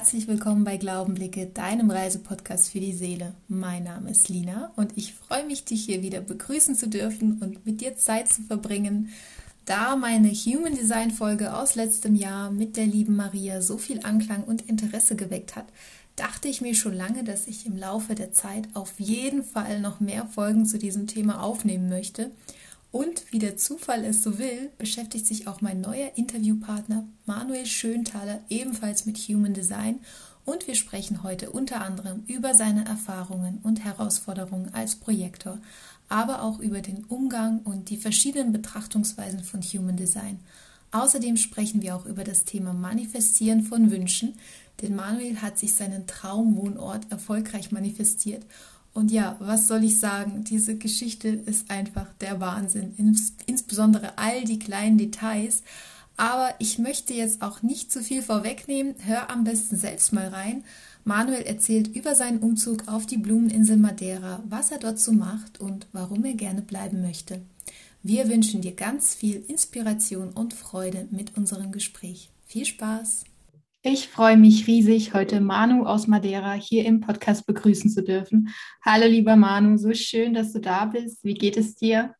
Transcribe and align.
herzlich 0.00 0.28
willkommen 0.28 0.64
bei 0.64 0.78
Glaubenblicke, 0.78 1.44
deinem 1.44 1.90
Reisepodcast 1.90 2.70
für 2.70 2.80
die 2.80 2.94
Seele. 2.94 3.34
Mein 3.48 3.84
Name 3.84 4.10
ist 4.10 4.30
Lina 4.30 4.72
und 4.74 4.96
ich 4.96 5.12
freue 5.12 5.44
mich, 5.44 5.66
dich 5.66 5.84
hier 5.84 6.00
wieder 6.00 6.22
begrüßen 6.22 6.74
zu 6.74 6.88
dürfen 6.88 7.36
und 7.42 7.66
mit 7.66 7.82
dir 7.82 7.98
Zeit 7.98 8.28
zu 8.28 8.40
verbringen. 8.40 9.10
Da 9.66 9.96
meine 9.96 10.30
Human 10.30 10.74
Design 10.74 11.10
Folge 11.10 11.54
aus 11.54 11.74
letztem 11.74 12.14
Jahr 12.14 12.50
mit 12.50 12.78
der 12.78 12.86
lieben 12.86 13.14
Maria 13.14 13.60
so 13.60 13.76
viel 13.76 14.00
Anklang 14.02 14.44
und 14.44 14.70
Interesse 14.70 15.16
geweckt 15.16 15.54
hat, 15.54 15.66
dachte 16.16 16.48
ich 16.48 16.62
mir 16.62 16.74
schon 16.74 16.94
lange, 16.94 17.22
dass 17.22 17.46
ich 17.46 17.66
im 17.66 17.76
Laufe 17.76 18.14
der 18.14 18.32
Zeit 18.32 18.68
auf 18.72 18.98
jeden 18.98 19.44
Fall 19.44 19.80
noch 19.80 20.00
mehr 20.00 20.24
Folgen 20.24 20.64
zu 20.64 20.78
diesem 20.78 21.08
Thema 21.08 21.42
aufnehmen 21.42 21.90
möchte. 21.90 22.30
Und 22.92 23.32
wie 23.32 23.38
der 23.38 23.56
Zufall 23.56 24.04
es 24.04 24.22
so 24.22 24.38
will, 24.38 24.70
beschäftigt 24.78 25.26
sich 25.26 25.46
auch 25.46 25.60
mein 25.60 25.80
neuer 25.80 26.10
Interviewpartner 26.16 27.06
Manuel 27.24 27.66
Schönthaler 27.66 28.40
ebenfalls 28.48 29.06
mit 29.06 29.16
Human 29.18 29.54
Design 29.54 30.00
und 30.44 30.66
wir 30.66 30.74
sprechen 30.74 31.22
heute 31.22 31.50
unter 31.50 31.82
anderem 31.82 32.24
über 32.26 32.54
seine 32.54 32.84
Erfahrungen 32.84 33.58
und 33.62 33.84
Herausforderungen 33.84 34.74
als 34.74 34.96
Projektor, 34.96 35.58
aber 36.08 36.42
auch 36.42 36.58
über 36.58 36.80
den 36.80 37.04
Umgang 37.04 37.60
und 37.60 37.90
die 37.90 37.96
verschiedenen 37.96 38.52
Betrachtungsweisen 38.52 39.44
von 39.44 39.62
Human 39.62 39.96
Design. 39.96 40.40
Außerdem 40.90 41.36
sprechen 41.36 41.82
wir 41.82 41.94
auch 41.94 42.06
über 42.06 42.24
das 42.24 42.44
Thema 42.44 42.72
Manifestieren 42.72 43.62
von 43.62 43.92
Wünschen, 43.92 44.34
denn 44.82 44.96
Manuel 44.96 45.40
hat 45.40 45.56
sich 45.58 45.74
seinen 45.74 46.08
Traumwohnort 46.08 47.12
erfolgreich 47.12 47.70
manifestiert 47.70 48.44
und 48.92 49.10
ja, 49.10 49.36
was 49.38 49.68
soll 49.68 49.84
ich 49.84 50.00
sagen? 50.00 50.44
Diese 50.44 50.76
Geschichte 50.76 51.28
ist 51.28 51.70
einfach 51.70 52.06
der 52.20 52.40
Wahnsinn. 52.40 52.94
Ins, 52.96 53.34
insbesondere 53.46 54.18
all 54.18 54.44
die 54.44 54.58
kleinen 54.58 54.98
Details. 54.98 55.62
Aber 56.16 56.52
ich 56.58 56.78
möchte 56.78 57.14
jetzt 57.14 57.40
auch 57.40 57.62
nicht 57.62 57.92
zu 57.92 58.02
viel 58.02 58.22
vorwegnehmen. 58.22 58.94
Hör 59.04 59.30
am 59.30 59.44
besten 59.44 59.76
selbst 59.76 60.12
mal 60.12 60.28
rein. 60.28 60.64
Manuel 61.04 61.42
erzählt 61.42 61.88
über 61.94 62.14
seinen 62.14 62.40
Umzug 62.40 62.88
auf 62.88 63.06
die 63.06 63.16
Blumeninsel 63.16 63.76
Madeira, 63.76 64.42
was 64.48 64.70
er 64.70 64.78
dort 64.78 64.98
so 64.98 65.12
macht 65.12 65.60
und 65.60 65.86
warum 65.92 66.24
er 66.24 66.34
gerne 66.34 66.60
bleiben 66.60 67.00
möchte. 67.00 67.40
Wir 68.02 68.28
wünschen 68.28 68.60
dir 68.60 68.72
ganz 68.72 69.14
viel 69.14 69.42
Inspiration 69.48 70.30
und 70.30 70.52
Freude 70.52 71.06
mit 71.10 71.36
unserem 71.36 71.72
Gespräch. 71.72 72.28
Viel 72.46 72.66
Spaß! 72.66 73.24
Ich 73.82 74.08
freue 74.08 74.36
mich 74.36 74.66
riesig, 74.66 75.14
heute 75.14 75.40
Manu 75.40 75.86
aus 75.86 76.06
Madeira 76.06 76.52
hier 76.52 76.84
im 76.84 77.00
Podcast 77.00 77.46
begrüßen 77.46 77.88
zu 77.88 78.02
dürfen. 78.02 78.50
Hallo 78.84 79.06
lieber 79.06 79.36
Manu, 79.36 79.78
so 79.78 79.94
schön, 79.94 80.34
dass 80.34 80.52
du 80.52 80.60
da 80.60 80.84
bist. 80.84 81.24
Wie 81.24 81.32
geht 81.32 81.56
es 81.56 81.76
dir? 81.76 82.14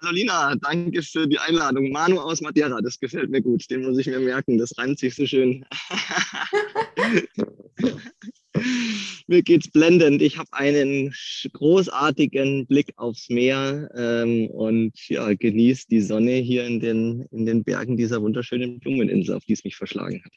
Hallo 0.00 0.14
Lina, 0.14 0.54
danke 0.56 1.02
für 1.02 1.28
die 1.28 1.38
Einladung. 1.38 1.90
Manu 1.90 2.18
aus 2.18 2.40
Madeira, 2.40 2.80
das 2.80 2.98
gefällt 2.98 3.28
mir 3.28 3.42
gut. 3.42 3.70
Den 3.70 3.82
muss 3.82 3.98
ich 3.98 4.06
mir 4.06 4.20
merken, 4.20 4.56
das 4.56 4.72
reimt 4.78 4.98
sich 4.98 5.14
so 5.14 5.26
schön. 5.26 5.66
mir 9.26 9.42
geht's 9.42 9.70
blendend. 9.70 10.22
Ich 10.22 10.38
habe 10.38 10.50
einen 10.52 11.14
großartigen 11.52 12.66
Blick 12.66 12.94
aufs 12.96 13.28
Meer 13.28 13.90
ähm, 13.94 14.46
und 14.46 14.94
ja, 15.10 15.34
genieße 15.34 15.88
die 15.90 16.00
Sonne 16.00 16.36
hier 16.36 16.64
in 16.64 16.80
den, 16.80 17.26
in 17.32 17.44
den 17.44 17.64
Bergen 17.64 17.98
dieser 17.98 18.22
wunderschönen 18.22 18.80
Blumeninsel, 18.80 19.36
auf 19.36 19.44
die 19.44 19.52
es 19.52 19.62
mich 19.62 19.76
verschlagen 19.76 20.22
hat. 20.24 20.32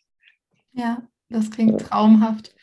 Ja, 0.75 1.07
das 1.29 1.49
klingt 1.51 1.79
traumhaft. 1.81 2.53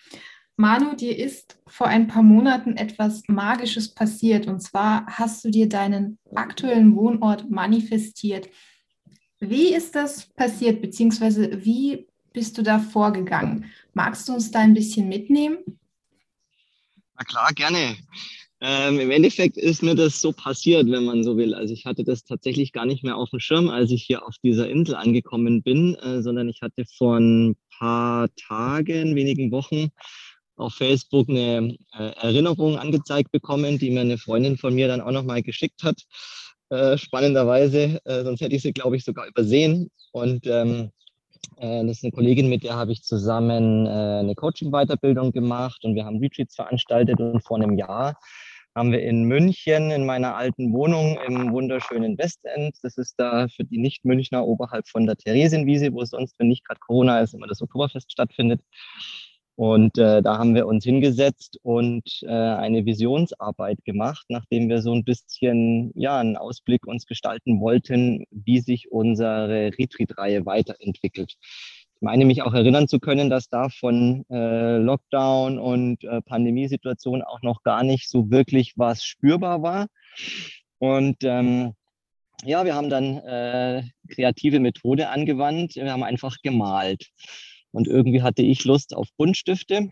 Manu, 0.56 0.94
dir 0.94 1.18
ist 1.18 1.58
vor 1.66 1.86
ein 1.86 2.06
paar 2.06 2.22
Monaten 2.22 2.76
etwas 2.76 3.22
Magisches 3.26 3.94
passiert. 3.94 4.46
Und 4.46 4.60
zwar 4.60 5.06
hast 5.06 5.44
du 5.44 5.50
dir 5.50 5.68
deinen 5.68 6.18
aktuellen 6.34 6.94
Wohnort 6.94 7.50
manifestiert. 7.50 8.48
Wie 9.40 9.74
ist 9.74 9.94
das 9.94 10.26
passiert, 10.34 10.82
beziehungsweise 10.82 11.64
wie 11.64 12.06
bist 12.32 12.58
du 12.58 12.62
da 12.62 12.78
vorgegangen? 12.78 13.64
Magst 13.94 14.28
du 14.28 14.34
uns 14.34 14.50
da 14.50 14.60
ein 14.60 14.74
bisschen 14.74 15.08
mitnehmen? 15.08 15.58
Na 17.16 17.24
klar, 17.24 17.50
gerne. 17.54 17.96
Ähm, 18.60 19.00
Im 19.00 19.10
Endeffekt 19.10 19.56
ist 19.56 19.82
mir 19.82 19.96
das 19.96 20.20
so 20.20 20.32
passiert, 20.32 20.88
wenn 20.88 21.04
man 21.04 21.24
so 21.24 21.36
will. 21.36 21.52
Also 21.54 21.74
ich 21.74 21.84
hatte 21.84 22.04
das 22.04 22.22
tatsächlich 22.22 22.72
gar 22.72 22.86
nicht 22.86 23.02
mehr 23.02 23.16
auf 23.16 23.30
dem 23.30 23.40
Schirm, 23.40 23.68
als 23.68 23.90
ich 23.90 24.04
hier 24.04 24.24
auf 24.24 24.36
dieser 24.44 24.68
Insel 24.68 24.94
angekommen 24.94 25.64
bin, 25.64 25.96
äh, 25.96 26.22
sondern 26.22 26.48
ich 26.48 26.62
hatte 26.62 26.84
vor 26.96 27.16
ein 27.16 27.56
paar 27.82 28.28
Tagen, 28.36 29.16
wenigen 29.16 29.50
Wochen 29.50 29.90
auf 30.54 30.74
Facebook 30.74 31.28
eine 31.28 31.76
äh, 31.98 32.12
Erinnerung 32.20 32.78
angezeigt 32.78 33.32
bekommen, 33.32 33.78
die 33.78 33.90
mir 33.90 34.02
eine 34.02 34.18
Freundin 34.18 34.56
von 34.56 34.72
mir 34.72 34.86
dann 34.86 35.00
auch 35.00 35.10
nochmal 35.10 35.42
geschickt 35.42 35.82
hat. 35.82 35.96
Äh, 36.68 36.96
spannenderweise, 36.96 38.00
äh, 38.04 38.22
sonst 38.22 38.40
hätte 38.40 38.54
ich 38.54 38.62
sie, 38.62 38.72
glaube 38.72 38.96
ich, 38.96 39.04
sogar 39.04 39.26
übersehen. 39.26 39.90
Und 40.12 40.46
ähm, 40.46 40.92
äh, 41.56 41.84
das 41.84 41.96
ist 41.96 42.04
eine 42.04 42.12
Kollegin, 42.12 42.48
mit 42.48 42.62
der 42.62 42.76
habe 42.76 42.92
ich 42.92 43.02
zusammen 43.02 43.88
eine 43.88 44.36
Coaching-Weiterbildung 44.36 45.32
gemacht 45.32 45.84
und 45.84 45.96
wir 45.96 46.04
haben 46.04 46.18
Retreats 46.18 46.54
veranstaltet 46.54 47.18
und 47.18 47.42
vor 47.42 47.56
einem 47.56 47.76
Jahr 47.76 48.16
haben 48.74 48.92
wir 48.92 49.02
in 49.02 49.24
München 49.24 49.90
in 49.90 50.06
meiner 50.06 50.34
alten 50.36 50.72
Wohnung 50.72 51.18
im 51.26 51.52
wunderschönen 51.52 52.16
Westend. 52.18 52.76
Das 52.82 52.96
ist 52.96 53.14
da 53.18 53.48
für 53.48 53.64
die 53.64 53.78
Nicht-Münchner 53.78 54.46
oberhalb 54.46 54.88
von 54.88 55.06
der 55.06 55.16
Theresienwiese, 55.16 55.92
wo 55.92 56.04
sonst, 56.04 56.38
wenn 56.38 56.48
nicht 56.48 56.64
gerade 56.64 56.80
Corona 56.80 57.20
ist, 57.20 57.34
immer 57.34 57.46
das 57.46 57.60
Oktoberfest 57.60 58.10
stattfindet. 58.10 58.60
Und 59.54 59.98
äh, 59.98 60.22
da 60.22 60.38
haben 60.38 60.54
wir 60.54 60.66
uns 60.66 60.84
hingesetzt 60.84 61.58
und 61.62 62.02
äh, 62.22 62.28
eine 62.28 62.86
Visionsarbeit 62.86 63.84
gemacht, 63.84 64.24
nachdem 64.28 64.70
wir 64.70 64.80
so 64.80 64.94
ein 64.94 65.04
bisschen 65.04 65.92
ja 65.94 66.18
einen 66.18 66.38
Ausblick 66.38 66.86
uns 66.86 67.04
gestalten 67.06 67.60
wollten, 67.60 68.24
wie 68.30 68.60
sich 68.60 68.90
unsere 68.90 69.72
Retreat-Reihe 69.78 70.46
weiterentwickelt 70.46 71.34
meine 72.02 72.24
mich 72.24 72.42
auch 72.42 72.54
erinnern 72.54 72.88
zu 72.88 72.98
können, 72.98 73.30
dass 73.30 73.48
da 73.48 73.68
von 73.68 74.24
äh, 74.30 74.78
Lockdown 74.78 75.58
und 75.58 76.04
äh, 76.04 76.20
Pandemiesituation 76.22 77.22
auch 77.22 77.42
noch 77.42 77.62
gar 77.62 77.82
nicht 77.82 78.08
so 78.08 78.30
wirklich 78.30 78.74
was 78.76 79.04
spürbar 79.04 79.62
war. 79.62 79.86
Und 80.78 81.18
ähm, 81.22 81.74
ja, 82.44 82.64
wir 82.64 82.74
haben 82.74 82.90
dann 82.90 83.18
äh, 83.18 83.84
kreative 84.08 84.58
Methode 84.58 85.08
angewandt. 85.08 85.76
Wir 85.76 85.92
haben 85.92 86.02
einfach 86.02 86.36
gemalt. 86.42 87.08
Und 87.70 87.88
irgendwie 87.88 88.22
hatte 88.22 88.42
ich 88.42 88.64
Lust 88.64 88.94
auf 88.94 89.08
Buntstifte 89.16 89.88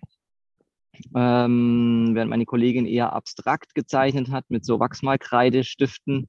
ähm, 1.15 2.11
während 2.13 2.31
meine 2.31 2.45
Kollegin 2.45 2.87
eher 2.87 3.13
abstrakt 3.13 3.75
gezeichnet 3.75 4.31
hat 4.31 4.45
mit 4.49 4.65
so 4.65 4.81
Wachsmalkreidestiften, 4.81 6.29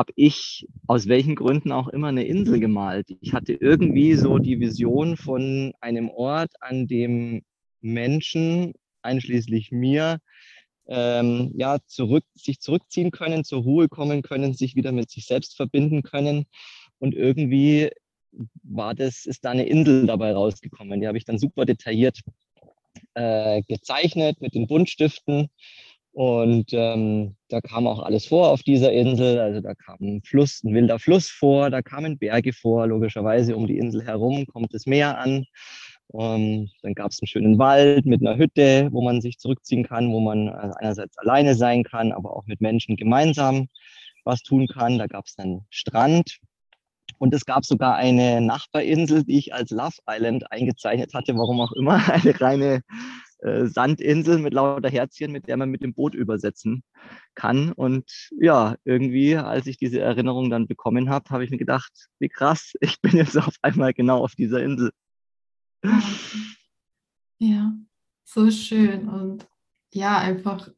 habe 0.00 0.14
ich 0.16 0.66
aus 0.86 1.08
welchen 1.08 1.34
Gründen 1.34 1.72
auch 1.72 1.86
immer 1.88 2.08
eine 2.08 2.24
Insel 2.24 2.58
gemalt. 2.58 3.08
Ich 3.20 3.34
hatte 3.34 3.52
irgendwie 3.52 4.14
so 4.14 4.38
die 4.38 4.58
Vision 4.58 5.18
von 5.18 5.74
einem 5.82 6.08
Ort, 6.08 6.52
an 6.60 6.86
dem 6.86 7.42
Menschen, 7.82 8.72
einschließlich 9.02 9.72
mir, 9.72 10.20
ähm, 10.88 11.52
ja, 11.54 11.80
zurück, 11.84 12.24
sich 12.34 12.60
zurückziehen 12.60 13.10
können, 13.10 13.44
zur 13.44 13.62
Ruhe 13.62 13.90
kommen 13.90 14.22
können, 14.22 14.54
sich 14.54 14.74
wieder 14.74 14.90
mit 14.90 15.10
sich 15.10 15.26
selbst 15.26 15.54
verbinden 15.54 16.02
können. 16.02 16.46
Und 16.98 17.14
irgendwie 17.14 17.90
war 18.62 18.94
das, 18.94 19.26
ist 19.26 19.44
da 19.44 19.50
eine 19.50 19.66
Insel 19.66 20.06
dabei 20.06 20.32
rausgekommen. 20.32 21.02
Die 21.02 21.08
habe 21.08 21.18
ich 21.18 21.26
dann 21.26 21.38
super 21.38 21.66
detailliert 21.66 22.20
äh, 23.12 23.60
gezeichnet 23.68 24.40
mit 24.40 24.54
den 24.54 24.66
Buntstiften. 24.66 25.50
Und 26.12 26.72
ähm, 26.72 27.36
da 27.48 27.60
kam 27.60 27.86
auch 27.86 28.00
alles 28.00 28.26
vor 28.26 28.48
auf 28.48 28.62
dieser 28.62 28.92
Insel. 28.92 29.38
Also 29.38 29.60
da 29.60 29.74
kam 29.74 29.96
ein 30.00 30.22
Fluss, 30.24 30.62
ein 30.64 30.74
wilder 30.74 30.98
Fluss 30.98 31.28
vor, 31.28 31.70
da 31.70 31.82
kamen 31.82 32.18
Berge 32.18 32.52
vor. 32.52 32.86
Logischerweise 32.86 33.56
um 33.56 33.66
die 33.66 33.78
Insel 33.78 34.04
herum 34.04 34.46
kommt 34.46 34.74
das 34.74 34.86
Meer 34.86 35.18
an. 35.18 35.46
Um, 36.12 36.22
ähm, 36.22 36.70
dann 36.82 36.94
gab 36.94 37.12
es 37.12 37.20
einen 37.22 37.28
schönen 37.28 37.58
Wald 37.58 38.04
mit 38.04 38.20
einer 38.20 38.36
Hütte, 38.36 38.88
wo 38.90 39.00
man 39.00 39.20
sich 39.20 39.38
zurückziehen 39.38 39.84
kann, 39.84 40.12
wo 40.12 40.18
man 40.18 40.48
äh, 40.48 40.72
einerseits 40.80 41.16
alleine 41.18 41.54
sein 41.54 41.84
kann, 41.84 42.10
aber 42.10 42.36
auch 42.36 42.46
mit 42.46 42.60
Menschen 42.60 42.96
gemeinsam 42.96 43.68
was 44.24 44.42
tun 44.42 44.66
kann. 44.66 44.98
Da 44.98 45.06
gab 45.06 45.26
es 45.26 45.36
dann 45.36 45.66
Strand 45.70 46.40
und 47.18 47.32
es 47.32 47.44
gab 47.44 47.64
sogar 47.64 47.94
eine 47.94 48.40
Nachbarinsel, 48.40 49.24
die 49.24 49.38
ich 49.38 49.54
als 49.54 49.70
Love 49.70 49.98
Island 50.08 50.50
eingezeichnet 50.50 51.14
hatte, 51.14 51.36
warum 51.36 51.60
auch 51.60 51.72
immer, 51.72 52.02
eine 52.12 52.40
reine 52.40 52.80
äh, 53.42 53.66
Sandinsel 53.66 54.38
mit 54.38 54.52
lauter 54.54 54.90
Herzchen, 54.90 55.32
mit 55.32 55.48
der 55.48 55.56
man 55.56 55.70
mit 55.70 55.82
dem 55.82 55.94
Boot 55.94 56.14
übersetzen 56.14 56.82
kann. 57.34 57.72
Und 57.72 58.30
ja, 58.38 58.76
irgendwie, 58.84 59.36
als 59.36 59.66
ich 59.66 59.76
diese 59.76 60.00
Erinnerung 60.00 60.50
dann 60.50 60.66
bekommen 60.66 61.10
habe, 61.10 61.30
habe 61.30 61.44
ich 61.44 61.50
mir 61.50 61.58
gedacht, 61.58 61.92
wie 62.18 62.28
krass, 62.28 62.72
ich 62.80 63.00
bin 63.00 63.16
jetzt 63.16 63.36
auf 63.36 63.54
einmal 63.62 63.92
genau 63.92 64.22
auf 64.22 64.34
dieser 64.34 64.62
Insel. 64.62 64.90
Ja, 67.42 67.72
so 68.22 68.50
schön 68.50 69.08
und 69.08 69.48
ja, 69.94 70.18
einfach 70.18 70.68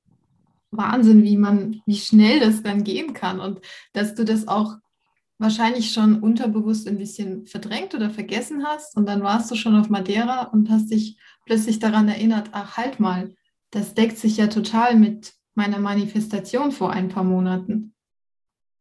Wahnsinn, 0.70 1.24
wie 1.24 1.36
man, 1.36 1.82
wie 1.86 1.96
schnell 1.96 2.38
das 2.38 2.62
dann 2.62 2.84
gehen 2.84 3.14
kann 3.14 3.40
und 3.40 3.60
dass 3.92 4.14
du 4.14 4.24
das 4.24 4.46
auch 4.46 4.76
wahrscheinlich 5.42 5.92
schon 5.92 6.20
unterbewusst 6.20 6.88
ein 6.88 6.98
bisschen 6.98 7.46
verdrängt 7.46 7.94
oder 7.94 8.10
vergessen 8.10 8.64
hast 8.64 8.96
und 8.96 9.06
dann 9.06 9.22
warst 9.22 9.50
du 9.50 9.56
schon 9.56 9.76
auf 9.76 9.90
Madeira 9.90 10.44
und 10.44 10.70
hast 10.70 10.90
dich 10.90 11.18
plötzlich 11.44 11.78
daran 11.78 12.08
erinnert, 12.08 12.50
ach 12.52 12.76
halt 12.76 13.00
mal, 13.00 13.34
das 13.70 13.94
deckt 13.94 14.18
sich 14.18 14.36
ja 14.36 14.46
total 14.46 14.96
mit 14.96 15.34
meiner 15.54 15.78
Manifestation 15.78 16.72
vor 16.72 16.92
ein 16.92 17.08
paar 17.08 17.24
Monaten. 17.24 17.94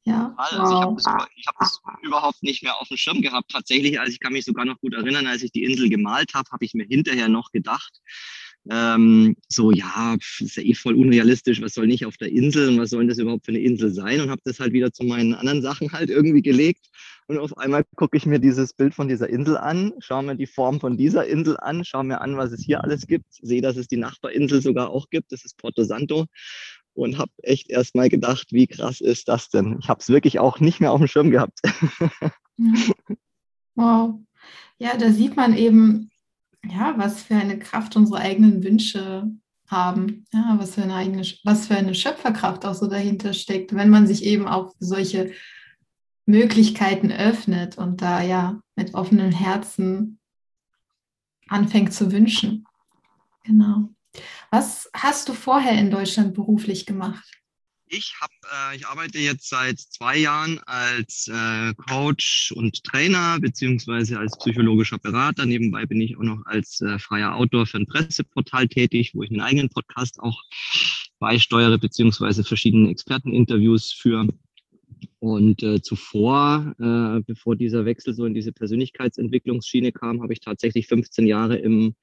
Ja. 0.04 0.34
Also 0.38 0.64
ich 0.64 0.72
habe 0.72 0.96
das, 0.96 1.06
hab 1.06 1.60
das, 1.60 1.82
überhaupt 2.02 2.42
nicht 2.42 2.64
mehr 2.64 2.80
auf 2.80 2.88
dem 2.88 2.98
Schirm 2.98 3.22
gehabt. 3.22 3.52
Tatsächlich, 3.52 4.00
also 4.00 4.12
ich 4.12 4.20
kann 4.20 4.34
mich 4.34 4.46
sogar 4.46 4.66
noch 4.66 4.80
gut 4.80 4.94
erinnern, 4.94 5.28
als 5.28 5.44
ich 5.44 5.52
die 5.52 5.64
Insel 5.64 5.90
gemalt 5.90 6.34
habe, 6.34 6.50
habe 6.52 6.66
ich 6.66 6.74
mir 6.74 6.86
hinterher 6.86 7.28
noch 7.28 7.52
gedacht, 7.52 8.02
ähm, 8.70 9.36
so, 9.48 9.72
ja, 9.72 10.16
ist 10.40 10.56
ja 10.56 10.64
eh 10.64 10.76
voll 10.76 10.96
unrealistisch, 10.96 11.62
was 11.62 11.74
soll 11.74 11.88
nicht 11.88 12.06
auf 12.06 12.18
der 12.18 12.32
Insel 12.32 12.70
und 12.70 12.80
was 12.80 12.92
soll 12.92 13.08
das 13.08 13.18
überhaupt 13.18 13.46
für 13.46 13.52
eine 13.52 13.62
Insel 13.62 13.92
sein? 13.92 14.22
Und 14.22 14.30
habe 14.30 14.42
das 14.46 14.60
halt 14.60 14.74
wieder 14.74 14.92
zu 14.94 15.04
meinen 15.04 15.34
anderen 15.34 15.62
Sachen 15.62 15.92
halt 15.92 16.10
irgendwie 16.10 16.44
gelegt. 16.44 16.88
Und 17.28 17.40
auf 17.40 17.58
einmal 17.58 17.84
gucke 17.96 18.18
ich 18.18 18.26
mir 18.26 18.40
dieses 18.40 18.74
Bild 18.74 18.94
von 18.94 19.08
dieser 19.08 19.30
Insel 19.30 19.58
an, 19.58 19.94
schaue 20.00 20.24
mir 20.24 20.36
die 20.36 20.48
Form 20.48 20.80
von 20.80 20.98
dieser 20.98 21.26
Insel 21.26 21.58
an, 21.58 21.86
schaue 21.86 22.04
mir 22.04 22.22
an, 22.22 22.38
was 22.38 22.52
es 22.52 22.64
hier 22.64 22.84
alles 22.84 23.08
gibt, 23.08 23.26
sehe, 23.30 23.62
dass 23.62 23.78
es 23.78 23.88
die 23.88 23.98
Nachbarinsel 23.98 24.62
sogar 24.62 24.90
auch 24.90 25.10
gibt, 25.10 25.32
das 25.32 25.46
ist 25.46 25.58
Porto 25.58 25.84
Santo. 25.84 26.26
Und 26.94 27.18
habe 27.18 27.32
echt 27.42 27.70
erst 27.70 27.96
mal 27.96 28.10
gedacht, 28.10 28.48
wie 28.52 28.68
krass 28.68 29.00
ist 29.00 29.30
das 29.30 29.50
denn? 29.50 29.80
Ich 29.82 29.88
habe 29.88 30.02
es 30.02 30.10
wirklich 30.10 30.40
auch 30.40 30.60
nicht 30.60 30.82
mehr 30.82 30.92
auf 30.92 31.00
dem 31.00 31.08
Schirm 31.08 31.32
gehabt. 31.32 31.62
wow. 33.76 34.20
Ja, 34.78 34.98
da 34.98 35.12
sieht 35.12 35.38
man 35.38 35.56
eben, 35.56 36.11
ja, 36.66 36.94
was 36.98 37.24
für 37.24 37.36
eine 37.36 37.60
Kraft 37.60 37.96
unsere 37.96 38.20
eigenen 38.20 38.64
Wünsche 38.64 39.32
haben, 39.68 40.26
ja, 40.34 40.56
was 40.60 40.76
für 40.76 40.84
eine 40.84 40.96
eigene, 40.96 41.24
was 41.44 41.68
für 41.68 41.76
eine 41.76 41.96
Schöpferkraft 41.96 42.66
auch 42.66 42.74
so 42.74 42.88
dahinter 42.88 43.34
steckt, 43.34 43.74
wenn 43.74 43.90
man 43.90 44.06
sich 44.06 44.24
eben 44.24 44.48
auch 44.48 44.74
solche 44.80 45.32
Möglichkeiten 46.26 47.12
öffnet 47.12 47.78
und 47.78 48.02
da 48.02 48.22
ja 48.22 48.62
mit 48.76 48.94
offenem 48.94 49.32
Herzen 49.32 50.20
anfängt 51.48 51.94
zu 51.94 52.12
wünschen. 52.12 52.66
Genau. 53.44 53.90
Was 54.52 54.90
hast 54.94 55.30
du 55.30 55.34
vorher 55.34 55.80
in 55.80 55.90
Deutschland 55.90 56.34
beruflich 56.34 56.86
gemacht? 56.86 57.41
Ich, 57.94 58.16
hab, 58.22 58.32
äh, 58.46 58.78
ich 58.78 58.88
arbeite 58.88 59.20
jetzt 59.20 59.50
seit 59.50 59.78
zwei 59.78 60.18
Jahren 60.18 60.60
als 60.66 61.28
äh, 61.28 61.74
Coach 61.74 62.54
und 62.56 62.86
Trainer 62.86 63.38
beziehungsweise 63.42 64.18
als 64.18 64.38
psychologischer 64.38 64.98
Berater. 64.98 65.46
Nebenbei 65.46 65.86
bin 65.86 66.00
ich 66.00 66.16
auch 66.16 66.24
noch 66.24 66.46
als 66.46 66.80
äh, 66.80 66.98
freier 67.00 67.36
Autor 67.36 67.66
für 67.66 67.80
ein 67.80 67.88
Presseportal 67.88 68.70
tätig, 68.70 69.14
wo 69.14 69.24
ich 69.24 69.30
einen 69.30 69.42
eigenen 69.42 69.68
Podcast 69.68 70.22
auch 70.22 70.42
beisteuere 71.20 71.78
beziehungsweise 71.78 72.46
verschiedene 72.46 72.90
Experteninterviews 72.90 73.92
führe. 73.92 74.30
Und 75.20 75.62
äh, 75.62 75.82
zuvor, 75.82 76.74
äh, 76.80 77.22
bevor 77.28 77.58
dieser 77.58 77.84
Wechsel 77.84 78.14
so 78.14 78.26
in 78.26 78.34
diese 78.34 78.54
Persönlichkeitsentwicklungsschiene 78.54 79.92
kam, 79.92 80.22
habe 80.22 80.32
ich 80.32 80.40
tatsächlich 80.40 80.88
15 80.88 81.28
Jahre 81.28 81.58
im 81.58 81.96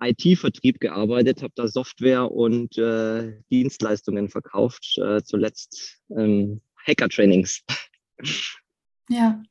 IT-Vertrieb 0.00 0.80
gearbeitet, 0.80 1.42
habe 1.42 1.52
da 1.56 1.68
Software 1.68 2.30
und 2.30 2.76
äh, 2.78 3.40
Dienstleistungen 3.50 4.28
verkauft, 4.28 4.98
äh, 4.98 5.22
zuletzt 5.22 5.98
ähm, 6.16 6.60
Hacker-Trainings. 6.86 7.62
Ja, 9.08 9.42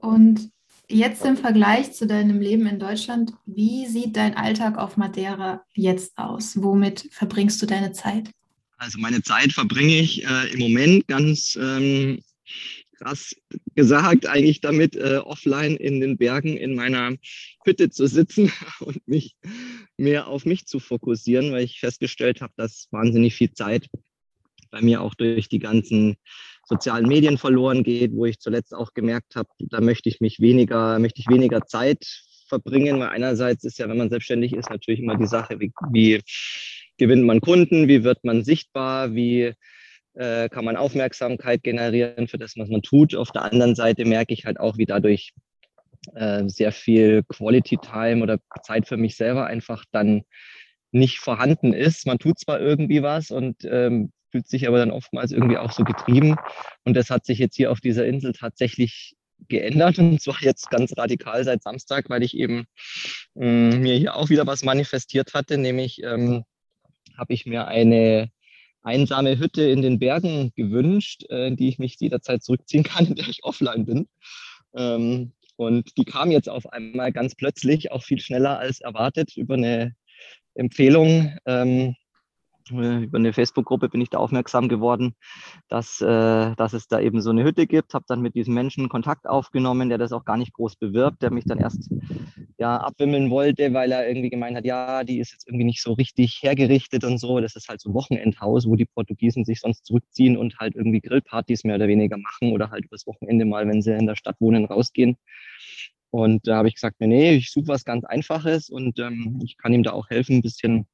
und 0.00 0.50
jetzt 0.88 1.24
im 1.24 1.36
Vergleich 1.36 1.92
zu 1.92 2.06
deinem 2.06 2.40
Leben 2.40 2.66
in 2.66 2.78
Deutschland, 2.78 3.32
wie 3.46 3.86
sieht 3.86 4.16
dein 4.16 4.36
Alltag 4.36 4.78
auf 4.78 4.96
Madeira 4.96 5.64
jetzt 5.74 6.16
aus? 6.18 6.62
Womit 6.62 7.08
verbringst 7.10 7.60
du 7.62 7.66
deine 7.66 7.92
Zeit? 7.92 8.30
Also 8.76 8.98
meine 8.98 9.22
Zeit 9.22 9.52
verbringe 9.52 9.98
ich 9.98 10.24
äh, 10.24 10.52
im 10.52 10.60
Moment 10.60 11.06
ganz 11.06 11.56
ähm, 11.60 12.22
krass 13.00 13.34
gesagt, 13.74 14.26
eigentlich 14.26 14.60
damit 14.60 14.96
äh, 14.96 15.18
offline 15.18 15.76
in 15.76 16.00
den 16.00 16.18
Bergen 16.18 16.56
in 16.56 16.74
meiner 16.74 17.16
Hütte 17.64 17.90
zu 17.90 18.06
sitzen 18.06 18.52
und 18.80 19.06
mich 19.06 19.36
mehr 19.96 20.28
auf 20.28 20.44
mich 20.44 20.66
zu 20.66 20.78
fokussieren, 20.78 21.52
weil 21.52 21.64
ich 21.64 21.80
festgestellt 21.80 22.40
habe, 22.40 22.52
dass 22.56 22.88
wahnsinnig 22.90 23.34
viel 23.34 23.52
Zeit 23.52 23.88
bei 24.70 24.80
mir 24.82 25.02
auch 25.02 25.14
durch 25.14 25.48
die 25.48 25.58
ganzen 25.58 26.16
sozialen 26.64 27.08
Medien 27.08 27.38
verloren 27.38 27.82
geht, 27.82 28.12
wo 28.12 28.26
ich 28.26 28.38
zuletzt 28.38 28.74
auch 28.74 28.94
gemerkt 28.94 29.34
habe, 29.34 29.48
da 29.58 29.80
möchte 29.80 30.08
ich 30.08 30.20
mich 30.20 30.38
weniger, 30.40 30.98
möchte 30.98 31.20
ich 31.20 31.28
weniger 31.28 31.66
Zeit 31.66 32.06
verbringen, 32.48 33.00
weil 33.00 33.08
einerseits 33.08 33.64
ist 33.64 33.78
ja, 33.78 33.88
wenn 33.88 33.98
man 33.98 34.10
selbstständig 34.10 34.52
ist, 34.52 34.70
natürlich 34.70 35.00
immer 35.00 35.16
die 35.16 35.26
Sache, 35.26 35.58
wie, 35.58 35.72
wie 35.90 36.20
gewinnt 36.98 37.24
man 37.24 37.40
Kunden, 37.40 37.88
wie 37.88 38.04
wird 38.04 38.22
man 38.24 38.44
sichtbar, 38.44 39.14
wie 39.14 39.54
äh, 40.14 40.48
kann 40.48 40.64
man 40.64 40.76
Aufmerksamkeit 40.76 41.62
generieren 41.62 42.28
für 42.28 42.38
das, 42.38 42.54
was 42.56 42.68
man 42.68 42.82
tut. 42.82 43.14
Auf 43.14 43.30
der 43.30 43.42
anderen 43.42 43.74
Seite 43.74 44.04
merke 44.04 44.34
ich 44.34 44.44
halt 44.44 44.58
auch, 44.58 44.76
wie 44.76 44.86
dadurch 44.86 45.32
äh, 46.14 46.48
sehr 46.48 46.72
viel 46.72 47.22
Quality 47.24 47.78
Time 47.78 48.22
oder 48.22 48.38
Zeit 48.62 48.88
für 48.88 48.96
mich 48.96 49.16
selber 49.16 49.46
einfach 49.46 49.84
dann 49.92 50.22
nicht 50.92 51.18
vorhanden 51.18 51.72
ist. 51.72 52.06
Man 52.06 52.18
tut 52.18 52.38
zwar 52.38 52.60
irgendwie 52.60 53.02
was 53.02 53.30
und 53.30 53.64
ähm, 53.64 54.12
fühlt 54.30 54.48
sich 54.48 54.66
aber 54.66 54.78
dann 54.78 54.90
oftmals 54.90 55.32
irgendwie 55.32 55.58
auch 55.58 55.72
so 55.72 55.84
getrieben. 55.84 56.36
Und 56.84 56.94
das 56.94 57.10
hat 57.10 57.24
sich 57.26 57.38
jetzt 57.38 57.56
hier 57.56 57.70
auf 57.70 57.80
dieser 57.80 58.06
Insel 58.06 58.32
tatsächlich 58.32 59.14
geändert 59.48 59.98
und 59.98 60.20
zwar 60.20 60.40
jetzt 60.42 60.70
ganz 60.70 60.92
radikal 60.96 61.44
seit 61.44 61.62
Samstag, 61.62 62.10
weil 62.10 62.22
ich 62.22 62.36
eben 62.36 62.66
äh, 63.36 63.76
mir 63.76 63.96
hier 63.96 64.16
auch 64.16 64.28
wieder 64.28 64.46
was 64.46 64.64
manifestiert 64.64 65.34
hatte, 65.34 65.56
nämlich 65.56 66.02
ähm, 66.02 66.44
habe 67.16 67.32
ich 67.32 67.46
mir 67.46 67.66
eine 67.66 68.30
einsame 68.82 69.38
Hütte 69.38 69.62
in 69.62 69.82
den 69.82 69.98
Bergen 69.98 70.52
gewünscht, 70.54 71.24
äh, 71.30 71.48
in 71.48 71.56
die 71.56 71.68
ich 71.68 71.78
mich 71.78 71.96
jederzeit 71.98 72.42
zurückziehen 72.42 72.84
kann, 72.84 73.06
in 73.08 73.14
der 73.14 73.28
ich 73.28 73.44
offline 73.44 73.86
bin. 73.86 74.08
Ähm, 74.74 75.32
und 75.56 75.96
die 75.98 76.04
kam 76.04 76.30
jetzt 76.30 76.48
auf 76.48 76.72
einmal 76.72 77.12
ganz 77.12 77.34
plötzlich, 77.34 77.92
auch 77.92 78.02
viel 78.02 78.20
schneller 78.20 78.58
als 78.58 78.80
erwartet, 78.80 79.36
über 79.36 79.54
eine 79.54 79.94
Empfehlung 80.54 81.36
ähm, 81.44 81.94
äh, 82.72 83.04
über 83.04 83.18
eine 83.18 83.32
Facebook-Gruppe 83.32 83.88
bin 83.88 84.00
ich 84.00 84.10
da 84.10 84.18
aufmerksam 84.18 84.68
geworden, 84.68 85.14
dass, 85.68 86.00
äh, 86.00 86.54
dass 86.54 86.72
es 86.72 86.88
da 86.88 87.00
eben 87.00 87.20
so 87.20 87.30
eine 87.30 87.44
Hütte 87.44 87.66
gibt. 87.66 87.94
Habe 87.94 88.04
dann 88.08 88.20
mit 88.20 88.34
diesem 88.34 88.54
Menschen 88.54 88.88
Kontakt 88.88 89.28
aufgenommen, 89.28 89.88
der 89.88 89.98
das 89.98 90.12
auch 90.12 90.24
gar 90.24 90.36
nicht 90.36 90.52
groß 90.52 90.76
bewirbt, 90.76 91.22
der 91.22 91.32
mich 91.32 91.44
dann 91.44 91.58
erst 91.58 91.90
ja, 92.60 92.76
abwimmeln 92.76 93.30
wollte, 93.30 93.72
weil 93.72 93.90
er 93.90 94.06
irgendwie 94.06 94.28
gemeint 94.28 94.54
hat, 94.54 94.66
ja, 94.66 95.02
die 95.02 95.18
ist 95.18 95.32
jetzt 95.32 95.48
irgendwie 95.48 95.64
nicht 95.64 95.82
so 95.82 95.94
richtig 95.94 96.40
hergerichtet 96.42 97.04
und 97.04 97.16
so. 97.16 97.40
Das 97.40 97.56
ist 97.56 97.68
halt 97.68 97.80
so 97.80 97.88
ein 97.88 97.94
Wochenendhaus, 97.94 98.66
wo 98.66 98.76
die 98.76 98.84
Portugiesen 98.84 99.46
sich 99.46 99.60
sonst 99.60 99.86
zurückziehen 99.86 100.36
und 100.36 100.58
halt 100.58 100.74
irgendwie 100.74 101.00
Grillpartys 101.00 101.64
mehr 101.64 101.76
oder 101.76 101.88
weniger 101.88 102.18
machen 102.18 102.52
oder 102.52 102.70
halt 102.70 102.84
übers 102.84 103.06
Wochenende 103.06 103.46
mal, 103.46 103.66
wenn 103.66 103.80
sie 103.80 103.94
in 103.94 104.06
der 104.06 104.14
Stadt 104.14 104.36
wohnen, 104.40 104.66
rausgehen. 104.66 105.16
Und 106.10 106.46
da 106.46 106.56
habe 106.56 106.68
ich 106.68 106.74
gesagt, 106.74 106.96
nee, 107.00 107.32
ich 107.34 107.50
suche 107.50 107.68
was 107.68 107.84
ganz 107.86 108.04
Einfaches 108.04 108.68
und 108.68 108.98
ähm, 108.98 109.40
ich 109.42 109.56
kann 109.56 109.72
ihm 109.72 109.82
da 109.82 109.92
auch 109.92 110.10
helfen, 110.10 110.36
ein 110.36 110.42
bisschen 110.42 110.86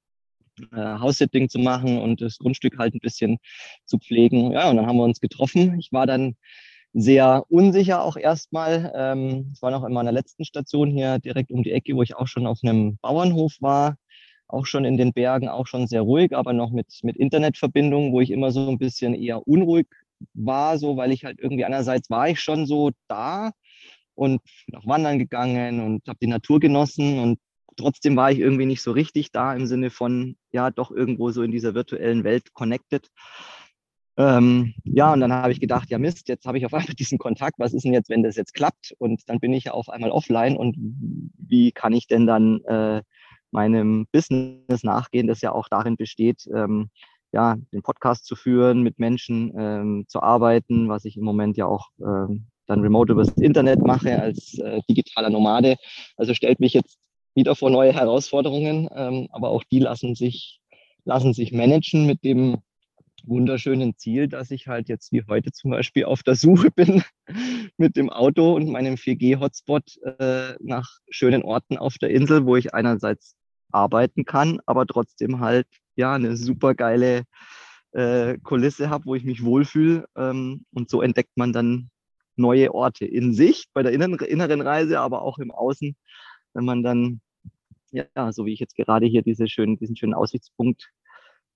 äh, 0.72 0.76
House-Sitting 0.76 1.48
zu 1.48 1.58
machen 1.58 1.98
und 1.98 2.20
das 2.20 2.38
Grundstück 2.38 2.78
halt 2.78 2.94
ein 2.94 3.00
bisschen 3.00 3.38
zu 3.86 3.98
pflegen. 3.98 4.52
Ja, 4.52 4.70
und 4.70 4.76
dann 4.76 4.86
haben 4.86 4.98
wir 4.98 5.04
uns 5.04 5.20
getroffen. 5.20 5.80
Ich 5.80 5.90
war 5.90 6.06
dann 6.06 6.36
sehr 6.98 7.44
unsicher 7.50 8.02
auch 8.02 8.16
erstmal. 8.16 8.90
Ähm, 8.96 9.50
ich 9.52 9.60
war 9.60 9.70
noch 9.70 9.84
in 9.84 9.92
meiner 9.92 10.12
letzten 10.12 10.46
Station 10.46 10.90
hier 10.90 11.18
direkt 11.18 11.50
um 11.52 11.62
die 11.62 11.72
Ecke, 11.72 11.94
wo 11.94 12.02
ich 12.02 12.16
auch 12.16 12.26
schon 12.26 12.46
auf 12.46 12.60
einem 12.62 12.96
Bauernhof 13.02 13.56
war, 13.60 13.96
auch 14.48 14.64
schon 14.64 14.86
in 14.86 14.96
den 14.96 15.12
Bergen, 15.12 15.48
auch 15.48 15.66
schon 15.66 15.86
sehr 15.86 16.00
ruhig, 16.00 16.34
aber 16.34 16.54
noch 16.54 16.70
mit, 16.70 16.86
mit 17.02 17.18
Internetverbindung, 17.18 18.12
wo 18.12 18.22
ich 18.22 18.30
immer 18.30 18.50
so 18.50 18.70
ein 18.70 18.78
bisschen 18.78 19.14
eher 19.14 19.46
unruhig 19.46 19.86
war, 20.32 20.78
so 20.78 20.96
weil 20.96 21.12
ich 21.12 21.26
halt 21.26 21.38
irgendwie 21.38 21.66
einerseits 21.66 22.08
war 22.08 22.30
ich 22.30 22.40
schon 22.40 22.64
so 22.64 22.90
da 23.08 23.52
und 24.14 24.40
auch 24.74 24.86
wandern 24.86 25.18
gegangen 25.18 25.80
und 25.80 26.08
habe 26.08 26.18
die 26.22 26.28
Natur 26.28 26.60
genossen 26.60 27.18
und 27.18 27.38
trotzdem 27.76 28.16
war 28.16 28.32
ich 28.32 28.38
irgendwie 28.38 28.64
nicht 28.64 28.80
so 28.80 28.92
richtig 28.92 29.32
da 29.32 29.54
im 29.54 29.66
Sinne 29.66 29.90
von, 29.90 30.38
ja, 30.50 30.70
doch 30.70 30.90
irgendwo 30.90 31.30
so 31.30 31.42
in 31.42 31.50
dieser 31.50 31.74
virtuellen 31.74 32.24
Welt 32.24 32.54
connected. 32.54 33.10
Ähm, 34.18 34.74
ja, 34.84 35.12
und 35.12 35.20
dann 35.20 35.32
habe 35.32 35.52
ich 35.52 35.60
gedacht, 35.60 35.90
ja 35.90 35.98
Mist, 35.98 36.28
jetzt 36.28 36.46
habe 36.46 36.58
ich 36.58 36.66
auf 36.66 36.74
einmal 36.74 36.94
diesen 36.94 37.18
Kontakt. 37.18 37.58
Was 37.58 37.74
ist 37.74 37.84
denn 37.84 37.92
jetzt, 37.92 38.08
wenn 38.08 38.22
das 38.22 38.36
jetzt 38.36 38.54
klappt? 38.54 38.94
Und 38.98 39.22
dann 39.28 39.40
bin 39.40 39.52
ich 39.52 39.64
ja 39.64 39.72
auf 39.72 39.88
einmal 39.88 40.10
offline. 40.10 40.56
Und 40.56 40.76
wie 40.78 41.72
kann 41.72 41.92
ich 41.92 42.06
denn 42.06 42.26
dann 42.26 42.62
äh, 42.64 43.02
meinem 43.50 44.06
Business 44.12 44.82
nachgehen, 44.82 45.26
das 45.26 45.40
ja 45.40 45.52
auch 45.52 45.68
darin 45.68 45.96
besteht, 45.96 46.48
ähm, 46.54 46.90
ja, 47.32 47.56
den 47.72 47.82
Podcast 47.82 48.24
zu 48.24 48.36
führen, 48.36 48.82
mit 48.82 48.98
Menschen 48.98 49.52
ähm, 49.56 50.04
zu 50.08 50.22
arbeiten, 50.22 50.88
was 50.88 51.04
ich 51.04 51.16
im 51.16 51.24
Moment 51.24 51.56
ja 51.56 51.66
auch 51.66 51.88
ähm, 52.00 52.46
dann 52.66 52.80
remote 52.80 53.12
übers 53.12 53.30
Internet 53.30 53.80
mache 53.80 54.20
als 54.20 54.58
äh, 54.58 54.80
digitaler 54.88 55.30
Nomade. 55.30 55.76
Also 56.16 56.34
stellt 56.34 56.60
mich 56.60 56.72
jetzt 56.72 56.98
wieder 57.34 57.54
vor 57.54 57.70
neue 57.70 57.92
Herausforderungen, 57.92 58.88
ähm, 58.94 59.28
aber 59.30 59.50
auch 59.50 59.64
die 59.64 59.78
lassen 59.78 60.14
sich, 60.14 60.60
lassen 61.04 61.34
sich 61.34 61.52
managen 61.52 62.06
mit 62.06 62.24
dem 62.24 62.58
wunderschönen 63.26 63.96
Ziel, 63.96 64.28
dass 64.28 64.50
ich 64.50 64.66
halt 64.68 64.88
jetzt 64.88 65.12
wie 65.12 65.24
heute 65.28 65.52
zum 65.52 65.70
Beispiel 65.70 66.04
auf 66.04 66.22
der 66.22 66.34
Suche 66.34 66.70
bin 66.74 67.02
mit 67.76 67.96
dem 67.96 68.10
Auto 68.10 68.54
und 68.54 68.68
meinem 68.68 68.94
4G-Hotspot 68.94 69.98
äh, 70.18 70.54
nach 70.60 70.98
schönen 71.10 71.42
Orten 71.42 71.76
auf 71.76 71.98
der 71.98 72.10
Insel, 72.10 72.46
wo 72.46 72.56
ich 72.56 72.74
einerseits 72.74 73.36
arbeiten 73.70 74.24
kann, 74.24 74.60
aber 74.66 74.86
trotzdem 74.86 75.40
halt 75.40 75.66
ja 75.96 76.14
eine 76.14 76.36
super 76.36 76.74
geile 76.74 77.24
äh, 77.92 78.38
Kulisse 78.38 78.90
habe, 78.90 79.06
wo 79.06 79.14
ich 79.14 79.24
mich 79.24 79.44
wohlfühle. 79.44 80.06
Ähm, 80.16 80.64
und 80.72 80.88
so 80.88 81.02
entdeckt 81.02 81.36
man 81.36 81.52
dann 81.52 81.90
neue 82.36 82.74
Orte 82.74 83.06
in 83.06 83.32
sich, 83.32 83.66
bei 83.72 83.82
der 83.82 83.92
inneren, 83.92 84.60
Reise, 84.60 85.00
aber 85.00 85.22
auch 85.22 85.38
im 85.38 85.50
Außen, 85.50 85.96
wenn 86.54 86.64
man 86.64 86.82
dann 86.82 87.20
ja, 87.90 88.32
so 88.32 88.44
wie 88.44 88.52
ich 88.52 88.60
jetzt 88.60 88.76
gerade 88.76 89.06
hier 89.06 89.22
diese 89.22 89.48
schönen, 89.48 89.78
diesen 89.78 89.96
schönen 89.96 90.14
Aussichtspunkt 90.14 90.90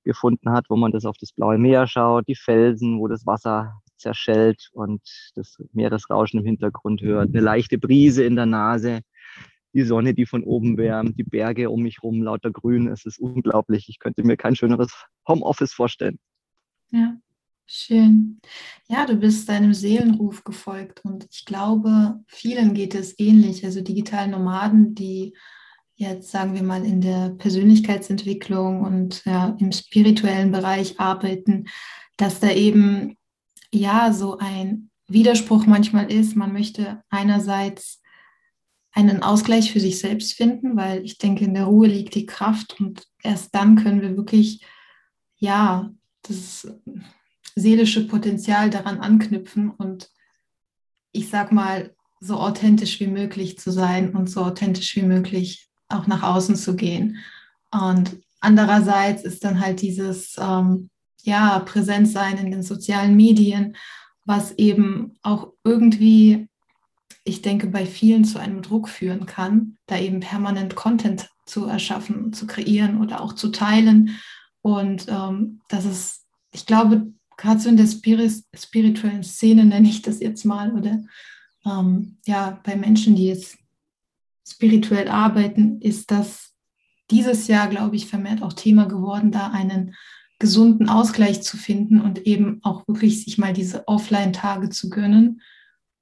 gefunden 0.04 0.50
hat, 0.50 0.66
wo 0.68 0.76
man 0.76 0.92
das 0.92 1.04
auf 1.04 1.16
das 1.18 1.32
blaue 1.32 1.58
Meer 1.58 1.86
schaut, 1.86 2.28
die 2.28 2.34
Felsen, 2.34 2.98
wo 2.98 3.08
das 3.08 3.26
Wasser 3.26 3.80
zerschellt 3.96 4.70
und 4.72 5.02
das 5.34 5.56
Meeresrauschen 5.72 6.40
im 6.40 6.46
Hintergrund 6.46 7.02
hört, 7.02 7.28
eine 7.28 7.40
leichte 7.40 7.78
Brise 7.78 8.24
in 8.24 8.36
der 8.36 8.46
Nase, 8.46 9.00
die 9.72 9.82
Sonne, 9.82 10.14
die 10.14 10.26
von 10.26 10.42
oben 10.42 10.76
wärmt, 10.76 11.18
die 11.18 11.24
Berge 11.24 11.70
um 11.70 11.82
mich 11.82 12.02
rum, 12.02 12.22
lauter 12.22 12.50
Grün. 12.50 12.88
Es 12.88 13.04
ist 13.04 13.18
unglaublich. 13.20 13.88
Ich 13.88 13.98
könnte 13.98 14.24
mir 14.24 14.36
kein 14.36 14.56
schöneres 14.56 15.06
Homeoffice 15.28 15.72
vorstellen. 15.72 16.18
Ja, 16.90 17.16
schön. 17.66 18.40
Ja, 18.88 19.06
du 19.06 19.14
bist 19.16 19.48
deinem 19.48 19.72
Seelenruf 19.72 20.42
gefolgt 20.42 21.04
und 21.04 21.26
ich 21.30 21.44
glaube, 21.44 22.20
vielen 22.26 22.74
geht 22.74 22.96
es 22.96 23.16
ähnlich. 23.18 23.64
Also 23.64 23.80
digitalen 23.80 24.32
Nomaden, 24.32 24.94
die 24.94 25.36
jetzt 26.00 26.30
sagen 26.30 26.54
wir 26.54 26.62
mal 26.62 26.84
in 26.84 27.02
der 27.02 27.28
Persönlichkeitsentwicklung 27.30 28.80
und 28.80 29.22
ja, 29.26 29.54
im 29.60 29.70
spirituellen 29.70 30.50
Bereich 30.50 30.98
arbeiten, 30.98 31.66
dass 32.16 32.40
da 32.40 32.50
eben 32.50 33.18
ja 33.70 34.10
so 34.12 34.38
ein 34.38 34.90
Widerspruch 35.08 35.66
manchmal 35.66 36.10
ist. 36.10 36.36
Man 36.36 36.54
möchte 36.54 37.02
einerseits 37.10 38.00
einen 38.92 39.22
Ausgleich 39.22 39.72
für 39.72 39.80
sich 39.80 39.98
selbst 39.98 40.32
finden, 40.32 40.74
weil 40.74 41.04
ich 41.04 41.18
denke, 41.18 41.44
in 41.44 41.52
der 41.52 41.64
Ruhe 41.64 41.88
liegt 41.88 42.14
die 42.14 42.26
Kraft 42.26 42.80
und 42.80 43.06
erst 43.22 43.54
dann 43.54 43.76
können 43.76 44.00
wir 44.00 44.16
wirklich 44.16 44.64
ja 45.36 45.90
das 46.22 46.66
seelische 47.54 48.06
Potenzial 48.06 48.70
daran 48.70 49.00
anknüpfen 49.00 49.70
und 49.70 50.10
ich 51.12 51.28
sag 51.28 51.52
mal 51.52 51.94
so 52.20 52.36
authentisch 52.36 53.00
wie 53.00 53.06
möglich 53.06 53.58
zu 53.58 53.70
sein 53.70 54.14
und 54.16 54.30
so 54.30 54.42
authentisch 54.42 54.96
wie 54.96 55.02
möglich 55.02 55.69
auch 55.90 56.06
nach 56.06 56.22
außen 56.22 56.56
zu 56.56 56.76
gehen. 56.76 57.18
Und 57.70 58.18
andererseits 58.40 59.22
ist 59.22 59.44
dann 59.44 59.60
halt 59.60 59.82
dieses 59.82 60.36
ähm, 60.38 60.90
ja, 61.22 61.58
Präsenzsein 61.60 62.38
in 62.38 62.50
den 62.50 62.62
sozialen 62.62 63.16
Medien, 63.16 63.76
was 64.24 64.52
eben 64.52 65.14
auch 65.22 65.52
irgendwie, 65.64 66.48
ich 67.24 67.42
denke, 67.42 67.66
bei 67.66 67.86
vielen 67.86 68.24
zu 68.24 68.38
einem 68.38 68.62
Druck 68.62 68.88
führen 68.88 69.26
kann, 69.26 69.76
da 69.86 69.98
eben 69.98 70.20
permanent 70.20 70.74
Content 70.74 71.28
zu 71.46 71.66
erschaffen, 71.66 72.32
zu 72.32 72.46
kreieren 72.46 73.00
oder 73.00 73.20
auch 73.20 73.34
zu 73.34 73.48
teilen. 73.48 74.16
Und 74.62 75.06
ähm, 75.08 75.60
das 75.68 75.84
ist, 75.84 76.26
ich 76.52 76.66
glaube, 76.66 77.12
gerade 77.36 77.60
so 77.60 77.68
in 77.68 77.76
der 77.76 77.86
Spirit, 77.86 78.44
spirituellen 78.54 79.24
Szene 79.24 79.64
nenne 79.64 79.88
ich 79.88 80.02
das 80.02 80.20
jetzt 80.20 80.44
mal, 80.44 80.72
oder 80.72 81.02
ähm, 81.66 82.18
ja, 82.26 82.60
bei 82.62 82.76
Menschen, 82.76 83.16
die 83.16 83.26
jetzt 83.26 83.56
spirituell 84.50 85.08
arbeiten, 85.08 85.80
ist 85.80 86.10
das 86.10 86.54
dieses 87.10 87.48
Jahr, 87.48 87.68
glaube 87.68 87.96
ich, 87.96 88.06
vermehrt 88.06 88.42
auch 88.42 88.52
Thema 88.52 88.86
geworden, 88.86 89.32
da 89.32 89.48
einen 89.48 89.94
gesunden 90.38 90.88
Ausgleich 90.88 91.42
zu 91.42 91.56
finden 91.56 92.00
und 92.00 92.26
eben 92.26 92.60
auch 92.62 92.86
wirklich 92.86 93.24
sich 93.24 93.36
mal 93.36 93.52
diese 93.52 93.86
Offline-Tage 93.86 94.70
zu 94.70 94.88
gönnen, 94.88 95.42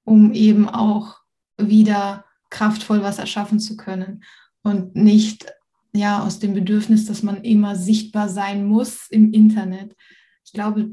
um 0.04 0.32
eben 0.32 0.68
auch 0.68 1.18
wieder 1.56 2.24
kraftvoll 2.50 3.02
was 3.02 3.18
erschaffen 3.18 3.58
zu 3.58 3.76
können 3.76 4.22
und 4.62 4.94
nicht 4.94 5.46
ja 5.92 6.22
aus 6.22 6.38
dem 6.38 6.54
Bedürfnis, 6.54 7.06
dass 7.06 7.22
man 7.22 7.42
immer 7.42 7.74
sichtbar 7.74 8.28
sein 8.28 8.66
muss 8.66 9.08
im 9.10 9.32
Internet. 9.32 9.96
Ich 10.44 10.52
glaube, 10.52 10.92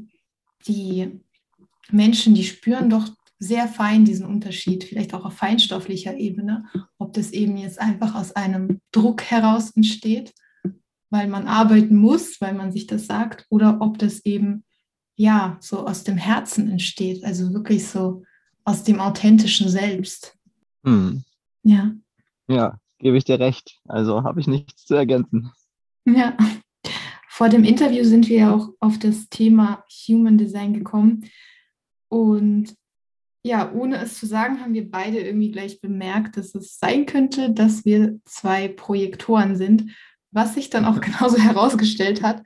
die 0.66 1.20
Menschen, 1.90 2.34
die 2.34 2.44
spüren 2.44 2.90
doch 2.90 3.08
sehr 3.38 3.68
fein 3.68 4.04
diesen 4.04 4.26
Unterschied, 4.26 4.84
vielleicht 4.84 5.14
auch 5.14 5.24
auf 5.24 5.34
feinstofflicher 5.34 6.16
Ebene, 6.16 6.64
ob 6.98 7.12
das 7.12 7.32
eben 7.32 7.56
jetzt 7.56 7.80
einfach 7.80 8.14
aus 8.14 8.32
einem 8.32 8.80
Druck 8.92 9.22
heraus 9.22 9.70
entsteht, 9.70 10.32
weil 11.10 11.28
man 11.28 11.46
arbeiten 11.46 11.96
muss, 11.96 12.40
weil 12.40 12.54
man 12.54 12.72
sich 12.72 12.86
das 12.86 13.06
sagt, 13.06 13.46
oder 13.50 13.78
ob 13.80 13.98
das 13.98 14.24
eben 14.24 14.64
ja 15.16 15.56
so 15.60 15.86
aus 15.86 16.04
dem 16.04 16.16
Herzen 16.16 16.70
entsteht, 16.70 17.24
also 17.24 17.52
wirklich 17.52 17.86
so 17.86 18.22
aus 18.64 18.84
dem 18.84 19.00
authentischen 19.00 19.68
Selbst. 19.68 20.36
Hm. 20.84 21.22
Ja. 21.62 21.92
Ja, 22.48 22.78
gebe 22.98 23.16
ich 23.16 23.24
dir 23.24 23.38
recht. 23.38 23.80
Also 23.86 24.22
habe 24.24 24.40
ich 24.40 24.46
nichts 24.46 24.86
zu 24.86 24.94
ergänzen. 24.94 25.50
Ja. 26.04 26.36
Vor 27.28 27.48
dem 27.48 27.64
Interview 27.64 28.02
sind 28.04 28.28
wir 28.28 28.38
ja 28.38 28.54
auch 28.54 28.70
auf 28.80 28.98
das 28.98 29.28
Thema 29.28 29.84
Human 30.08 30.38
Design 30.38 30.72
gekommen. 30.72 31.28
Und 32.08 32.74
ja, 33.46 33.72
ohne 33.72 33.98
es 33.98 34.18
zu 34.18 34.26
sagen, 34.26 34.60
haben 34.60 34.74
wir 34.74 34.90
beide 34.90 35.20
irgendwie 35.20 35.52
gleich 35.52 35.80
bemerkt, 35.80 36.36
dass 36.36 36.54
es 36.54 36.78
sein 36.78 37.06
könnte, 37.06 37.52
dass 37.52 37.84
wir 37.84 38.18
zwei 38.24 38.66
Projektoren 38.66 39.56
sind, 39.56 39.92
was 40.32 40.54
sich 40.54 40.68
dann 40.68 40.84
auch 40.84 41.00
genauso 41.00 41.38
herausgestellt 41.38 42.22
hat. 42.22 42.42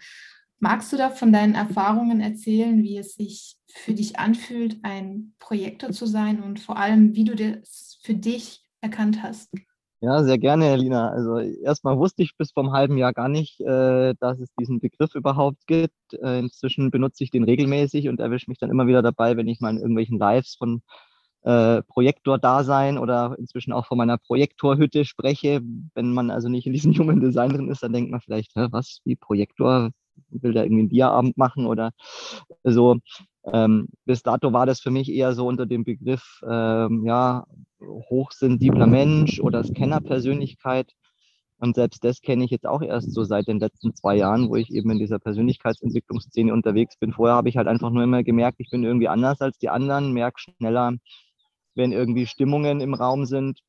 Magst 0.59 0.93
du 0.93 0.99
da 0.99 1.09
von 1.09 1.33
deinen 1.33 1.55
Erfahrungen 1.55 2.21
erzählen, 2.21 2.83
wie 2.83 2.99
es 2.99 3.15
sich 3.15 3.57
für 3.73 3.95
dich 3.95 4.19
anfühlt, 4.19 4.79
ein 4.83 5.33
Projektor 5.39 5.91
zu 5.91 6.05
sein 6.05 6.43
und 6.43 6.61
vor 6.61 6.77
allem, 6.77 7.15
wie 7.15 7.25
du 7.25 7.35
das 7.35 7.99
für 8.03 8.15
dich 8.15 8.63
erkannt 8.83 9.23
hast? 9.23 9.49
Ja, 10.03 10.23
sehr 10.25 10.39
gerne, 10.39 10.77
Lina. 10.77 11.11
Also 11.11 11.39
erstmal 11.39 11.99
wusste 11.99 12.23
ich 12.23 12.35
bis 12.39 12.53
vor 12.53 12.63
einem 12.63 12.73
halben 12.73 12.97
Jahr 12.97 13.13
gar 13.13 13.29
nicht, 13.29 13.61
äh, 13.61 14.15
dass 14.19 14.41
es 14.41 14.49
diesen 14.59 14.81
Begriff 14.81 15.15
überhaupt 15.15 15.67
gibt. 15.67 15.93
Äh, 16.15 16.39
inzwischen 16.39 16.91
benutze 16.91 17.23
ich 17.23 17.31
den 17.31 17.45
regelmäßig 17.45 18.09
und 18.09 18.19
erwische 18.19 18.49
mich 18.49 18.59
dann 18.59 18.71
immer 18.71 18.87
wieder 18.87 19.03
dabei, 19.03 19.37
wenn 19.37 19.47
ich 19.47 19.61
mal 19.61 19.71
in 19.71 19.77
irgendwelchen 19.79 20.19
Lives 20.19 20.55
von 20.57 20.81
äh, 21.43 21.83
Projektor-Dasein 21.83 22.97
oder 22.99 23.37
inzwischen 23.39 23.73
auch 23.73 23.87
von 23.87 23.99
meiner 23.99 24.17
Projektorhütte 24.19 25.05
spreche. 25.05 25.61
Wenn 25.95 26.13
man 26.15 26.31
also 26.31 26.49
nicht 26.49 26.67
in 26.67 26.73
diesem 26.73 26.93
jungen 26.93 27.21
Design 27.21 27.51
drin 27.51 27.71
ist, 27.71 27.83
dann 27.83 27.93
denkt 27.93 28.11
man 28.11 28.21
vielleicht, 28.23 28.53
hä, 28.57 28.69
was, 28.71 29.01
wie 29.05 29.17
Projektor? 29.17 29.91
Will 30.31 30.53
da 30.53 30.63
irgendwie 30.63 30.81
einen 30.83 30.89
Bierabend 30.91 31.37
machen 31.39 31.67
oder 31.67 31.93
so. 32.65 32.99
Ähm, 33.45 33.89
bis 34.05 34.23
dato 34.23 34.53
war 34.53 34.67
das 34.67 34.81
für 34.81 34.91
mich 34.91 35.11
eher 35.11 35.33
so 35.33 35.47
unter 35.47 35.67
dem 35.67 35.85
Begriff, 35.85 36.41
ähm, 36.49 37.05
ja, 37.05 37.47
hochsensibler 37.81 38.87
Mensch 38.87 39.41
oder 39.41 39.65
Scanner-Persönlichkeit. 39.65 40.93
Und 41.59 41.75
selbst 41.75 42.05
das 42.05 42.21
kenne 42.23 42.45
ich 42.45 42.51
jetzt 42.51 42.67
auch 42.67 42.83
erst 42.83 43.13
so 43.13 43.23
seit 43.25 43.47
den 43.49 43.61
letzten 43.61 43.95
zwei 43.95 44.17
Jahren, 44.17 44.49
wo 44.49 44.57
ich 44.57 44.73
eben 44.73 44.91
in 44.91 44.99
dieser 44.99 45.19
Persönlichkeitsentwicklungsszene 45.19 46.53
unterwegs 46.53 46.97
bin. 46.97 47.13
Vorher 47.13 47.37
habe 47.37 47.51
ich 47.51 47.57
halt 47.57 47.69
einfach 47.69 47.91
nur 47.91 48.03
immer 48.03 48.23
gemerkt, 48.23 48.61
ich 48.61 48.71
bin 48.71 48.83
irgendwie 48.85 49.09
anders 49.09 49.41
als 49.43 49.59
die 49.59 49.69
anderen, 49.69 50.13
merke 50.13 50.41
schneller, 50.41 50.95
wenn 51.75 51.93
irgendwie 51.93 52.27
Stimmungen 52.27 52.81
im 52.81 52.95
Raum 52.95 53.27
sind, 53.27 53.61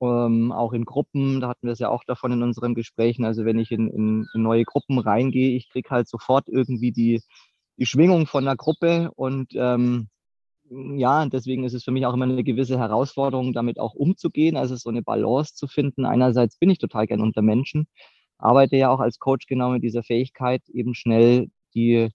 ähm, 0.00 0.52
auch 0.52 0.72
in 0.72 0.84
Gruppen, 0.84 1.40
da 1.40 1.48
hatten 1.48 1.66
wir 1.66 1.72
es 1.72 1.78
ja 1.78 1.88
auch 1.88 2.04
davon 2.04 2.32
in 2.32 2.42
unseren 2.42 2.74
Gesprächen, 2.74 3.24
also 3.24 3.44
wenn 3.44 3.58
ich 3.58 3.70
in, 3.70 3.88
in, 3.88 4.26
in 4.34 4.42
neue 4.42 4.64
Gruppen 4.64 4.98
reingehe, 4.98 5.56
ich 5.56 5.70
kriege 5.70 5.90
halt 5.90 6.08
sofort 6.08 6.48
irgendwie 6.48 6.92
die, 6.92 7.22
die 7.78 7.86
Schwingung 7.86 8.26
von 8.26 8.44
der 8.44 8.56
Gruppe 8.56 9.10
und 9.16 9.52
ähm, 9.54 10.08
ja, 10.70 11.26
deswegen 11.26 11.64
ist 11.64 11.74
es 11.74 11.84
für 11.84 11.92
mich 11.92 12.06
auch 12.06 12.14
immer 12.14 12.24
eine 12.24 12.42
gewisse 12.42 12.78
Herausforderung, 12.78 13.52
damit 13.52 13.78
auch 13.78 13.94
umzugehen, 13.94 14.56
also 14.56 14.74
so 14.76 14.90
eine 14.90 15.02
Balance 15.02 15.54
zu 15.54 15.68
finden. 15.68 16.04
Einerseits 16.04 16.58
bin 16.58 16.70
ich 16.70 16.78
total 16.78 17.06
gern 17.06 17.20
unter 17.20 17.42
Menschen, 17.42 17.86
arbeite 18.38 18.76
ja 18.76 18.90
auch 18.90 19.00
als 19.00 19.18
Coach 19.18 19.46
genau 19.46 19.70
mit 19.70 19.82
dieser 19.84 20.02
Fähigkeit, 20.02 20.62
eben 20.68 20.94
schnell 20.94 21.48
die 21.74 22.10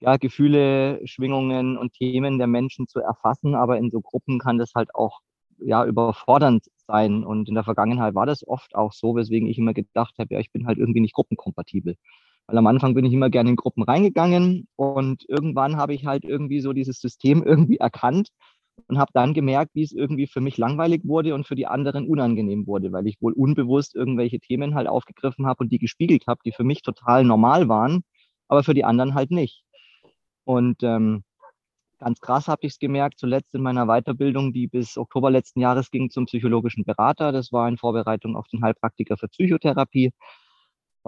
ja, 0.00 0.16
Gefühle, 0.16 1.00
Schwingungen 1.06 1.76
und 1.76 1.92
Themen 1.94 2.38
der 2.38 2.46
Menschen 2.46 2.86
zu 2.86 3.00
erfassen. 3.00 3.54
Aber 3.54 3.78
in 3.78 3.90
so 3.90 4.00
Gruppen 4.00 4.38
kann 4.38 4.58
das 4.58 4.72
halt 4.74 4.94
auch 4.94 5.20
ja, 5.60 5.84
überfordernd 5.84 6.66
sein. 6.86 7.24
Und 7.24 7.48
in 7.48 7.54
der 7.54 7.64
Vergangenheit 7.64 8.14
war 8.14 8.26
das 8.26 8.46
oft 8.46 8.74
auch 8.74 8.92
so, 8.92 9.16
weswegen 9.16 9.48
ich 9.48 9.58
immer 9.58 9.74
gedacht 9.74 10.14
habe, 10.18 10.34
ja, 10.34 10.40
ich 10.40 10.52
bin 10.52 10.66
halt 10.66 10.78
irgendwie 10.78 11.00
nicht 11.00 11.14
gruppenkompatibel. 11.14 11.96
Weil 12.48 12.58
am 12.58 12.66
Anfang 12.66 12.94
bin 12.94 13.04
ich 13.04 13.12
immer 13.12 13.28
gerne 13.28 13.50
in 13.50 13.56
Gruppen 13.56 13.82
reingegangen 13.82 14.68
und 14.76 15.24
irgendwann 15.28 15.76
habe 15.76 15.94
ich 15.94 16.06
halt 16.06 16.24
irgendwie 16.24 16.60
so 16.60 16.72
dieses 16.72 16.98
System 16.98 17.42
irgendwie 17.44 17.76
erkannt 17.76 18.30
und 18.86 18.98
habe 18.98 19.10
dann 19.12 19.34
gemerkt, 19.34 19.74
wie 19.74 19.82
es 19.82 19.92
irgendwie 19.92 20.26
für 20.26 20.40
mich 20.40 20.56
langweilig 20.56 21.02
wurde 21.04 21.34
und 21.34 21.46
für 21.46 21.56
die 21.56 21.66
anderen 21.66 22.08
unangenehm 22.08 22.66
wurde, 22.66 22.90
weil 22.90 23.06
ich 23.06 23.20
wohl 23.20 23.34
unbewusst 23.34 23.94
irgendwelche 23.94 24.40
Themen 24.40 24.74
halt 24.74 24.88
aufgegriffen 24.88 25.46
habe 25.46 25.64
und 25.64 25.72
die 25.72 25.78
gespiegelt 25.78 26.26
habe, 26.26 26.40
die 26.44 26.52
für 26.52 26.64
mich 26.64 26.80
total 26.82 27.24
normal 27.24 27.68
waren, 27.68 28.02
aber 28.48 28.62
für 28.64 28.74
die 28.74 28.84
anderen 28.84 29.14
halt 29.14 29.30
nicht. 29.30 29.62
Und 30.44 30.82
ähm, 30.82 31.24
ganz 31.98 32.20
krass 32.20 32.48
habe 32.48 32.60
ich 32.66 32.72
es 32.72 32.78
gemerkt, 32.78 33.18
zuletzt 33.18 33.54
in 33.54 33.62
meiner 33.62 33.86
Weiterbildung, 33.86 34.54
die 34.54 34.68
bis 34.68 34.96
Oktober 34.96 35.30
letzten 35.30 35.60
Jahres 35.60 35.90
ging 35.90 36.10
zum 36.10 36.26
psychologischen 36.26 36.84
Berater. 36.84 37.32
Das 37.32 37.52
war 37.52 37.68
in 37.68 37.76
Vorbereitung 37.76 38.36
auf 38.36 38.48
den 38.48 38.62
Heilpraktiker 38.62 39.18
für 39.18 39.28
Psychotherapie. 39.28 40.12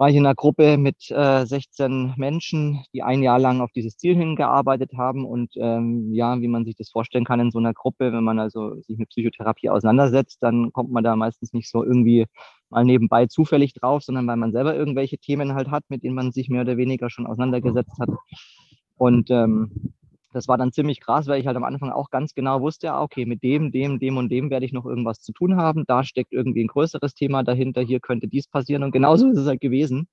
War 0.01 0.09
ich 0.09 0.15
in 0.15 0.25
einer 0.25 0.33
Gruppe 0.33 0.79
mit 0.79 1.11
äh, 1.11 1.45
16 1.45 2.15
Menschen, 2.17 2.83
die 2.91 3.03
ein 3.03 3.21
Jahr 3.21 3.37
lang 3.37 3.61
auf 3.61 3.69
dieses 3.71 3.97
Ziel 3.97 4.15
hingearbeitet 4.15 4.93
haben. 4.97 5.25
Und 5.25 5.51
ähm, 5.57 6.11
ja, 6.11 6.41
wie 6.41 6.47
man 6.47 6.65
sich 6.65 6.75
das 6.75 6.89
vorstellen 6.89 7.23
kann 7.23 7.39
in 7.39 7.51
so 7.51 7.59
einer 7.59 7.75
Gruppe, 7.75 8.11
wenn 8.11 8.23
man 8.23 8.39
also 8.39 8.81
sich 8.81 8.97
mit 8.97 9.09
Psychotherapie 9.09 9.69
auseinandersetzt, 9.69 10.41
dann 10.41 10.73
kommt 10.73 10.89
man 10.89 11.03
da 11.03 11.15
meistens 11.15 11.53
nicht 11.53 11.69
so 11.69 11.83
irgendwie 11.83 12.25
mal 12.71 12.83
nebenbei 12.83 13.27
zufällig 13.27 13.75
drauf, 13.75 14.01
sondern 14.01 14.25
weil 14.25 14.37
man 14.37 14.51
selber 14.51 14.75
irgendwelche 14.75 15.19
Themen 15.19 15.53
halt 15.53 15.69
hat, 15.69 15.83
mit 15.89 16.01
denen 16.01 16.15
man 16.15 16.31
sich 16.31 16.49
mehr 16.49 16.61
oder 16.61 16.77
weniger 16.77 17.11
schon 17.11 17.27
auseinandergesetzt 17.27 17.99
hat. 17.99 18.09
Und 18.97 19.29
ähm, 19.29 19.93
das 20.31 20.47
war 20.47 20.57
dann 20.57 20.71
ziemlich 20.71 21.01
krass, 21.01 21.27
weil 21.27 21.41
ich 21.41 21.47
halt 21.47 21.57
am 21.57 21.63
Anfang 21.63 21.89
auch 21.91 22.09
ganz 22.09 22.33
genau 22.33 22.61
wusste, 22.61 22.87
ja, 22.87 23.01
okay, 23.01 23.25
mit 23.25 23.43
dem, 23.43 23.71
dem, 23.71 23.99
dem 23.99 24.17
und 24.17 24.29
dem 24.29 24.49
werde 24.49 24.65
ich 24.65 24.71
noch 24.71 24.85
irgendwas 24.85 25.19
zu 25.21 25.33
tun 25.33 25.57
haben. 25.57 25.83
Da 25.87 26.03
steckt 26.03 26.31
irgendwie 26.31 26.63
ein 26.63 26.67
größeres 26.67 27.13
Thema 27.13 27.43
dahinter. 27.43 27.81
Hier 27.81 27.99
könnte 27.99 28.27
dies 28.27 28.47
passieren. 28.47 28.83
Und 28.83 28.91
genauso 28.91 29.27
ist 29.31 29.37
es 29.37 29.47
halt 29.47 29.61
gewesen. 29.61 30.07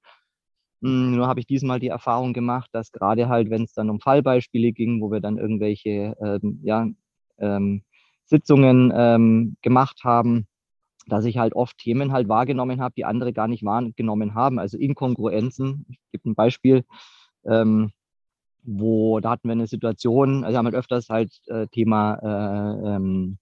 Hm, 0.82 1.16
nur 1.16 1.26
habe 1.26 1.40
ich 1.40 1.46
diesmal 1.46 1.80
die 1.80 1.88
Erfahrung 1.88 2.32
gemacht, 2.32 2.70
dass 2.72 2.92
gerade 2.92 3.28
halt, 3.28 3.50
wenn 3.50 3.62
es 3.62 3.72
dann 3.72 3.90
um 3.90 4.00
Fallbeispiele 4.00 4.72
ging, 4.72 5.00
wo 5.00 5.10
wir 5.10 5.20
dann 5.20 5.38
irgendwelche 5.38 6.16
ähm, 6.20 6.60
ja, 6.62 6.88
ähm, 7.38 7.82
Sitzungen 8.24 8.92
ähm, 8.94 9.56
gemacht 9.62 10.00
haben, 10.04 10.46
dass 11.06 11.24
ich 11.24 11.38
halt 11.38 11.54
oft 11.54 11.78
Themen 11.78 12.12
halt 12.12 12.28
wahrgenommen 12.28 12.80
habe, 12.80 12.94
die 12.96 13.04
andere 13.04 13.32
gar 13.32 13.48
nicht 13.48 13.64
wahrgenommen 13.64 14.34
haben. 14.34 14.58
Also 14.58 14.78
Inkongruenzen. 14.78 15.86
Ich 15.88 15.98
gebe 16.12 16.30
ein 16.30 16.34
Beispiel, 16.34 16.84
ähm, 17.44 17.92
wo 18.68 19.20
da 19.20 19.30
hatten 19.30 19.48
wir 19.48 19.52
eine 19.52 19.66
Situation, 19.66 20.44
also 20.44 20.58
haben 20.58 20.66
halt 20.66 20.74
öfters 20.74 21.08
halt 21.08 21.32
äh, 21.46 21.66
Thema 21.68 22.14
äh, 22.22 22.96
ähm, 22.96 23.38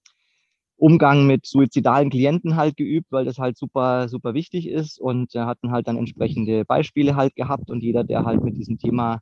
Umgang 0.77 1.27
mit 1.27 1.45
suizidalen 1.45 2.09
Klienten 2.09 2.55
halt 2.55 2.77
geübt, 2.77 3.07
weil 3.11 3.25
das 3.25 3.39
halt 3.39 3.57
super, 3.57 4.07
super 4.09 4.33
wichtig 4.33 4.69
ist 4.69 4.99
und 4.99 5.35
äh, 5.35 5.39
hatten 5.39 5.71
halt 5.71 5.87
dann 5.87 5.97
entsprechende 5.97 6.65
Beispiele 6.65 7.15
halt 7.15 7.35
gehabt 7.35 7.69
und 7.69 7.81
jeder, 7.83 8.03
der 8.03 8.25
halt 8.25 8.43
mit 8.43 8.55
diesem 8.55 8.77
Thema 8.77 9.19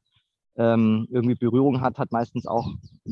ähm, 0.57 1.07
irgendwie 1.09 1.35
Berührung 1.35 1.81
hat, 1.81 1.97
hat 1.97 2.11
meistens 2.11 2.45
auch 2.45 2.67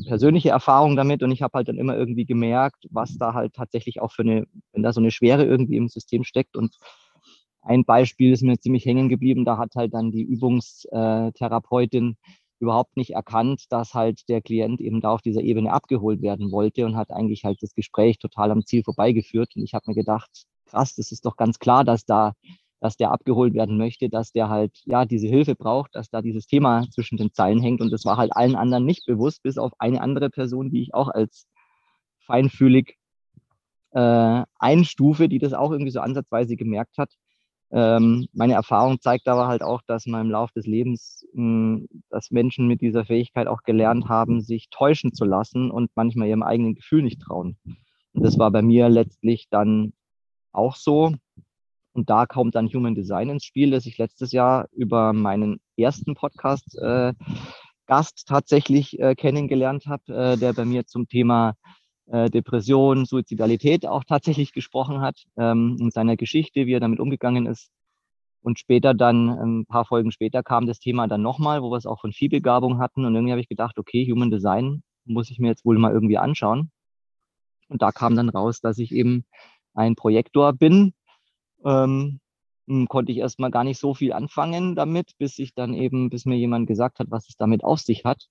persönliche 0.06 0.50
Erfahrungen 0.50 0.96
damit 0.96 1.22
und 1.22 1.30
ich 1.30 1.42
habe 1.42 1.58
halt 1.58 1.68
dann 1.68 1.78
immer 1.78 1.96
irgendwie 1.96 2.26
gemerkt, 2.26 2.86
was 2.90 3.16
da 3.18 3.34
halt 3.34 3.54
tatsächlich 3.54 4.00
auch 4.00 4.12
für 4.12 4.22
eine, 4.22 4.46
wenn 4.72 4.82
da 4.82 4.92
so 4.92 5.00
eine 5.00 5.10
Schwere 5.10 5.44
irgendwie 5.44 5.76
im 5.76 5.88
System 5.88 6.22
steckt 6.22 6.56
und 6.56 6.76
ein 7.62 7.84
Beispiel 7.84 8.32
ist 8.32 8.42
mir 8.42 8.58
ziemlich 8.58 8.84
hängen 8.84 9.08
geblieben, 9.08 9.44
da 9.46 9.56
hat 9.58 9.74
halt 9.74 9.94
dann 9.94 10.10
die 10.12 10.22
Übungstherapeutin 10.22 12.16
überhaupt 12.64 12.96
nicht 12.96 13.10
erkannt, 13.10 13.66
dass 13.70 13.94
halt 13.94 14.28
der 14.28 14.42
Klient 14.42 14.80
eben 14.80 15.00
da 15.00 15.10
auf 15.10 15.22
dieser 15.22 15.42
Ebene 15.42 15.72
abgeholt 15.72 16.22
werden 16.22 16.50
wollte 16.50 16.86
und 16.86 16.96
hat 16.96 17.10
eigentlich 17.10 17.44
halt 17.44 17.62
das 17.62 17.74
Gespräch 17.74 18.18
total 18.18 18.50
am 18.50 18.64
Ziel 18.64 18.82
vorbeigeführt. 18.82 19.54
Und 19.54 19.62
ich 19.62 19.74
habe 19.74 19.84
mir 19.86 19.94
gedacht, 19.94 20.30
krass, 20.66 20.94
das 20.96 21.12
ist 21.12 21.24
doch 21.26 21.36
ganz 21.36 21.58
klar, 21.58 21.84
dass 21.84 22.04
da, 22.04 22.32
dass 22.80 22.96
der 22.96 23.12
abgeholt 23.12 23.54
werden 23.54 23.76
möchte, 23.76 24.08
dass 24.08 24.32
der 24.32 24.48
halt 24.48 24.72
ja 24.84 25.04
diese 25.04 25.28
Hilfe 25.28 25.54
braucht, 25.54 25.94
dass 25.94 26.10
da 26.10 26.22
dieses 26.22 26.46
Thema 26.46 26.86
zwischen 26.90 27.18
den 27.18 27.32
Zeilen 27.32 27.60
hängt. 27.60 27.80
Und 27.80 27.90
das 27.90 28.04
war 28.04 28.16
halt 28.16 28.34
allen 28.34 28.56
anderen 28.56 28.84
nicht 28.84 29.06
bewusst, 29.06 29.42
bis 29.42 29.58
auf 29.58 29.72
eine 29.78 30.00
andere 30.00 30.30
Person, 30.30 30.70
die 30.70 30.82
ich 30.82 30.94
auch 30.94 31.08
als 31.08 31.46
feinfühlig 32.26 32.96
äh, 33.92 34.42
einstufe, 34.58 35.28
die 35.28 35.38
das 35.38 35.52
auch 35.52 35.70
irgendwie 35.70 35.92
so 35.92 36.00
ansatzweise 36.00 36.56
gemerkt 36.56 36.98
hat. 36.98 37.10
Ähm, 37.70 38.26
meine 38.32 38.54
Erfahrung 38.54 39.00
zeigt 39.00 39.26
aber 39.26 39.48
halt 39.48 39.62
auch, 39.62 39.82
dass 39.86 40.06
man 40.06 40.26
im 40.26 40.30
Laufe 40.30 40.52
des 40.54 40.66
Lebens, 40.66 41.26
mh, 41.32 41.42
hm, 41.42 41.88
dass 42.10 42.30
Menschen 42.30 42.66
mit 42.68 42.80
dieser 42.80 43.04
Fähigkeit 43.04 43.46
auch 43.48 43.62
gelernt 43.62 44.08
haben, 44.08 44.40
sich 44.40 44.68
täuschen 44.70 45.12
zu 45.12 45.24
lassen 45.24 45.70
und 45.70 45.90
manchmal 45.94 46.28
ihrem 46.28 46.42
eigenen 46.42 46.74
Gefühl 46.74 47.02
nicht 47.02 47.20
trauen. 47.20 47.56
Und 48.12 48.24
das 48.24 48.38
war 48.38 48.50
bei 48.50 48.62
mir 48.62 48.88
letztlich 48.88 49.48
dann 49.50 49.92
auch 50.52 50.76
so. 50.76 51.14
Und 51.92 52.10
da 52.10 52.26
kommt 52.26 52.54
dann 52.54 52.72
Human 52.72 52.94
Design 52.94 53.28
ins 53.28 53.44
Spiel, 53.44 53.70
das 53.70 53.86
ich 53.86 53.98
letztes 53.98 54.32
Jahr 54.32 54.68
über 54.72 55.12
meinen 55.12 55.60
ersten 55.76 56.14
Podcast 56.14 56.76
äh, 56.78 57.12
Gast 57.86 58.26
tatsächlich 58.26 58.98
äh, 58.98 59.14
kennengelernt 59.14 59.86
habe, 59.86 60.12
äh, 60.12 60.36
der 60.36 60.52
bei 60.54 60.64
mir 60.64 60.86
zum 60.86 61.08
Thema 61.08 61.54
äh, 62.06 62.30
Depression, 62.30 63.06
Suizidalität 63.06 63.86
auch 63.86 64.04
tatsächlich 64.04 64.52
gesprochen 64.52 65.00
hat, 65.00 65.24
ähm, 65.36 65.76
in 65.80 65.90
seiner 65.90 66.16
Geschichte, 66.16 66.66
wie 66.66 66.72
er 66.72 66.80
damit 66.80 67.00
umgegangen 67.00 67.46
ist. 67.46 67.70
Und 68.42 68.58
später 68.58 68.92
dann, 68.92 69.28
ähm, 69.28 69.60
ein 69.60 69.66
paar 69.66 69.86
Folgen 69.86 70.12
später, 70.12 70.42
kam 70.42 70.66
das 70.66 70.78
Thema 70.78 71.06
dann 71.08 71.22
nochmal, 71.22 71.62
wo 71.62 71.70
wir 71.70 71.78
es 71.78 71.86
auch 71.86 72.00
von 72.00 72.12
Vielbegabung 72.12 72.78
hatten. 72.78 73.04
Und 73.04 73.14
irgendwie 73.14 73.32
habe 73.32 73.40
ich 73.40 73.48
gedacht, 73.48 73.78
okay, 73.78 74.06
Human 74.10 74.30
Design 74.30 74.82
muss 75.06 75.30
ich 75.30 75.38
mir 75.38 75.48
jetzt 75.48 75.64
wohl 75.64 75.78
mal 75.78 75.92
irgendwie 75.92 76.18
anschauen. 76.18 76.70
Und 77.68 77.82
da 77.82 77.90
kam 77.92 78.16
dann 78.16 78.28
raus, 78.28 78.60
dass 78.60 78.78
ich 78.78 78.92
eben 78.92 79.24
ein 79.74 79.94
Projektor 79.96 80.52
bin. 80.52 80.92
Ähm, 81.64 82.20
hm, 82.66 82.88
konnte 82.88 83.12
ich 83.12 83.18
erstmal 83.18 83.50
gar 83.50 83.64
nicht 83.64 83.78
so 83.78 83.94
viel 83.94 84.12
anfangen 84.12 84.74
damit, 84.74 85.16
bis 85.18 85.38
ich 85.38 85.54
dann 85.54 85.74
eben, 85.74 86.10
bis 86.10 86.24
mir 86.26 86.36
jemand 86.36 86.66
gesagt 86.66 86.98
hat, 86.98 87.10
was 87.10 87.28
es 87.28 87.36
damit 87.36 87.64
auf 87.64 87.80
sich 87.80 88.04
hat. 88.04 88.28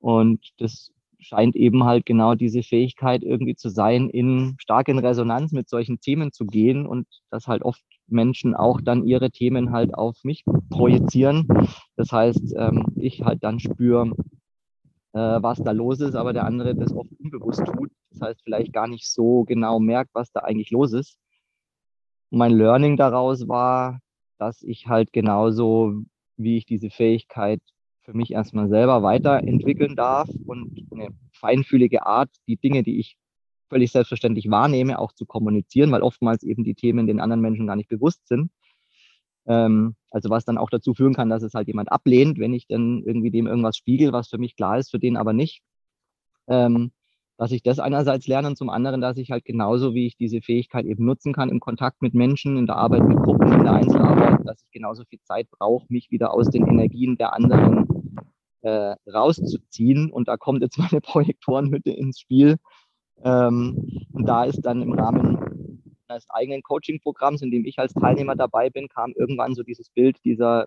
Und 0.00 0.52
das 0.58 0.92
scheint 1.18 1.56
eben 1.56 1.84
halt 1.84 2.06
genau 2.06 2.34
diese 2.34 2.62
Fähigkeit 2.62 3.22
irgendwie 3.22 3.54
zu 3.56 3.68
sein, 3.68 4.10
in 4.10 4.56
stark 4.58 4.88
in 4.88 4.98
Resonanz 4.98 5.52
mit 5.52 5.68
solchen 5.68 6.00
Themen 6.00 6.32
zu 6.32 6.46
gehen 6.46 6.86
und 6.86 7.06
dass 7.30 7.46
halt 7.46 7.62
oft 7.62 7.82
Menschen 8.06 8.54
auch 8.54 8.80
dann 8.80 9.04
ihre 9.04 9.30
Themen 9.30 9.72
halt 9.72 9.94
auf 9.94 10.22
mich 10.24 10.44
projizieren. 10.70 11.48
Das 11.96 12.12
heißt, 12.12 12.54
ähm, 12.56 12.86
ich 12.96 13.22
halt 13.22 13.42
dann 13.42 13.58
spüre, 13.60 14.12
äh, 15.12 15.18
was 15.42 15.58
da 15.58 15.72
los 15.72 16.00
ist, 16.00 16.14
aber 16.14 16.32
der 16.32 16.44
andere 16.44 16.74
das 16.74 16.92
oft 16.92 17.10
unbewusst 17.18 17.64
tut. 17.64 17.90
Das 18.10 18.20
heißt, 18.20 18.42
vielleicht 18.44 18.72
gar 18.72 18.88
nicht 18.88 19.10
so 19.10 19.44
genau 19.44 19.80
merkt, 19.80 20.10
was 20.14 20.30
da 20.32 20.40
eigentlich 20.40 20.70
los 20.70 20.92
ist. 20.92 21.18
mein 22.30 22.52
Learning 22.52 22.96
daraus 22.96 23.48
war, 23.48 24.00
dass 24.38 24.62
ich 24.62 24.88
halt 24.88 25.12
genauso, 25.12 26.02
wie 26.36 26.58
ich 26.58 26.66
diese 26.66 26.90
Fähigkeit 26.90 27.60
für 28.06 28.16
mich 28.16 28.30
erstmal 28.30 28.68
selber 28.68 29.02
weiterentwickeln 29.02 29.96
darf 29.96 30.28
und 30.46 30.86
eine 30.92 31.08
feinfühlige 31.32 32.06
Art, 32.06 32.30
die 32.46 32.56
Dinge, 32.56 32.82
die 32.84 33.00
ich 33.00 33.18
völlig 33.68 33.90
selbstverständlich 33.90 34.48
wahrnehme, 34.48 34.98
auch 34.98 35.12
zu 35.12 35.26
kommunizieren, 35.26 35.90
weil 35.90 36.02
oftmals 36.02 36.44
eben 36.44 36.62
die 36.62 36.76
Themen 36.76 37.08
den 37.08 37.20
anderen 37.20 37.40
Menschen 37.40 37.66
gar 37.66 37.74
nicht 37.74 37.88
bewusst 37.88 38.26
sind. 38.28 38.50
Ähm, 39.46 39.96
also 40.12 40.30
was 40.30 40.44
dann 40.44 40.56
auch 40.56 40.70
dazu 40.70 40.94
führen 40.94 41.14
kann, 41.14 41.28
dass 41.28 41.42
es 41.42 41.54
halt 41.54 41.66
jemand 41.66 41.90
ablehnt, 41.90 42.38
wenn 42.38 42.54
ich 42.54 42.68
dann 42.68 43.02
irgendwie 43.04 43.32
dem 43.32 43.48
irgendwas 43.48 43.76
spiegel, 43.76 44.12
was 44.12 44.28
für 44.28 44.38
mich 44.38 44.54
klar 44.54 44.78
ist, 44.78 44.90
für 44.90 45.00
den 45.00 45.16
aber 45.16 45.32
nicht. 45.32 45.62
Ähm, 46.46 46.92
dass 47.38 47.50
ich 47.50 47.62
das 47.62 47.80
einerseits 47.80 48.26
lerne 48.28 48.48
und 48.48 48.56
zum 48.56 48.70
anderen, 48.70 49.00
dass 49.00 49.18
ich 49.18 49.30
halt 49.30 49.44
genauso, 49.44 49.94
wie 49.94 50.06
ich 50.06 50.16
diese 50.16 50.40
Fähigkeit 50.40 50.86
eben 50.86 51.04
nutzen 51.04 51.34
kann 51.34 51.50
im 51.50 51.60
Kontakt 51.60 52.00
mit 52.00 52.14
Menschen, 52.14 52.56
in 52.56 52.66
der 52.66 52.76
Arbeit 52.76 53.06
mit 53.06 53.18
Gruppen, 53.18 53.52
in 53.52 53.64
der 53.64 53.74
Einzelarbeit, 53.74 54.46
dass 54.46 54.62
ich 54.62 54.70
genauso 54.70 55.04
viel 55.04 55.20
Zeit 55.22 55.50
brauche, 55.50 55.84
mich 55.90 56.10
wieder 56.10 56.32
aus 56.32 56.48
den 56.48 56.66
Energien 56.66 57.18
der 57.18 57.34
anderen 57.34 57.95
äh, 58.62 58.94
rauszuziehen. 59.08 60.10
Und 60.10 60.28
da 60.28 60.36
kommt 60.36 60.62
jetzt 60.62 60.78
meine 60.78 61.00
Projektorenhütte 61.00 61.90
ins 61.90 62.20
Spiel. 62.20 62.56
Ähm, 63.22 64.06
und 64.12 64.26
da 64.26 64.44
ist 64.44 64.60
dann 64.62 64.82
im 64.82 64.92
Rahmen 64.92 65.82
eines 66.08 66.28
eigenen 66.30 66.62
Coaching-Programms, 66.62 67.42
in 67.42 67.50
dem 67.50 67.64
ich 67.64 67.78
als 67.78 67.92
Teilnehmer 67.92 68.36
dabei 68.36 68.70
bin, 68.70 68.88
kam 68.88 69.12
irgendwann 69.16 69.54
so 69.54 69.62
dieses 69.62 69.90
Bild 69.90 70.18
dieser 70.24 70.66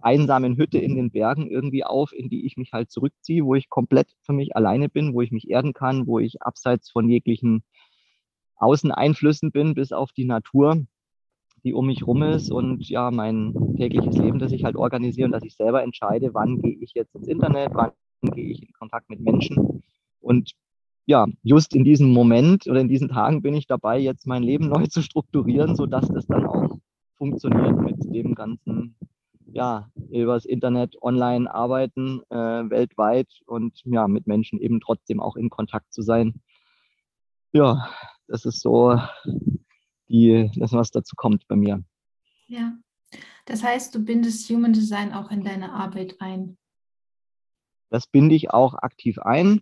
einsamen 0.00 0.56
Hütte 0.56 0.78
in 0.78 0.96
den 0.96 1.10
Bergen 1.10 1.48
irgendwie 1.48 1.84
auf, 1.84 2.12
in 2.12 2.28
die 2.28 2.46
ich 2.46 2.56
mich 2.56 2.72
halt 2.72 2.90
zurückziehe, 2.90 3.44
wo 3.44 3.54
ich 3.54 3.68
komplett 3.68 4.08
für 4.22 4.32
mich 4.32 4.56
alleine 4.56 4.88
bin, 4.88 5.14
wo 5.14 5.20
ich 5.20 5.30
mich 5.30 5.48
erden 5.48 5.72
kann, 5.72 6.06
wo 6.06 6.18
ich 6.18 6.42
abseits 6.42 6.90
von 6.90 7.08
jeglichen 7.08 7.62
Außeneinflüssen 8.56 9.52
bin, 9.52 9.74
bis 9.74 9.92
auf 9.92 10.12
die 10.12 10.24
Natur 10.24 10.84
die 11.64 11.74
um 11.74 11.86
mich 11.86 12.06
rum 12.06 12.22
ist 12.22 12.50
und 12.50 12.88
ja, 12.88 13.10
mein 13.10 13.54
tägliches 13.76 14.16
Leben, 14.16 14.38
das 14.38 14.52
ich 14.52 14.64
halt 14.64 14.76
organisiere 14.76 15.26
und 15.26 15.32
dass 15.32 15.44
ich 15.44 15.54
selber 15.54 15.82
entscheide, 15.82 16.34
wann 16.34 16.60
gehe 16.60 16.76
ich 16.80 16.92
jetzt 16.94 17.14
ins 17.14 17.28
Internet, 17.28 17.70
wann 17.74 17.92
gehe 18.22 18.50
ich 18.50 18.62
in 18.62 18.72
Kontakt 18.72 19.08
mit 19.08 19.20
Menschen. 19.20 19.82
Und 20.20 20.52
ja, 21.06 21.26
just 21.42 21.74
in 21.74 21.84
diesem 21.84 22.12
Moment 22.12 22.66
oder 22.66 22.80
in 22.80 22.88
diesen 22.88 23.08
Tagen 23.08 23.42
bin 23.42 23.54
ich 23.54 23.66
dabei, 23.66 23.98
jetzt 23.98 24.26
mein 24.26 24.42
Leben 24.42 24.68
neu 24.68 24.86
zu 24.86 25.02
strukturieren, 25.02 25.76
sodass 25.76 26.08
das 26.08 26.26
dann 26.26 26.46
auch 26.46 26.78
funktioniert 27.16 27.80
mit 27.80 28.02
dem 28.12 28.34
ganzen, 28.34 28.96
ja, 29.46 29.88
übers 30.10 30.44
Internet 30.44 31.00
online 31.02 31.52
arbeiten, 31.52 32.22
äh, 32.30 32.36
weltweit 32.36 33.28
und 33.46 33.80
ja, 33.84 34.08
mit 34.08 34.26
Menschen 34.26 34.58
eben 34.58 34.80
trotzdem 34.80 35.20
auch 35.20 35.36
in 35.36 35.50
Kontakt 35.50 35.92
zu 35.92 36.02
sein. 36.02 36.34
Ja, 37.52 37.88
das 38.26 38.44
ist 38.44 38.60
so 38.60 38.98
die, 40.12 40.50
das, 40.56 40.72
was 40.72 40.90
dazu 40.90 41.16
kommt 41.16 41.46
bei 41.48 41.56
mir. 41.56 41.82
Ja, 42.46 42.76
das 43.46 43.62
heißt, 43.62 43.94
du 43.94 44.04
bindest 44.04 44.48
Human 44.50 44.72
Design 44.72 45.12
auch 45.12 45.30
in 45.30 45.42
deine 45.42 45.72
Arbeit 45.72 46.16
ein. 46.20 46.56
Das 47.90 48.06
binde 48.06 48.34
ich 48.34 48.50
auch 48.50 48.74
aktiv 48.74 49.18
ein. 49.18 49.60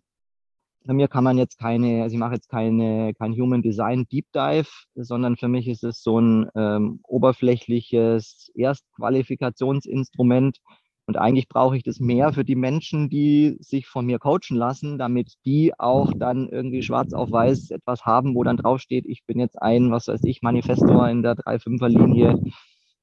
Bei 0.84 0.94
mir 0.94 1.08
kann 1.08 1.24
man 1.24 1.36
jetzt 1.36 1.58
keine, 1.58 2.02
also 2.02 2.14
ich 2.14 2.20
mache 2.20 2.34
jetzt 2.34 2.48
keine, 2.48 3.12
kein 3.14 3.34
Human 3.34 3.60
Design 3.60 4.06
Deep 4.10 4.26
Dive, 4.32 4.70
sondern 4.94 5.36
für 5.36 5.48
mich 5.48 5.68
ist 5.68 5.84
es 5.84 6.02
so 6.02 6.18
ein 6.18 6.48
ähm, 6.54 7.00
oberflächliches 7.02 8.50
Erstqualifikationsinstrument, 8.54 10.60
und 11.06 11.16
eigentlich 11.16 11.48
brauche 11.48 11.76
ich 11.76 11.82
das 11.82 11.98
mehr 11.98 12.32
für 12.32 12.44
die 12.44 12.54
Menschen, 12.54 13.08
die 13.08 13.56
sich 13.60 13.86
von 13.86 14.06
mir 14.06 14.18
coachen 14.18 14.56
lassen, 14.56 14.98
damit 14.98 15.34
die 15.44 15.72
auch 15.78 16.12
dann 16.14 16.48
irgendwie 16.48 16.82
schwarz 16.82 17.12
auf 17.12 17.32
weiß 17.32 17.72
etwas 17.72 18.06
haben, 18.06 18.34
wo 18.34 18.44
dann 18.44 18.56
draufsteht, 18.56 19.06
ich 19.06 19.24
bin 19.26 19.40
jetzt 19.40 19.60
ein, 19.60 19.90
was 19.90 20.06
weiß 20.06 20.22
ich, 20.24 20.42
Manifestor 20.42 21.08
in 21.08 21.22
der 21.22 21.34
3-5er-Linie 21.34 22.38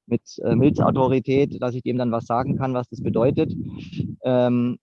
mit 0.06 0.22
äh, 0.44 0.56
Milzautorität, 0.56 1.62
dass 1.62 1.76
ich 1.76 1.84
dem 1.84 1.98
dann 1.98 2.12
was 2.12 2.26
sagen 2.26 2.58
kann, 2.58 2.74
was 2.74 2.88
das 2.90 3.04
bedeutet. 3.04 3.54
Ähm, 4.24 4.78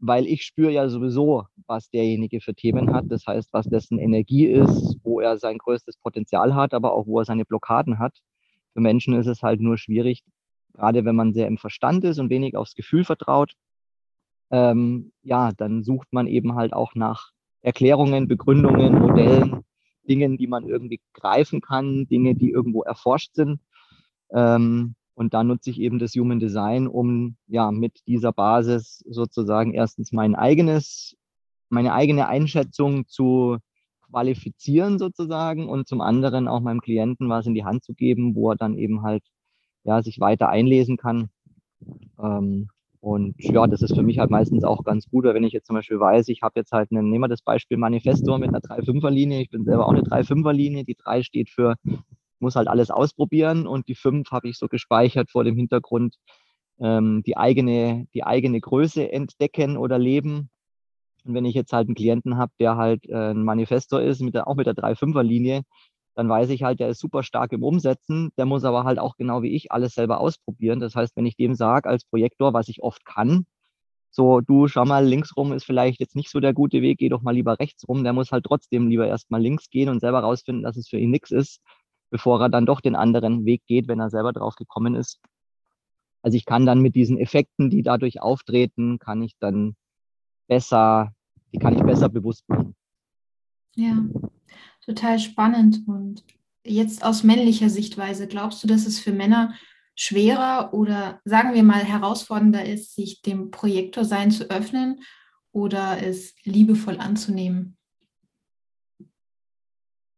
weil 0.00 0.26
ich 0.26 0.44
spüre 0.44 0.70
ja 0.70 0.88
sowieso, 0.88 1.46
was 1.66 1.90
derjenige 1.90 2.40
für 2.40 2.54
Themen 2.54 2.94
hat. 2.94 3.06
Das 3.08 3.26
heißt, 3.26 3.52
was 3.52 3.66
dessen 3.66 3.98
Energie 3.98 4.46
ist, 4.46 4.98
wo 5.02 5.20
er 5.20 5.38
sein 5.38 5.58
größtes 5.58 5.96
Potenzial 5.96 6.54
hat, 6.54 6.72
aber 6.72 6.92
auch 6.92 7.06
wo 7.06 7.18
er 7.18 7.24
seine 7.24 7.44
Blockaden 7.44 7.98
hat. 7.98 8.16
Für 8.74 8.80
Menschen 8.80 9.14
ist 9.14 9.26
es 9.26 9.42
halt 9.42 9.60
nur 9.60 9.76
schwierig, 9.76 10.22
gerade 10.74 11.04
wenn 11.04 11.16
man 11.16 11.32
sehr 11.32 11.46
im 11.46 11.58
Verstand 11.58 12.04
ist 12.04 12.18
und 12.18 12.30
wenig 12.30 12.56
aufs 12.56 12.74
Gefühl 12.74 13.04
vertraut, 13.04 13.54
ähm, 14.50 15.12
ja, 15.22 15.52
dann 15.52 15.82
sucht 15.84 16.08
man 16.12 16.26
eben 16.26 16.54
halt 16.54 16.72
auch 16.72 16.94
nach 16.94 17.30
Erklärungen, 17.60 18.28
Begründungen, 18.28 18.98
Modellen, 18.98 19.64
Dingen, 20.08 20.38
die 20.38 20.46
man 20.46 20.66
irgendwie 20.66 21.00
greifen 21.12 21.60
kann, 21.60 22.06
Dinge, 22.06 22.34
die 22.34 22.50
irgendwo 22.50 22.82
erforscht 22.82 23.34
sind. 23.34 23.60
Ähm, 24.32 24.94
Und 25.14 25.34
da 25.34 25.42
nutze 25.42 25.70
ich 25.70 25.80
eben 25.80 25.98
das 25.98 26.14
Human 26.14 26.38
Design, 26.38 26.86
um 26.86 27.36
ja 27.48 27.72
mit 27.72 28.06
dieser 28.06 28.32
Basis 28.32 29.04
sozusagen 29.10 29.74
erstens 29.74 30.12
mein 30.12 30.36
eigenes, 30.36 31.16
meine 31.70 31.92
eigene 31.92 32.28
Einschätzung 32.28 33.08
zu 33.08 33.58
qualifizieren 34.08 34.98
sozusagen 34.98 35.68
und 35.68 35.88
zum 35.88 36.00
anderen 36.00 36.46
auch 36.46 36.60
meinem 36.60 36.80
Klienten 36.80 37.28
was 37.28 37.46
in 37.46 37.54
die 37.54 37.64
Hand 37.64 37.82
zu 37.82 37.94
geben, 37.94 38.34
wo 38.36 38.52
er 38.52 38.56
dann 38.56 38.78
eben 38.78 39.02
halt 39.02 39.24
ja 39.88 40.02
sich 40.02 40.20
weiter 40.20 40.48
einlesen 40.48 40.96
kann. 40.96 41.30
Ähm, 42.22 42.68
und 43.00 43.34
ja, 43.38 43.66
das 43.66 43.82
ist 43.82 43.94
für 43.94 44.02
mich 44.02 44.18
halt 44.18 44.30
meistens 44.30 44.64
auch 44.64 44.84
ganz 44.84 45.08
gut, 45.08 45.24
weil 45.24 45.34
wenn 45.34 45.44
ich 45.44 45.52
jetzt 45.52 45.66
zum 45.66 45.76
Beispiel 45.76 46.00
weiß, 46.00 46.28
ich 46.28 46.42
habe 46.42 46.58
jetzt 46.58 46.72
halt, 46.72 46.90
einen, 46.90 47.10
nehmen 47.10 47.24
wir 47.24 47.28
das 47.28 47.42
Beispiel 47.42 47.76
Manifestor 47.76 48.38
mit 48.38 48.48
einer 48.48 48.60
3-5er-Linie, 48.60 49.40
ich 49.40 49.50
bin 49.50 49.64
selber 49.64 49.86
auch 49.86 49.92
eine 49.92 50.02
3-5er-Linie, 50.02 50.84
die 50.84 50.96
3 50.96 51.22
steht 51.22 51.48
für 51.50 51.76
muss 52.40 52.56
halt 52.56 52.68
alles 52.68 52.90
ausprobieren 52.90 53.66
und 53.66 53.88
die 53.88 53.94
fünf 53.94 54.30
habe 54.30 54.48
ich 54.48 54.58
so 54.58 54.68
gespeichert 54.68 55.30
vor 55.30 55.44
dem 55.44 55.56
Hintergrund, 55.56 56.16
ähm, 56.80 57.22
die, 57.24 57.36
eigene, 57.36 58.06
die 58.14 58.24
eigene 58.24 58.60
Größe 58.60 59.10
entdecken 59.10 59.76
oder 59.76 59.98
leben. 59.98 60.50
Und 61.24 61.34
wenn 61.34 61.44
ich 61.44 61.54
jetzt 61.54 61.72
halt 61.72 61.88
einen 61.88 61.96
Klienten 61.96 62.36
habe, 62.36 62.52
der 62.60 62.76
halt 62.76 63.06
äh, 63.08 63.30
ein 63.30 63.42
Manifestor 63.42 64.00
ist, 64.00 64.20
mit 64.20 64.34
der, 64.34 64.46
auch 64.46 64.54
mit 64.54 64.66
der 64.66 64.74
3-5er-Linie, 64.74 65.62
dann 66.18 66.28
weiß 66.28 66.50
ich 66.50 66.62
halt, 66.62 66.80
der 66.80 66.88
ist 66.88 67.00
super 67.00 67.22
stark 67.22 67.52
im 67.52 67.62
Umsetzen, 67.62 68.30
der 68.36 68.44
muss 68.44 68.64
aber 68.64 68.84
halt 68.84 68.98
auch 68.98 69.16
genau 69.16 69.42
wie 69.42 69.54
ich 69.54 69.72
alles 69.72 69.94
selber 69.94 70.20
ausprobieren. 70.20 70.80
Das 70.80 70.94
heißt, 70.94 71.16
wenn 71.16 71.26
ich 71.26 71.36
dem 71.36 71.54
sage 71.54 71.88
als 71.88 72.04
Projektor, 72.04 72.52
was 72.52 72.68
ich 72.68 72.82
oft 72.82 73.04
kann, 73.04 73.46
so, 74.10 74.40
du 74.40 74.68
schau 74.68 74.84
mal, 74.84 75.06
links 75.06 75.36
rum 75.36 75.52
ist 75.52 75.64
vielleicht 75.64 76.00
jetzt 76.00 76.16
nicht 76.16 76.30
so 76.30 76.40
der 76.40 76.54
gute 76.54 76.82
Weg, 76.82 76.98
geh 76.98 77.08
doch 77.08 77.22
mal 77.22 77.34
lieber 77.34 77.58
rechts 77.58 77.86
rum. 77.86 78.04
Der 78.04 78.12
muss 78.12 78.32
halt 78.32 78.44
trotzdem 78.44 78.88
lieber 78.88 79.06
erstmal 79.06 79.40
links 79.40 79.70
gehen 79.70 79.88
und 79.88 80.00
selber 80.00 80.20
rausfinden, 80.20 80.64
dass 80.64 80.76
es 80.76 80.88
für 80.88 80.98
ihn 80.98 81.10
nichts 81.10 81.30
ist 81.30 81.60
bevor 82.10 82.40
er 82.40 82.48
dann 82.48 82.66
doch 82.66 82.80
den 82.80 82.96
anderen 82.96 83.44
Weg 83.44 83.62
geht, 83.66 83.88
wenn 83.88 84.00
er 84.00 84.10
selber 84.10 84.32
drauf 84.32 84.56
gekommen 84.56 84.94
ist. 84.94 85.20
Also 86.22 86.36
ich 86.36 86.44
kann 86.44 86.66
dann 86.66 86.80
mit 86.80 86.94
diesen 86.94 87.18
Effekten, 87.18 87.70
die 87.70 87.82
dadurch 87.82 88.20
auftreten, 88.20 88.98
kann 88.98 89.22
ich 89.22 89.36
dann 89.38 89.76
besser, 90.46 91.12
die 91.52 91.58
kann 91.58 91.74
ich 91.74 91.82
besser 91.82 92.08
bewusst 92.08 92.48
machen. 92.48 92.74
Ja, 93.74 94.04
total 94.88 95.18
spannend. 95.18 95.82
Und 95.86 96.24
jetzt 96.64 97.04
aus 97.04 97.22
männlicher 97.22 97.68
Sichtweise, 97.68 98.26
glaubst 98.26 98.62
du, 98.64 98.66
dass 98.66 98.86
es 98.86 98.98
für 98.98 99.12
Männer 99.12 99.54
schwerer 99.94 100.72
oder 100.72 101.20
sagen 101.24 101.54
wir 101.54 101.62
mal 101.62 101.84
herausfordernder 101.84 102.64
ist, 102.64 102.94
sich 102.94 103.20
dem 103.20 103.50
Projektorsein 103.50 104.30
zu 104.30 104.50
öffnen 104.50 105.00
oder 105.52 106.02
es 106.02 106.34
liebevoll 106.44 106.98
anzunehmen? 106.98 107.76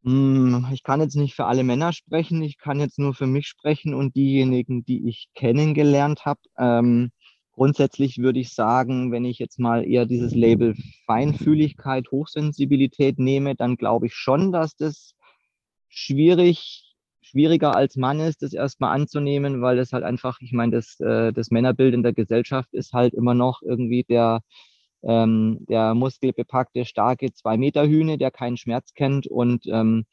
Hm, 0.05 0.67
ich 0.73 0.83
kann 0.83 1.01
jetzt 1.01 1.17
nicht 1.17 1.35
für 1.35 1.45
alle 1.45 1.63
Männer 1.63 1.93
sprechen, 1.93 2.43
ich 2.43 2.59
kann 2.59 2.81
jetzt 2.81 2.99
nur 2.99 3.13
für 3.13 3.27
mich 3.27 3.49
sprechen 3.49 3.93
und 3.93 4.17
diejenigen, 4.17 4.85
die 4.85 5.09
ich 5.09 5.29
kennengelernt 5.35 6.25
habe. 6.25 6.41
Ähm, 6.59 7.11
grundsätzlich 7.61 8.17
würde 8.17 8.41
ich 8.41 8.55
sagen, 8.55 9.13
wenn 9.13 9.27
ich 9.27 9.39
jetzt 9.39 9.59
mal 9.59 9.87
eher 9.87 10.07
dieses 10.07 10.35
Label 10.35 10.75
Feinfühligkeit, 11.05 12.11
Hochsensibilität 12.11 13.19
nehme, 13.19 13.55
dann 13.55 13.77
glaube 13.77 14.07
ich 14.07 14.15
schon, 14.15 14.51
dass 14.51 14.77
das 14.77 15.15
schwierig, 15.91 16.97
schwieriger 17.21 17.77
als 17.77 17.97
Mann 17.97 18.19
ist, 18.19 18.41
das 18.41 18.55
erstmal 18.55 18.95
anzunehmen, 18.95 19.61
weil 19.61 19.77
das 19.77 19.93
halt 19.93 20.05
einfach, 20.05 20.39
ich 20.41 20.53
meine, 20.53 20.73
das, 20.73 20.99
äh, 21.01 21.35
das 21.35 21.51
Männerbild 21.51 21.93
in 21.93 22.03
der 22.03 22.15
Gesellschaft 22.15 22.73
ist 22.73 22.95
halt 22.95 23.13
immer 23.13 23.35
noch 23.35 23.61
irgendwie 23.61 24.05
der 24.05 24.41
ähm, 25.03 25.59
der 25.69 25.95
muskelbepackte, 25.95 26.87
starke 26.87 27.31
Zwei-Meter-Hühne, 27.31 28.17
der 28.17 28.31
keinen 28.31 28.57
Schmerz 28.57 28.95
kennt. 28.95 29.27
Und 29.27 29.67
ähm, 29.67 30.07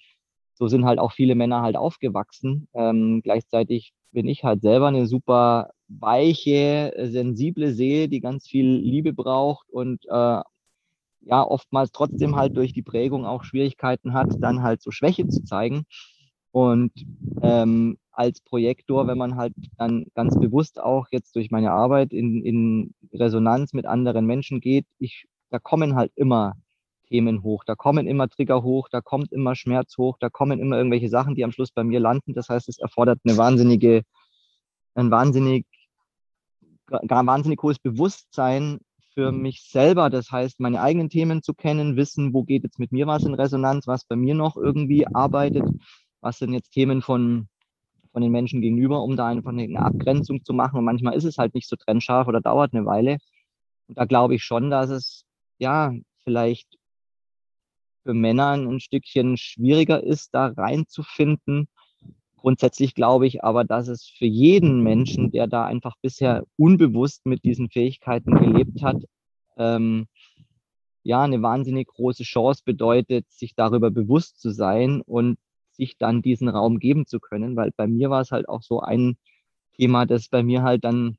so 0.54 0.68
sind 0.68 0.84
halt 0.84 1.00
auch 1.00 1.14
viele 1.14 1.36
Männer 1.36 1.62
halt 1.62 1.78
aufgewachsen. 1.78 2.68
Ähm, 2.74 3.22
gleichzeitig 3.24 3.94
bin 4.12 4.28
ich 4.28 4.44
halt 4.44 4.62
selber 4.62 4.88
eine 4.88 5.08
super 5.08 5.72
weiche, 5.88 6.94
sensible 7.10 7.74
Seele, 7.74 8.10
die 8.10 8.20
ganz 8.20 8.48
viel 8.48 8.66
Liebe 8.66 9.14
braucht 9.14 9.70
und 9.70 10.06
äh, 10.06 10.42
ja, 11.22 11.44
oftmals 11.44 11.92
trotzdem 11.92 12.36
halt 12.36 12.56
durch 12.56 12.74
die 12.74 12.82
Prägung 12.82 13.26
auch 13.26 13.44
Schwierigkeiten 13.44 14.14
hat, 14.14 14.30
dann 14.40 14.64
halt 14.64 14.82
so 14.82 14.92
Schwäche 14.92 15.28
zu 15.28 15.44
zeigen. 15.44 15.86
Und 16.52 16.92
ähm, 17.42 17.98
als 18.12 18.42
Projektor, 18.42 19.08
wenn 19.08 19.18
man 19.18 19.36
halt 19.36 19.54
dann 19.78 20.06
ganz 20.16 20.40
bewusst 20.40 20.80
auch 20.80 21.08
jetzt 21.12 21.36
durch 21.36 21.52
meine 21.52 21.72
Arbeit 21.72 22.14
in, 22.14 22.44
in 22.44 22.94
Resonanz 23.14 23.74
mit 23.74 23.86
anderen 23.86 24.26
Menschen 24.26 24.62
geht, 24.62 24.86
ich, 24.98 25.26
da 25.50 25.60
kommen 25.60 25.96
halt 25.96 26.12
immer 26.16 26.56
Themen 27.08 27.44
hoch, 27.44 27.64
da 27.66 27.76
kommen 27.76 28.08
immer 28.08 28.30
Trigger 28.30 28.64
hoch, 28.64 28.90
da 28.90 29.02
kommt 29.02 29.32
immer 29.32 29.56
Schmerz 29.56 29.98
hoch, 29.98 30.18
da 30.20 30.30
kommen 30.30 30.60
immer 30.60 30.78
irgendwelche 30.78 31.10
Sachen, 31.10 31.36
die 31.36 31.44
am 31.44 31.52
Schluss 31.52 31.72
bei 31.72 31.84
mir 31.84 32.00
landen. 32.00 32.34
Das 32.34 32.50
heißt, 32.50 32.70
es 32.70 32.80
erfordert 32.80 33.20
eine 33.24 33.38
wahnsinnige, 33.38 34.04
ein 34.96 35.12
wahnsinnig, 35.12 35.66
gar 37.08 37.26
wahnsinnig 37.26 37.62
hohes 37.64 37.80
Bewusstsein 37.80 38.80
für 39.14 39.32
mhm. 39.32 39.42
mich 39.42 39.64
selber. 39.70 40.10
Das 40.10 40.32
heißt, 40.32 40.60
meine 40.60 40.82
eigenen 40.82 41.10
Themen 41.10 41.42
zu 41.42 41.54
kennen, 41.54 41.96
wissen, 41.96 42.34
wo 42.34 42.44
geht 42.44 42.64
jetzt 42.64 42.80
mit 42.80 42.92
mir 42.92 43.08
was 43.08 43.24
in 43.24 43.34
Resonanz, 43.34 43.88
was 43.88 44.06
bei 44.06 44.16
mir 44.16 44.36
noch 44.36 44.58
irgendwie 44.58 45.08
arbeitet 45.08 45.66
was 46.22 46.40
sind 46.40 46.54
jetzt 46.54 46.72
Themen 46.72 47.02
von, 47.02 47.48
von 48.12 48.22
den 48.22 48.32
Menschen 48.32 48.62
gegenüber, 48.62 49.02
um 49.02 49.16
da 49.16 49.28
einfach 49.28 49.52
eine 49.52 49.80
Abgrenzung 49.80 50.44
zu 50.44 50.54
machen. 50.54 50.78
Und 50.78 50.86
manchmal 50.86 51.16
ist 51.16 51.24
es 51.24 51.38
halt 51.38 51.54
nicht 51.54 51.70
so 51.70 51.76
trennscharf 51.76 52.28
oder 52.28 52.42
dauert 52.42 52.74
eine 52.74 52.86
Weile. 52.86 53.18
Und 53.88 53.98
da 53.98 54.06
glaube 54.06 54.36
ich 54.36 54.44
schon, 54.44 54.70
dass 54.70 54.90
es 54.90 55.26
ja 55.58 55.94
vielleicht 56.24 56.77
für 58.08 58.14
Männer 58.14 58.52
ein 58.52 58.80
Stückchen 58.80 59.36
schwieriger 59.36 60.02
ist, 60.02 60.34
da 60.34 60.48
reinzufinden. 60.48 61.68
Grundsätzlich 62.38 62.96
glaube 62.96 63.28
ich 63.28 63.44
aber, 63.44 63.66
dass 63.66 63.90
es 63.90 64.06
für 64.06 64.26
jeden 64.26 64.82
Menschen, 64.82 65.30
der 65.32 65.48
da 65.48 65.66
einfach 65.66 65.96
bisher 66.02 66.46
unbewusst 66.56 67.26
mit 67.26 67.44
diesen 67.44 67.70
Fähigkeiten 67.70 68.40
gelebt 68.40 68.82
hat, 68.82 69.04
ähm, 69.58 70.08
ja, 71.04 71.22
eine 71.22 71.42
wahnsinnig 71.42 71.90
große 71.90 72.24
Chance 72.24 72.62
bedeutet, 72.64 73.30
sich 73.30 73.56
darüber 73.56 73.92
bewusst 73.92 74.40
zu 74.40 74.52
sein 74.52 75.02
und 75.02 75.38
sich 75.72 75.98
dann 75.98 76.22
diesen 76.22 76.48
Raum 76.48 76.80
geben 76.80 77.06
zu 77.08 77.20
können, 77.20 77.58
weil 77.58 77.72
bei 77.76 77.88
mir 77.88 78.10
war 78.10 78.22
es 78.22 78.32
halt 78.32 78.48
auch 78.48 78.62
so 78.62 78.80
ein 78.80 79.18
Thema, 79.76 80.06
das 80.06 80.30
bei 80.30 80.44
mir 80.44 80.64
halt 80.64 80.86
dann 80.86 81.18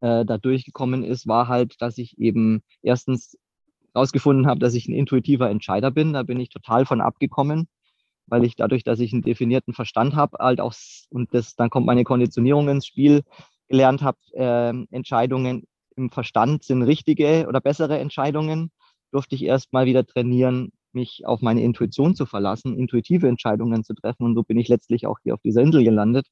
äh, 0.00 0.24
da 0.24 0.38
durchgekommen 0.38 1.04
ist, 1.04 1.28
war 1.28 1.46
halt, 1.46 1.80
dass 1.80 1.98
ich 1.98 2.18
eben 2.18 2.62
erstens 2.82 3.38
rausgefunden 3.94 4.46
habe, 4.46 4.60
dass 4.60 4.74
ich 4.74 4.88
ein 4.88 4.94
intuitiver 4.94 5.50
Entscheider 5.50 5.90
bin. 5.90 6.12
Da 6.12 6.22
bin 6.22 6.40
ich 6.40 6.48
total 6.48 6.86
von 6.86 7.00
abgekommen, 7.00 7.68
weil 8.26 8.44
ich 8.44 8.56
dadurch, 8.56 8.84
dass 8.84 9.00
ich 9.00 9.12
einen 9.12 9.22
definierten 9.22 9.74
Verstand 9.74 10.14
habe, 10.14 10.38
halt 10.38 10.60
auch, 10.60 10.74
und 11.10 11.34
das, 11.34 11.56
dann 11.56 11.70
kommt 11.70 11.86
meine 11.86 12.04
Konditionierung 12.04 12.68
ins 12.68 12.86
Spiel, 12.86 13.22
gelernt 13.68 14.02
habe, 14.02 14.18
äh, 14.32 14.74
Entscheidungen 14.90 15.64
im 15.96 16.10
Verstand 16.10 16.64
sind 16.64 16.82
richtige 16.82 17.46
oder 17.48 17.60
bessere 17.60 17.98
Entscheidungen, 17.98 18.70
durfte 19.12 19.34
ich 19.34 19.44
erst 19.44 19.72
mal 19.72 19.86
wieder 19.86 20.04
trainieren, 20.06 20.72
mich 20.92 21.22
auf 21.24 21.40
meine 21.40 21.62
Intuition 21.62 22.14
zu 22.14 22.26
verlassen, 22.26 22.76
intuitive 22.76 23.28
Entscheidungen 23.28 23.84
zu 23.84 23.94
treffen. 23.94 24.24
Und 24.24 24.34
so 24.34 24.42
bin 24.42 24.58
ich 24.58 24.68
letztlich 24.68 25.06
auch 25.06 25.18
hier 25.22 25.34
auf 25.34 25.40
dieser 25.42 25.62
Insel 25.62 25.84
gelandet. 25.84 26.26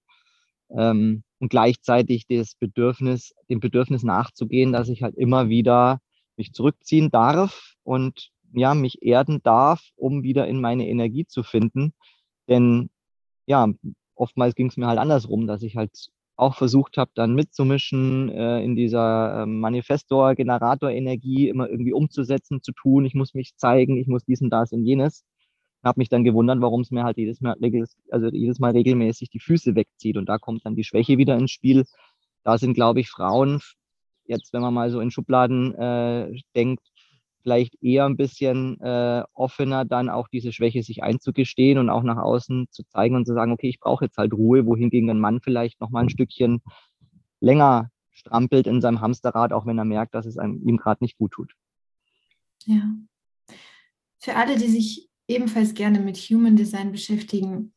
Ähm, 0.71 1.23
und 1.39 1.51
gleichzeitig 1.51 2.27
das 2.29 2.55
Bedürfnis, 2.57 3.35
dem 3.49 3.61
Bedürfnis 3.61 4.03
nachzugehen, 4.03 4.73
dass 4.73 4.89
ich 4.89 5.03
halt 5.03 5.15
immer 5.15 5.49
wieder 5.49 6.01
mich 6.39 6.53
zurückziehen 6.53 7.11
darf 7.11 7.75
und 7.83 8.31
ja, 8.55 8.75
mich 8.75 9.03
erden 9.03 9.43
darf, 9.43 9.83
um 9.97 10.23
wieder 10.23 10.47
in 10.49 10.61
meine 10.61 10.89
Energie 10.89 11.27
zu 11.27 11.43
finden. 11.43 11.93
Denn 12.49 12.91
ja, 13.47 13.69
oftmals 14.15 14.55
ging 14.55 14.69
es 14.69 14.77
mir 14.77 14.87
halt 14.87 14.99
andersrum, 14.99 15.47
dass 15.47 15.63
ich 15.63 15.77
halt 15.77 16.09
auch 16.37 16.55
versucht 16.55 16.97
habe, 16.97 17.11
dann 17.15 17.35
mitzumischen, 17.35 18.31
äh, 18.31 18.63
in 18.63 18.77
dieser 18.77 19.43
äh, 19.43 19.47
Manifestor-Generator-Energie 19.47 21.49
immer 21.49 21.69
irgendwie 21.69 21.93
umzusetzen, 21.93 22.63
zu 22.63 22.73
tun. 22.73 23.05
Ich 23.05 23.15
muss 23.15 23.35
mich 23.35 23.57
zeigen, 23.57 23.97
ich 23.97 24.07
muss 24.07 24.25
dies 24.25 24.41
und 24.41 24.51
das 24.51 24.73
und 24.73 24.85
jenes. 24.85 25.25
Habe 25.83 26.01
mich 26.01 26.09
dann 26.09 26.25
gewundert, 26.25 26.61
warum 26.61 26.83
es 26.83 26.93
mir 26.93 27.03
halt 27.03 27.19
jedes 27.19 27.41
Mal, 27.41 27.57
also 28.11 28.29
jedes 28.29 28.61
Mal 28.61 28.73
regelmäßig 28.73 29.31
die 29.31 29.41
Füße 29.41 29.75
wegzieht. 29.75 30.17
Und 30.17 30.29
da 30.29 30.39
kommt 30.39 30.65
dann 30.65 30.77
die 30.77 30.85
Schwäche 30.85 31.19
wieder 31.19 31.37
ins 31.37 31.51
Spiel. 31.51 31.85
Da 32.45 32.57
sind, 32.57 32.75
glaube 32.75 33.01
ich, 33.01 33.11
Frauen, 33.11 33.61
jetzt 34.29 34.53
wenn 34.53 34.63
man 34.63 34.75
mal 34.75 34.91
so 34.91 35.01
in 35.01 35.11
Schubladen 35.11 35.75
äh, 35.75 36.41
denkt, 36.55 36.87
vielleicht 37.43 37.83
eher 37.83 38.05
ein 38.05 38.17
bisschen 38.17 38.81
äh, 38.81 39.25
offener, 39.33 39.85
dann 39.85 40.11
auch 40.11 40.29
diese 40.29 40.53
Schwäche 40.53 40.83
sich 40.83 41.03
einzugestehen 41.03 41.79
und 41.79 41.89
auch 41.89 42.03
nach 42.03 42.19
außen 42.19 42.67
zu 42.71 42.85
zeigen 42.85 43.17
und 43.17 43.27
zu 43.27 43.33
sagen, 43.33 43.53
okay, 43.53 43.69
ich 43.69 43.81
brauche 43.81 44.05
jetzt 44.05 44.19
halt 44.19 44.35
Ruhe, 44.35 44.67
wohingegen 44.67 45.09
ein 45.11 45.21
Mann 45.21 45.41
vielleicht 45.41 45.81
noch 45.81 45.91
mal 45.91 46.01
ein 46.01 46.11
Stückchen 46.11 46.61
länger 47.41 47.91
strampelt 48.11 48.67
in 48.67 48.81
seinem 48.81 49.01
Hamsterrad, 49.01 49.53
auch 49.53 49.65
wenn 49.65 49.79
er 49.79 49.85
merkt, 49.85 50.15
dass 50.15 50.27
es 50.27 50.39
einem, 50.39 50.61
ihm 50.67 50.77
gerade 50.77 51.03
nicht 51.03 51.17
gut 51.17 51.33
tut. 51.33 51.53
Ja. 52.67 52.83
Für 54.19 54.35
alle, 54.35 54.59
die 54.59 54.69
sich 54.69 55.09
ebenfalls 55.29 55.75
gerne 55.75 56.01
mit 56.01 56.17
Human 56.17 56.57
Design 56.57 56.91
beschäftigen 56.91 57.73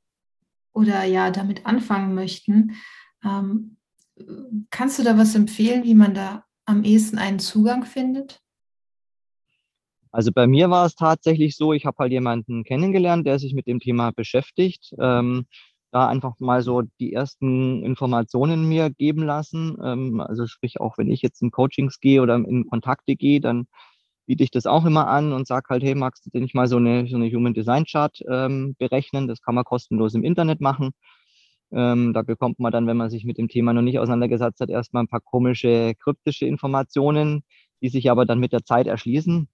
oder 0.74 1.04
ja 1.04 1.32
damit 1.32 1.66
anfangen 1.66 2.16
möchten, 2.16 2.76
ähm, 3.24 3.78
kannst 4.70 5.00
du 5.00 5.04
da 5.04 5.18
was 5.18 5.36
empfehlen, 5.36 5.84
wie 5.84 5.96
man 5.96 6.14
da 6.14 6.46
am 6.66 6.84
ehesten 6.84 7.18
einen 7.18 7.40
Zugang 7.40 7.86
findet? 7.86 8.42
Also 10.12 10.32
bei 10.34 10.46
mir 10.46 10.70
war 10.70 10.86
es 10.86 10.96
tatsächlich 10.96 11.56
so, 11.56 11.72
ich 11.72 11.86
habe 11.86 11.98
halt 12.00 12.12
jemanden 12.12 12.64
kennengelernt, 12.64 13.26
der 13.26 13.40
sich 13.40 13.54
mit 13.54 13.68
dem 13.68 13.80
Thema 13.80 14.12
beschäftigt. 14.12 14.94
Ähm, 15.00 15.46
da 15.92 16.08
einfach 16.08 16.36
mal 16.40 16.62
so 16.62 16.84
die 17.00 17.14
ersten 17.14 17.84
Informationen 17.84 18.68
mir 18.68 18.90
geben 18.90 19.24
lassen. 19.24 19.78
Ähm, 19.84 20.22
also 20.22 20.48
sprich, 20.48 20.80
auch 20.80 20.98
wenn 20.98 21.12
ich 21.12 21.22
jetzt 21.22 21.42
in 21.42 21.52
Coachings 21.52 22.00
gehe 22.00 22.22
oder 22.22 22.36
in 22.36 22.66
Kontakte 22.68 23.16
gehe, 23.16 23.42
dann 23.42 23.68
biete 24.26 24.44
ich 24.44 24.52
das 24.52 24.66
auch 24.66 24.86
immer 24.86 25.08
an 25.08 25.34
und 25.34 25.48
sage 25.48 25.68
halt, 25.70 25.84
hey, 25.84 25.96
magst 25.96 26.26
du 26.26 26.30
denn 26.30 26.44
nicht 26.44 26.56
mal 26.56 26.68
so 26.68 26.78
eine, 26.78 27.08
so 27.08 27.18
eine 27.18 27.30
Human 27.30 27.54
Design 27.54 27.86
Chart 27.86 28.18
ähm, 28.30 28.76
berechnen? 28.80 29.28
Das 29.28 29.42
kann 29.42 29.56
man 29.56 29.66
kostenlos 29.66 30.14
im 30.14 30.24
Internet 30.24 30.62
machen. 30.62 30.92
Ähm, 31.72 32.14
da 32.14 32.22
bekommt 32.22 32.60
man 32.60 32.72
dann, 32.72 32.88
wenn 32.88 32.98
man 32.98 33.10
sich 33.10 33.26
mit 33.26 33.38
dem 33.38 33.48
Thema 33.48 33.74
noch 33.74 33.82
nicht 33.82 34.00
auseinandergesetzt 34.00 34.60
hat, 34.60 34.70
erstmal 34.70 35.04
ein 35.04 35.08
paar 35.08 35.22
komische, 35.22 35.94
kryptische 35.96 36.46
Informationen, 36.46 37.44
die 37.82 37.90
sich 37.90 38.12
aber 38.12 38.26
dann 38.26 38.40
mit 38.40 38.54
der 38.54 38.64
Zeit 38.64 38.88
erschließen. 38.88 39.48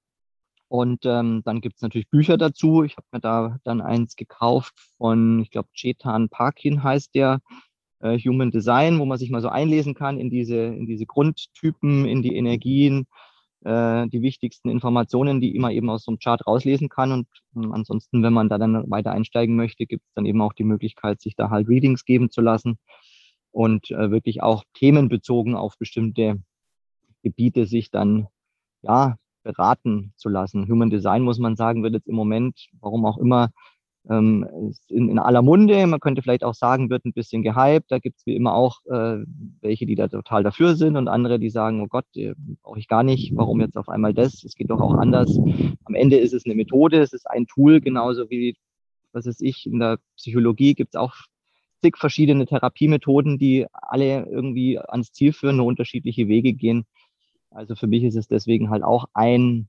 Und 0.70 1.06
ähm, 1.06 1.44
dann 1.46 1.62
gibt 1.62 1.78
es 1.78 1.82
natürlich 1.82 2.10
Bücher 2.10 2.38
dazu. 2.38 2.84
Ich 2.84 2.98
habe 2.98 3.08
mir 3.12 3.22
da 3.22 3.58
dann 3.64 3.82
eins 3.82 4.16
gekauft 4.16 4.74
von, 4.98 5.40
ich 5.42 5.52
glaube, 5.52 5.70
Chetan 5.74 6.30
Parkin 6.30 6.84
heißt 6.84 7.16
der, 7.16 7.40
äh, 8.00 8.18
Human 8.20 8.52
Design, 8.52 9.00
wo 9.00 9.06
man 9.06 9.18
sich 9.18 9.30
mal 9.30 9.42
so 9.42 9.50
einlesen 9.50 9.94
kann 9.94 10.20
in 10.20 10.30
diese, 10.30 10.58
in 10.58 10.86
diese 10.86 11.06
Grundtypen, 11.06 12.06
in 12.06 12.22
die 12.22 12.36
Energien, 12.36 13.08
äh, 13.64 14.08
die 14.08 14.22
wichtigsten 14.22 14.70
Informationen, 14.70 15.42
die 15.42 15.56
immer 15.56 15.72
eben 15.72 15.90
aus 15.90 16.04
so 16.04 16.12
einem 16.12 16.20
Chart 16.20 16.46
rauslesen 16.46 16.90
kann. 16.90 17.12
Und 17.12 17.28
äh, 17.56 17.68
ansonsten, 17.72 18.24
wenn 18.24 18.34
man 18.34 18.50
da 18.50 18.58
dann 18.58 18.90
weiter 18.90 19.12
einsteigen 19.12 19.56
möchte, 19.56 19.86
gibt 19.86 20.04
es 20.06 20.14
dann 20.14 20.26
eben 20.26 20.42
auch 20.42 20.54
die 20.54 20.64
Möglichkeit, 20.64 21.22
sich 21.22 21.36
da 21.36 21.50
halt 21.50 21.68
Readings 21.68 22.06
geben 22.06 22.30
zu 22.30 22.42
lassen 22.42 22.78
und 23.52 23.92
äh, 23.92 24.12
wirklich 24.12 24.44
auch 24.44 24.64
themenbezogen 24.74 25.56
auf 25.56 25.78
bestimmte 25.78 26.42
Gebiete 27.24 27.66
sich 27.66 27.90
dann 27.90 28.28
ja 28.82 29.18
beraten 29.44 30.14
zu 30.18 30.30
lassen. 30.30 30.68
Human 30.70 30.90
Design, 30.90 31.24
muss 31.24 31.40
man 31.40 31.56
sagen, 31.56 31.84
wird 31.84 31.94
jetzt 31.94 32.08
im 32.08 32.16
Moment, 32.16 32.68
warum 32.80 33.06
auch 33.06 33.18
immer, 33.18 33.50
ähm, 34.10 34.48
in, 34.88 35.10
in, 35.10 35.20
aller 35.20 35.42
Munde. 35.42 35.86
Man 35.88 36.00
könnte 36.00 36.22
vielleicht 36.22 36.44
auch 36.44 36.54
sagen, 36.54 36.90
wird 36.90 37.06
ein 37.06 37.14
bisschen 37.14 37.44
gehypt. 37.44 37.92
Da 37.92 38.00
gibt 38.00 38.18
es 38.20 38.26
wie 38.26 38.36
immer 38.36 38.54
auch 38.54 38.86
äh, 38.86 39.24
welche, 39.62 39.86
die 39.86 39.96
da 39.96 40.08
total 40.08 40.44
dafür 40.44 40.76
sind 40.76 40.96
und 40.96 41.08
andere, 41.08 41.40
die 41.40 41.50
sagen, 41.50 41.82
oh 41.82 41.88
Gott, 41.88 42.06
brauche 42.62 42.80
ich 42.80 42.88
gar 42.88 43.04
nicht. 43.04 43.36
Warum 43.36 43.62
jetzt 43.62 43.78
auf 43.78 43.90
einmal 43.90 44.14
das? 44.14 44.44
Es 44.44 44.56
geht 44.56 44.70
doch 44.70 44.82
auch 44.82 44.96
anders. 44.96 45.38
Am 45.86 45.96
Ende 45.96 46.18
ist 46.18 46.34
es 46.34 46.46
eine 46.46 46.56
Methode, 46.56 47.00
es 47.00 47.14
ist 47.14 47.30
ein 47.30 47.48
Tool, 47.48 47.82
genauso 47.82 48.30
wie, 48.30 48.56
was 49.12 49.26
ist 49.26 49.42
ich, 49.42 49.66
in 49.66 49.80
der 49.80 50.00
Psychologie 50.16 50.74
gibt 50.74 50.96
es 50.96 51.00
auch 51.00 51.14
zig 51.82 51.98
verschiedene 51.98 52.46
Therapiemethoden, 52.46 53.38
die 53.38 53.66
alle 53.72 54.26
irgendwie 54.26 54.80
ans 54.80 55.12
Ziel 55.12 55.34
führen, 55.34 55.58
nur 55.58 55.66
unterschiedliche 55.66 56.28
Wege 56.28 56.54
gehen. 56.54 56.86
Also 57.52 57.76
für 57.76 57.88
mich 57.88 58.04
ist 58.04 58.16
es 58.16 58.28
deswegen 58.28 58.70
halt 58.70 58.84
auch 58.84 59.06
ein, 59.14 59.68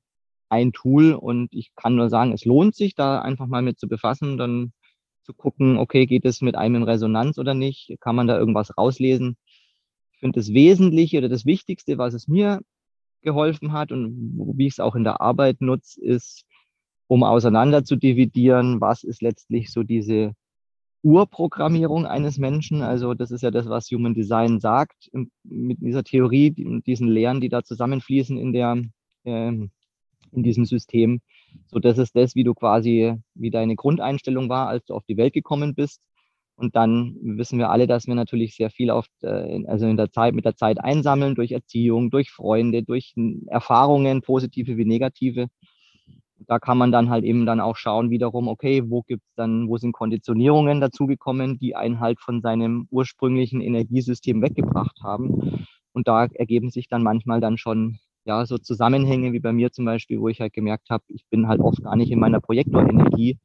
ein 0.49 0.73
Tool 0.73 1.13
und 1.13 1.53
ich 1.53 1.73
kann 1.77 1.97
nur 1.97 2.09
sagen, 2.09 2.33
es 2.33 2.45
lohnt 2.45 2.75
sich, 2.75 2.95
da 2.95 3.21
einfach 3.21 3.47
mal 3.47 3.63
mit 3.63 3.79
zu 3.79 3.89
befassen, 3.89 4.39
dann 4.39 4.73
zu 5.23 5.35
gucken, 5.35 5.77
okay, 5.77 6.07
geht 6.07 6.25
es 6.25 6.41
mit 6.41 6.57
einem 6.57 6.77
in 6.77 6.83
Resonanz 6.85 7.39
oder 7.39 7.55
nicht? 7.55 7.97
Kann 8.01 8.17
man 8.17 8.27
da 8.27 8.39
irgendwas 8.39 8.77
rauslesen? 8.79 9.37
Ich 10.13 10.21
finde 10.21 10.41
das 10.41 10.53
Wesentliche 10.53 11.19
oder 11.19 11.29
das 11.29 11.45
Wichtigste, 11.45 11.99
was 11.99 12.15
es 12.15 12.29
mir 12.29 12.61
geholfen 13.23 13.73
hat 13.73 13.93
und 13.93 14.35
wie 14.57 14.67
ich 14.67 14.75
es 14.75 14.81
auch 14.81 14.95
in 14.95 15.05
der 15.05 15.21
Arbeit 15.21 15.61
nutze, 15.61 16.01
ist, 16.01 16.45
um 17.09 17.25
auseinander 17.25 17.85
zu 17.85 17.97
dividieren, 17.97 18.81
was 18.81 19.05
ist 19.05 19.23
letztlich 19.23 19.71
so 19.71 19.83
diese 19.83 20.35
Urprogrammierung 21.03 22.07
eines 22.07 22.39
Menschen. 22.39 22.83
Also 22.83 23.15
das 23.15 23.31
ist 23.31 23.43
ja 23.43 23.51
das, 23.51 23.69
was 23.69 23.91
Human 23.91 24.15
Design 24.15 24.61
sagt, 24.61 25.11
mit 25.45 25.81
dieser 25.81 26.05
Theorie, 26.05 26.51
diesen 26.87 27.09
Lehren, 27.09 27.41
die 27.41 27.49
da 27.49 27.63
zusammenfließen 27.63 28.39
in 28.39 28.53
der, 28.53 28.83
ähm, 29.25 29.71
in 30.33 30.43
diesem 30.43 30.65
System. 30.65 31.21
So, 31.69 31.79
das 31.79 31.99
ist 31.99 32.17
das, 32.17 32.35
wie 32.35 32.45
du 32.45 32.55
quasi, 32.55 33.15
wie 33.35 33.51
deine 33.51 33.77
Grundeinstellung 33.77 34.49
war, 34.49 34.69
als 34.69 34.85
du 34.87 34.95
auf 34.95 35.05
die 35.05 35.17
Welt 35.17 35.33
gekommen 35.33 35.75
bist. 35.75 36.01
Und 36.57 36.75
dann 36.75 37.17
wissen 37.21 37.59
wir 37.59 37.71
alle, 37.71 37.87
dass 37.87 38.09
wir 38.09 38.17
natürlich 38.17 38.57
sehr 38.57 38.71
viel 38.71 38.91
auf, 38.91 39.07
äh, 39.23 39.65
also 39.67 39.87
in 39.87 39.97
der 39.97 40.11
Zeit, 40.11 40.35
mit 40.35 40.45
der 40.45 40.57
Zeit 40.57 40.81
einsammeln, 40.81 41.35
durch 41.37 41.53
Erziehung, 41.53 42.11
durch 42.11 42.31
Freunde, 42.31 42.83
durch 42.83 43.15
Erfahrungen, 43.47 44.23
positive 44.23 44.77
wie 44.77 44.85
negative 44.85 45.49
da 46.47 46.59
kann 46.59 46.79
man 46.79 46.93
dann 46.93 47.11
halt 47.11 47.25
eben 47.25 47.47
dann 47.47 47.61
auch 47.61 47.77
schauen 47.77 48.11
wiederum, 48.11 48.49
okay, 48.49 48.83
wo 48.87 49.03
gibt's 49.03 49.35
dann, 49.35 49.69
wo 49.69 49.77
sind 49.77 49.93
Konditionierungen 49.93 50.81
dazugekommen, 50.81 51.59
die 51.59 51.75
einen 51.75 52.01
halt 52.01 52.21
von 52.21 52.41
seinem 52.41 52.87
ursprünglichen 52.91 53.61
Energiesystem 53.61 54.41
weggebracht 54.43 55.01
haben. 55.03 55.67
Und 55.93 56.07
da 56.07 56.27
ergeben 56.27 56.71
sich 56.71 56.89
dann 56.89 57.03
manchmal 57.03 57.41
dann 57.41 57.59
schon 57.59 57.99
ja 58.29 58.47
so 58.47 58.59
Zusammenhänge 58.59 59.33
wie 59.33 59.41
bei 59.41 59.53
mir 59.53 59.73
zum 59.73 59.87
Beispiel, 59.87 60.21
wo 60.21 60.29
ich 60.29 60.41
halt 60.41 60.53
gemerkt 60.53 60.91
habe, 60.91 61.03
ich 61.09 61.27
bin 61.31 61.49
halt 61.49 61.61
oft 61.61 61.83
gar 61.83 61.97
nicht 61.97 62.13
in 62.13 62.21
meiner 62.21 62.41
Projektorenergie 62.41 63.39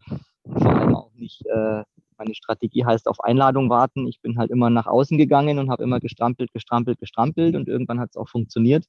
und 0.43 0.61
vor 0.61 0.75
allem 0.75 0.95
auch 0.95 1.11
nicht, 1.15 1.45
äh, 1.47 1.83
meine 2.17 2.35
Strategie 2.35 2.85
heißt 2.85 3.07
auf 3.07 3.23
Einladung 3.23 3.69
warten. 3.69 4.05
Ich 4.07 4.21
bin 4.21 4.37
halt 4.37 4.51
immer 4.51 4.69
nach 4.69 4.85
außen 4.85 5.17
gegangen 5.17 5.57
und 5.57 5.69
habe 5.71 5.83
immer 5.83 5.99
gestrampelt, 5.99 6.53
gestrampelt, 6.53 6.99
gestrampelt 6.99 7.55
und 7.55 7.67
irgendwann 7.67 7.99
hat 7.99 8.09
es 8.11 8.17
auch 8.17 8.29
funktioniert. 8.29 8.85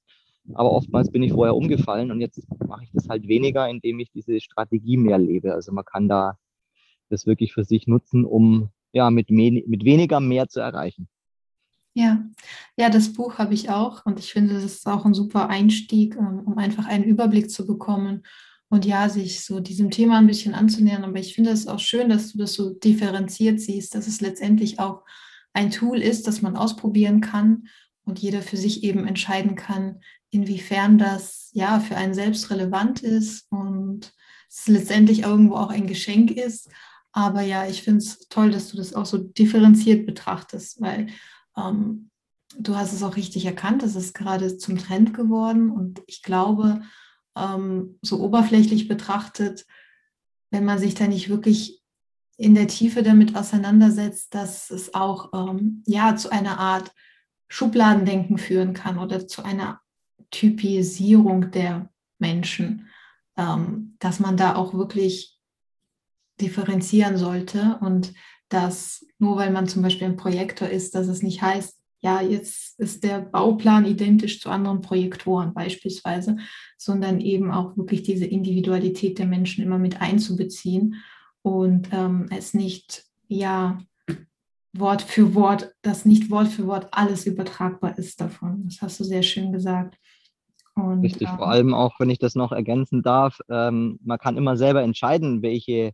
Aber 0.52 0.72
oftmals 0.72 1.10
bin 1.10 1.22
ich 1.22 1.32
vorher 1.32 1.56
umgefallen 1.56 2.10
und 2.10 2.20
jetzt 2.20 2.42
mache 2.66 2.84
ich 2.84 2.90
das 2.92 3.08
halt 3.08 3.26
weniger, 3.28 3.68
indem 3.68 4.00
ich 4.00 4.10
diese 4.10 4.40
Strategie 4.40 4.96
mehr 4.98 5.18
lebe. 5.18 5.54
Also 5.54 5.72
man 5.72 5.84
kann 5.84 6.08
da 6.08 6.36
das 7.08 7.26
wirklich 7.26 7.54
für 7.54 7.64
sich 7.64 7.86
nutzen, 7.86 8.24
um 8.24 8.70
ja 8.92 9.10
mit, 9.10 9.30
mit 9.30 9.84
weniger 9.84 10.20
mehr 10.20 10.48
zu 10.48 10.60
erreichen. 10.60 11.08
Ja, 11.96 12.24
ja, 12.76 12.90
das 12.90 13.12
Buch 13.12 13.38
habe 13.38 13.54
ich 13.54 13.70
auch 13.70 14.04
und 14.04 14.18
ich 14.18 14.32
finde, 14.32 14.54
das 14.54 14.64
ist 14.64 14.86
auch 14.86 15.04
ein 15.04 15.14
super 15.14 15.48
Einstieg, 15.48 16.16
ähm, 16.16 16.40
um 16.44 16.58
einfach 16.58 16.86
einen 16.86 17.04
Überblick 17.04 17.50
zu 17.50 17.66
bekommen 17.66 18.24
und 18.68 18.84
ja, 18.84 19.08
sich 19.08 19.44
so 19.44 19.60
diesem 19.60 19.92
Thema 19.92 20.18
ein 20.18 20.26
bisschen 20.26 20.54
anzunähern. 20.54 21.04
Aber 21.04 21.20
ich 21.20 21.34
finde 21.34 21.50
es 21.50 21.68
auch 21.68 21.78
schön, 21.78 22.08
dass 22.08 22.32
du 22.32 22.38
das 22.38 22.54
so 22.54 22.70
differenziert 22.70 23.60
siehst, 23.60 23.94
dass 23.94 24.08
es 24.08 24.20
letztendlich 24.20 24.80
auch 24.80 25.04
ein 25.52 25.70
Tool 25.70 26.02
ist, 26.02 26.26
das 26.26 26.42
man 26.42 26.56
ausprobieren 26.56 27.20
kann 27.20 27.68
und 28.04 28.18
jeder 28.18 28.42
für 28.42 28.56
sich 28.56 28.82
eben 28.82 29.06
entscheiden 29.06 29.54
kann, 29.54 30.00
inwiefern 30.30 30.98
das 30.98 31.50
ja 31.52 31.78
für 31.78 31.96
einen 31.96 32.14
selbst 32.14 32.50
relevant 32.50 33.04
ist 33.04 33.46
und 33.52 34.12
es 34.50 34.66
letztendlich 34.66 35.22
irgendwo 35.22 35.54
auch 35.54 35.70
ein 35.70 35.86
Geschenk 35.86 36.32
ist. 36.32 36.68
Aber 37.12 37.42
ja, 37.42 37.68
ich 37.68 37.82
finde 37.82 37.98
es 37.98 38.26
toll, 38.28 38.50
dass 38.50 38.68
du 38.70 38.76
das 38.76 38.94
auch 38.94 39.06
so 39.06 39.18
differenziert 39.18 40.06
betrachtest, 40.06 40.80
weil 40.80 41.06
ähm, 41.56 42.10
du 42.58 42.76
hast 42.76 42.92
es 42.92 43.02
auch 43.02 43.16
richtig 43.16 43.46
erkannt, 43.46 43.82
es 43.82 43.96
ist 43.96 44.14
gerade 44.14 44.56
zum 44.58 44.78
Trend 44.78 45.14
geworden 45.14 45.70
und 45.70 46.02
ich 46.06 46.22
glaube, 46.22 46.82
ähm, 47.36 47.98
so 48.02 48.20
oberflächlich 48.20 48.88
betrachtet, 48.88 49.66
wenn 50.50 50.64
man 50.64 50.78
sich 50.78 50.94
da 50.94 51.06
nicht 51.06 51.28
wirklich 51.28 51.82
in 52.36 52.54
der 52.54 52.68
Tiefe 52.68 53.02
damit 53.02 53.36
auseinandersetzt, 53.36 54.34
dass 54.34 54.70
es 54.70 54.94
auch 54.94 55.30
ähm, 55.32 55.82
ja 55.86 56.16
zu 56.16 56.30
einer 56.30 56.58
Art 56.58 56.92
Schubladendenken 57.48 58.38
führen 58.38 58.74
kann 58.74 58.98
oder 58.98 59.26
zu 59.28 59.44
einer 59.44 59.80
Typisierung 60.30 61.50
der 61.50 61.90
Menschen, 62.18 62.88
ähm, 63.36 63.96
dass 64.00 64.18
man 64.18 64.36
da 64.36 64.56
auch 64.56 64.74
wirklich 64.74 65.38
differenzieren 66.40 67.16
sollte 67.16 67.78
und 67.80 68.12
dass 68.54 69.04
nur 69.18 69.36
weil 69.36 69.50
man 69.50 69.66
zum 69.66 69.82
Beispiel 69.82 70.06
ein 70.06 70.16
Projektor 70.16 70.68
ist, 70.68 70.94
dass 70.94 71.08
es 71.08 71.22
nicht 71.22 71.42
heißt, 71.42 71.76
ja, 72.02 72.20
jetzt 72.20 72.78
ist 72.78 73.02
der 73.02 73.20
Bauplan 73.20 73.86
identisch 73.86 74.40
zu 74.40 74.50
anderen 74.50 74.80
Projektoren 74.80 75.54
beispielsweise, 75.54 76.36
sondern 76.76 77.20
eben 77.20 77.50
auch 77.50 77.76
wirklich 77.76 78.02
diese 78.02 78.26
Individualität 78.26 79.18
der 79.18 79.26
Menschen 79.26 79.64
immer 79.64 79.78
mit 79.78 80.00
einzubeziehen 80.00 81.02
und 81.42 81.88
ähm, 81.92 82.26
es 82.30 82.54
nicht, 82.54 83.04
ja, 83.26 83.78
Wort 84.72 85.02
für 85.02 85.34
Wort, 85.34 85.74
dass 85.82 86.04
nicht 86.04 86.30
Wort 86.30 86.48
für 86.48 86.66
Wort 86.66 86.88
alles 86.90 87.26
übertragbar 87.26 87.96
ist 87.96 88.20
davon. 88.20 88.64
Das 88.66 88.82
hast 88.82 89.00
du 89.00 89.04
sehr 89.04 89.22
schön 89.22 89.52
gesagt. 89.52 89.96
Und, 90.74 91.02
Richtig, 91.02 91.28
ähm, 91.28 91.36
vor 91.36 91.48
allem 91.48 91.74
auch, 91.74 91.98
wenn 92.00 92.10
ich 92.10 92.18
das 92.18 92.34
noch 92.34 92.52
ergänzen 92.52 93.02
darf, 93.02 93.40
ähm, 93.48 93.98
man 94.02 94.18
kann 94.18 94.36
immer 94.36 94.56
selber 94.56 94.82
entscheiden, 94.82 95.42
welche 95.42 95.92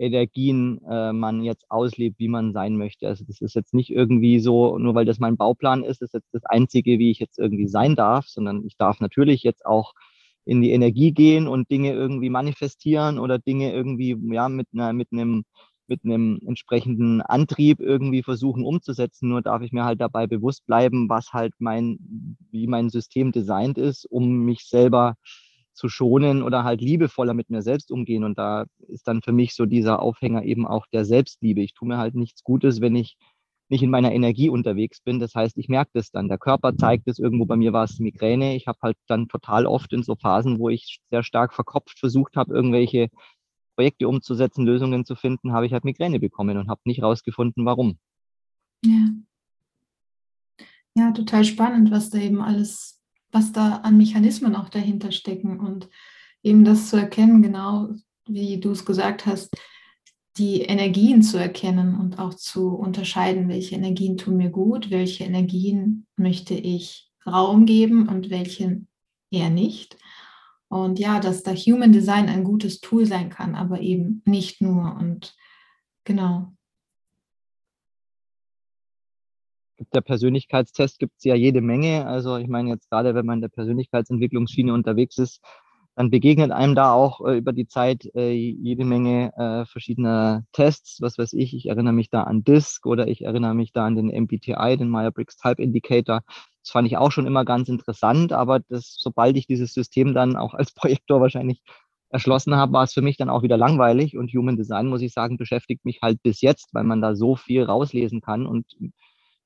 Energien 0.00 0.80
äh, 0.88 1.12
man 1.12 1.42
jetzt 1.42 1.70
auslebt, 1.70 2.18
wie 2.18 2.28
man 2.28 2.52
sein 2.52 2.76
möchte. 2.76 3.06
Also 3.06 3.24
das 3.24 3.40
ist 3.40 3.54
jetzt 3.54 3.74
nicht 3.74 3.90
irgendwie 3.90 4.40
so, 4.40 4.78
nur 4.78 4.94
weil 4.94 5.04
das 5.04 5.18
mein 5.18 5.36
Bauplan 5.36 5.84
ist, 5.84 6.02
ist 6.02 6.14
jetzt 6.14 6.32
das 6.32 6.44
Einzige, 6.46 6.98
wie 6.98 7.10
ich 7.10 7.18
jetzt 7.18 7.38
irgendwie 7.38 7.68
sein 7.68 7.96
darf, 7.96 8.26
sondern 8.26 8.64
ich 8.64 8.76
darf 8.76 9.00
natürlich 9.00 9.42
jetzt 9.42 9.66
auch 9.66 9.92
in 10.44 10.62
die 10.62 10.72
Energie 10.72 11.12
gehen 11.12 11.46
und 11.46 11.70
Dinge 11.70 11.92
irgendwie 11.92 12.30
manifestieren 12.30 13.18
oder 13.18 13.38
Dinge 13.38 13.72
irgendwie 13.72 14.16
ja 14.32 14.48
mit 14.48 14.68
einer 14.72 14.92
mit 14.92 15.08
einem 15.12 15.44
mit 15.86 16.04
einem 16.04 16.40
entsprechenden 16.46 17.20
Antrieb 17.20 17.80
irgendwie 17.80 18.22
versuchen 18.22 18.64
umzusetzen. 18.64 19.28
Nur 19.28 19.42
darf 19.42 19.60
ich 19.62 19.72
mir 19.72 19.84
halt 19.84 20.00
dabei 20.00 20.26
bewusst 20.28 20.64
bleiben, 20.64 21.08
was 21.08 21.32
halt 21.32 21.52
mein, 21.58 22.36
wie 22.52 22.68
mein 22.68 22.90
System 22.90 23.32
designt 23.32 23.76
ist, 23.76 24.06
um 24.06 24.44
mich 24.44 24.66
selber 24.68 25.16
zu 25.80 25.88
schonen 25.88 26.42
oder 26.42 26.62
halt 26.62 26.82
liebevoller 26.82 27.32
mit 27.32 27.48
mir 27.48 27.62
selbst 27.62 27.90
umgehen. 27.90 28.22
Und 28.22 28.38
da 28.38 28.66
ist 28.86 29.08
dann 29.08 29.22
für 29.22 29.32
mich 29.32 29.54
so 29.54 29.64
dieser 29.64 30.02
Aufhänger 30.02 30.44
eben 30.44 30.66
auch 30.66 30.86
der 30.92 31.06
Selbstliebe. 31.06 31.62
Ich 31.62 31.72
tue 31.72 31.88
mir 31.88 31.96
halt 31.96 32.14
nichts 32.14 32.44
Gutes, 32.44 32.80
wenn 32.82 32.94
ich 32.94 33.16
nicht 33.70 33.82
in 33.82 33.90
meiner 33.90 34.12
Energie 34.12 34.50
unterwegs 34.50 35.00
bin. 35.00 35.20
Das 35.20 35.34
heißt, 35.34 35.56
ich 35.56 35.68
merke 35.68 35.92
das 35.94 36.10
dann. 36.10 36.28
Der 36.28 36.38
Körper 36.38 36.76
zeigt 36.76 37.08
es 37.08 37.18
irgendwo. 37.18 37.46
Bei 37.46 37.56
mir 37.56 37.72
war 37.72 37.84
es 37.84 37.98
Migräne. 37.98 38.56
Ich 38.56 38.66
habe 38.66 38.78
halt 38.82 38.96
dann 39.06 39.28
total 39.28 39.64
oft 39.64 39.92
in 39.92 40.02
so 40.02 40.16
Phasen, 40.16 40.58
wo 40.58 40.68
ich 40.68 41.00
sehr 41.10 41.22
stark 41.22 41.54
verkopft 41.54 41.98
versucht 41.98 42.36
habe, 42.36 42.52
irgendwelche 42.52 43.08
Projekte 43.76 44.08
umzusetzen, 44.08 44.66
Lösungen 44.66 45.06
zu 45.06 45.14
finden, 45.14 45.52
habe 45.52 45.64
ich 45.64 45.72
halt 45.72 45.84
Migräne 45.84 46.20
bekommen 46.20 46.58
und 46.58 46.68
habe 46.68 46.82
nicht 46.84 47.02
rausgefunden, 47.02 47.64
warum. 47.64 47.98
Ja. 48.84 49.08
Ja, 50.94 51.12
total 51.12 51.44
spannend, 51.44 51.90
was 51.90 52.10
da 52.10 52.18
eben 52.18 52.42
alles, 52.42 52.99
was 53.32 53.52
da 53.52 53.76
an 53.76 53.96
Mechanismen 53.96 54.56
auch 54.56 54.68
dahinter 54.68 55.12
stecken 55.12 55.60
und 55.60 55.88
eben 56.42 56.64
das 56.64 56.88
zu 56.88 56.96
erkennen, 56.96 57.42
genau 57.42 57.90
wie 58.26 58.58
du 58.58 58.70
es 58.70 58.84
gesagt 58.84 59.26
hast, 59.26 59.50
die 60.36 60.62
Energien 60.62 61.22
zu 61.22 61.38
erkennen 61.38 61.98
und 61.98 62.18
auch 62.18 62.34
zu 62.34 62.68
unterscheiden, 62.68 63.48
welche 63.48 63.74
Energien 63.74 64.16
tun 64.16 64.36
mir 64.36 64.50
gut, 64.50 64.90
welche 64.90 65.24
Energien 65.24 66.06
möchte 66.16 66.54
ich 66.54 67.10
Raum 67.26 67.66
geben 67.66 68.08
und 68.08 68.30
welche 68.30 68.82
eher 69.30 69.50
nicht. 69.50 69.96
Und 70.68 70.98
ja, 70.98 71.18
dass 71.18 71.42
da 71.42 71.52
Human 71.52 71.92
Design 71.92 72.28
ein 72.28 72.44
gutes 72.44 72.80
Tool 72.80 73.04
sein 73.04 73.28
kann, 73.28 73.54
aber 73.54 73.80
eben 73.80 74.22
nicht 74.24 74.62
nur. 74.62 74.96
Und 74.96 75.34
genau. 76.04 76.52
Der 79.94 80.00
Persönlichkeitstest 80.02 80.98
gibt 80.98 81.14
es 81.18 81.24
ja 81.24 81.34
jede 81.34 81.60
Menge. 81.60 82.06
Also 82.06 82.36
ich 82.36 82.48
meine 82.48 82.70
jetzt 82.70 82.90
gerade, 82.90 83.14
wenn 83.14 83.26
man 83.26 83.38
in 83.38 83.42
der 83.42 83.48
Persönlichkeitsentwicklungsschiene 83.48 84.72
unterwegs 84.74 85.18
ist, 85.18 85.40
dann 85.96 86.10
begegnet 86.10 86.50
einem 86.50 86.74
da 86.74 86.92
auch 86.92 87.26
äh, 87.26 87.36
über 87.36 87.52
die 87.52 87.66
Zeit 87.66 88.08
äh, 88.14 88.30
jede 88.32 88.84
Menge 88.84 89.32
äh, 89.36 89.66
verschiedener 89.66 90.44
Tests, 90.52 91.00
was 91.00 91.18
weiß 91.18 91.32
ich. 91.34 91.54
Ich 91.54 91.66
erinnere 91.66 91.92
mich 91.92 92.10
da 92.10 92.22
an 92.22 92.44
DISC 92.44 92.86
oder 92.86 93.08
ich 93.08 93.22
erinnere 93.22 93.54
mich 93.54 93.72
da 93.72 93.86
an 93.86 93.96
den 93.96 94.06
MBTI, 94.06 94.76
den 94.78 94.88
Meyer-Briggs 94.88 95.36
Type 95.36 95.62
Indicator. 95.62 96.22
Das 96.62 96.70
fand 96.70 96.86
ich 96.86 96.96
auch 96.96 97.10
schon 97.10 97.26
immer 97.26 97.44
ganz 97.44 97.68
interessant, 97.68 98.32
aber 98.32 98.60
das, 98.60 98.96
sobald 98.98 99.36
ich 99.36 99.46
dieses 99.46 99.74
System 99.74 100.14
dann 100.14 100.36
auch 100.36 100.54
als 100.54 100.72
Projektor 100.74 101.20
wahrscheinlich 101.20 101.62
erschlossen 102.10 102.56
habe, 102.56 102.72
war 102.72 102.84
es 102.84 102.92
für 102.92 103.02
mich 103.02 103.16
dann 103.16 103.30
auch 103.30 103.42
wieder 103.42 103.56
langweilig. 103.56 104.16
Und 104.16 104.32
Human 104.32 104.56
Design, 104.56 104.86
muss 104.86 105.02
ich 105.02 105.12
sagen, 105.12 105.36
beschäftigt 105.36 105.84
mich 105.84 106.00
halt 106.02 106.22
bis 106.22 106.40
jetzt, 106.40 106.70
weil 106.72 106.84
man 106.84 107.00
da 107.00 107.14
so 107.14 107.36
viel 107.36 107.62
rauslesen 107.64 108.20
kann. 108.20 108.46
Und 108.46 108.66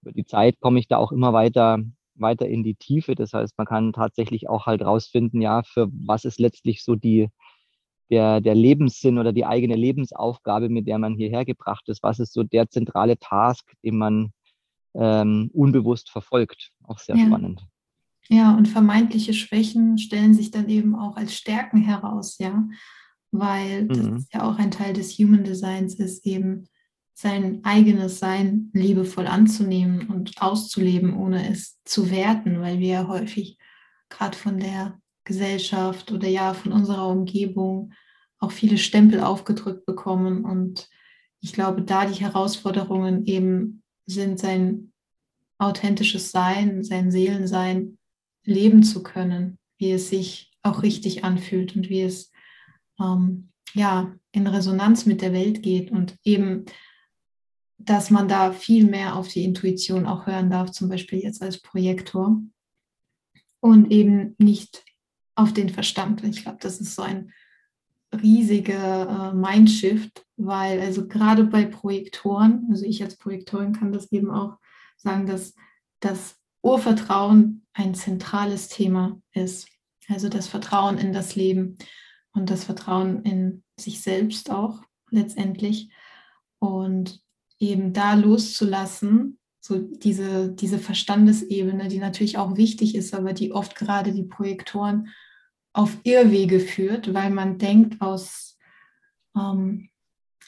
über 0.05 0.13
die 0.13 0.27
Zeit 0.27 0.61
komme 0.61 0.79
ich 0.79 0.89
da 0.89 0.99
auch 0.99 1.13
immer 1.13 1.33
weiter 1.33 1.79
weiter 2.17 2.47
in 2.47 2.63
die 2.63 2.75
Tiefe. 2.75 3.15
Das 3.15 3.33
heißt, 3.33 3.57
man 3.57 3.67
kann 3.67 3.93
tatsächlich 3.93 4.49
auch 4.49 4.67
halt 4.67 4.83
rausfinden, 4.83 5.41
ja, 5.41 5.63
für 5.63 5.89
was 5.93 6.25
ist 6.25 6.39
letztlich 6.39 6.85
so 6.85 6.95
die, 6.95 7.29
der, 8.11 8.41
der 8.41 8.55
Lebenssinn 8.55 9.19
oder 9.19 9.33
die 9.33 9.45
eigene 9.45 9.77
Lebensaufgabe, 9.77 10.69
mit 10.69 10.87
der 10.87 10.99
man 10.99 11.15
hierher 11.15 11.45
gebracht 11.45 11.89
ist. 11.89 12.03
Was 12.03 12.21
ist 12.21 12.33
so 12.33 12.43
der 12.43 12.69
zentrale 12.69 13.19
Task, 13.19 13.73
den 13.83 13.99
man 13.99 14.33
ähm, 14.95 15.51
unbewusst 15.53 16.11
verfolgt? 16.11 16.71
Auch 16.85 16.99
sehr 16.99 17.17
ja. 17.17 17.27
spannend. 17.27 17.67
Ja, 18.29 18.57
und 18.57 18.69
vermeintliche 18.69 19.35
Schwächen 19.35 19.99
stellen 19.99 20.33
sich 20.33 20.51
dann 20.51 20.69
eben 20.71 20.95
auch 20.95 21.17
als 21.17 21.35
Stärken 21.35 21.83
heraus, 21.83 22.39
ja, 22.39 22.67
weil 23.33 23.87
das 23.87 23.99
mhm. 23.99 24.27
ja 24.33 24.49
auch 24.49 24.59
ein 24.59 24.71
Teil 24.71 24.95
des 24.95 25.19
Human 25.19 25.45
Designs 25.45 25.97
ist, 25.97 26.25
eben 26.25 26.67
sein 27.15 27.61
eigenes 27.65 28.19
Sein 28.19 28.71
liebevoll 28.73 29.29
anzunehmen 29.29 30.09
und 30.09 30.43
auszuleben, 30.43 31.17
ohne 31.17 31.49
es 31.49 31.81
zu 31.85 32.11
werten, 32.11 32.61
weil 32.61 32.81
wir 32.81 32.89
ja 32.89 33.09
häufig 33.09 33.57
gerade 34.09 34.37
von 34.37 34.59
der 34.59 34.99
Gesellschaft 35.23 36.13
oder 36.13 36.29
ja 36.29 36.55
von 36.55 36.73
unserer 36.73 37.09
Umgebung 37.09 37.93
auch 38.41 38.51
viele 38.51 38.79
Stempel 38.79 39.21
aufgedrückt 39.21 39.87
bekommen. 39.87 40.45
Und 40.45 40.89
ich 41.41 41.53
glaube, 41.53 41.83
da 41.83 42.05
die 42.05 42.21
Herausforderungen 42.21 43.25
eben 43.27 43.83
sind, 44.07 44.39
sein 44.39 44.93
authentisches 45.59 46.33
Sein, 46.33 46.83
sein 46.83 47.13
Seelensein 47.13 47.97
leben 48.45 48.83
zu 48.83 49.03
können, 49.03 49.59
wie 49.79 49.93
es 49.93 50.09
sich 50.09 50.53
auch 50.63 50.83
richtig 50.83 51.25
anfühlt 51.25 51.77
und 51.77 51.89
wie 51.89 52.03
es 52.03 52.33
ähm, 53.01 53.51
ja 53.73 54.15
in 54.33 54.47
Resonanz 54.47 55.07
mit 55.07 55.23
der 55.23 55.33
Welt 55.33 55.63
geht 55.63 55.91
und 55.91 56.17
eben 56.25 56.67
dass 57.85 58.11
man 58.11 58.29
da 58.29 58.53
viel 58.53 58.85
mehr 58.85 59.17
auf 59.17 59.29
die 59.29 59.45
Intuition 59.45 60.07
auch 60.07 60.27
hören 60.27 60.51
darf, 60.51 60.71
zum 60.71 60.89
Beispiel 60.89 61.19
jetzt 61.21 61.43
als 61.43 61.61
Projektor 61.61 62.41
und 63.61 63.91
eben 63.91 64.35
nicht 64.39 64.85
auf 65.35 65.53
den 65.53 65.69
Verstand. 65.69 66.23
Ich 66.25 66.43
glaube, 66.43 66.59
das 66.61 66.81
ist 66.81 66.95
so 66.95 67.03
ein 67.03 67.33
riesiger 68.15 69.33
äh, 69.33 69.35
Mindshift, 69.35 70.25
weil 70.37 70.81
also 70.81 71.07
gerade 71.09 71.45
bei 71.45 71.65
Projektoren, 71.65 72.69
also 72.71 72.85
ich 72.85 73.03
als 73.03 73.17
Projektorin 73.17 73.73
kann 73.73 73.93
das 73.93 74.13
eben 74.13 74.31
auch 74.31 74.59
sagen, 74.97 75.27
dass 75.27 75.55
das 76.01 76.37
Urvertrauen 76.63 77.67
ein 77.73 77.95
zentrales 77.95 78.69
Thema 78.69 79.21
ist. 79.33 79.69
Also 80.09 80.29
das 80.29 80.49
Vertrauen 80.49 80.99
in 80.99 81.13
das 81.13 81.35
Leben 81.35 81.79
und 82.33 82.51
das 82.51 82.65
Vertrauen 82.65 83.23
in 83.23 83.65
sich 83.79 84.03
selbst 84.03 84.51
auch 84.51 84.83
letztendlich. 85.11 85.91
Und 86.59 87.23
eben 87.71 87.93
da 87.93 88.15
loszulassen, 88.15 89.39
so 89.61 89.79
diese, 89.79 90.51
diese 90.51 90.79
Verstandesebene, 90.79 91.89
die 91.89 91.99
natürlich 91.99 92.37
auch 92.37 92.57
wichtig 92.57 92.95
ist, 92.95 93.15
aber 93.15 93.33
die 93.33 93.53
oft 93.53 93.75
gerade 93.77 94.13
die 94.13 94.25
Projektoren 94.25 95.09
auf 95.73 95.97
Irrwege 96.05 96.61
führt, 96.61 97.15
weil 97.15 97.31
man 97.31 97.59
denkt 97.59 98.01
aus 98.01 98.59
ähm, 99.37 99.89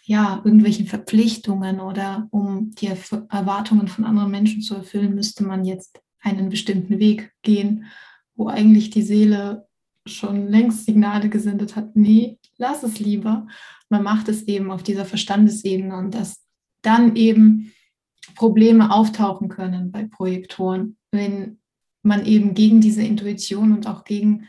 ja, 0.05 0.41
irgendwelchen 0.45 0.87
Verpflichtungen 0.87 1.81
oder 1.81 2.29
um 2.31 2.73
die 2.77 2.87
Erwartungen 2.87 3.89
von 3.89 4.05
anderen 4.05 4.31
Menschen 4.31 4.63
zu 4.63 4.77
erfüllen, 4.77 5.15
müsste 5.15 5.45
man 5.45 5.65
jetzt 5.65 6.01
einen 6.21 6.49
bestimmten 6.49 6.99
Weg 7.01 7.33
gehen, 7.43 7.87
wo 8.37 8.49
eigentlich 8.49 8.91
die 8.91 9.03
Seele 9.03 9.67
schon 10.07 10.47
längst 10.47 10.85
Signale 10.87 11.29
gesendet 11.29 11.75
hat, 11.75 11.97
nee, 11.97 12.39
lass 12.57 12.85
es 12.85 13.01
lieber. 13.01 13.49
Man 13.89 14.05
macht 14.05 14.29
es 14.29 14.43
eben 14.43 14.71
auf 14.71 14.83
dieser 14.83 15.05
Verstandesebene 15.05 15.97
und 15.97 16.15
das 16.15 16.46
dann 16.87 17.17
eben 17.17 17.73
Probleme 18.35 18.93
auftauchen 18.93 19.49
können 19.49 19.91
bei 19.91 20.05
Projektoren, 20.05 20.97
wenn 21.11 21.59
man 22.03 22.25
eben 22.25 22.55
gegen 22.55 22.81
diese 22.81 23.03
Intuition 23.03 23.73
und 23.73 23.87
auch 23.87 24.05
gegen 24.05 24.49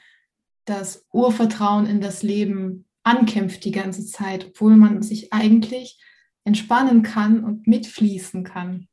das 0.65 1.06
Urvertrauen 1.12 1.86
in 1.86 2.02
das 2.02 2.23
Leben 2.23 2.86
ankämpft 3.04 3.63
die 3.63 3.71
ganze 3.71 4.06
Zeit, 4.06 4.47
obwohl 4.50 4.76
man 4.76 5.02
sich 5.02 5.34
eigentlich 5.34 6.00
entspannen 6.43 7.04
kann 7.04 7.43
und 7.43 7.67
mitfließen 7.67 8.43
kann. 8.43 8.88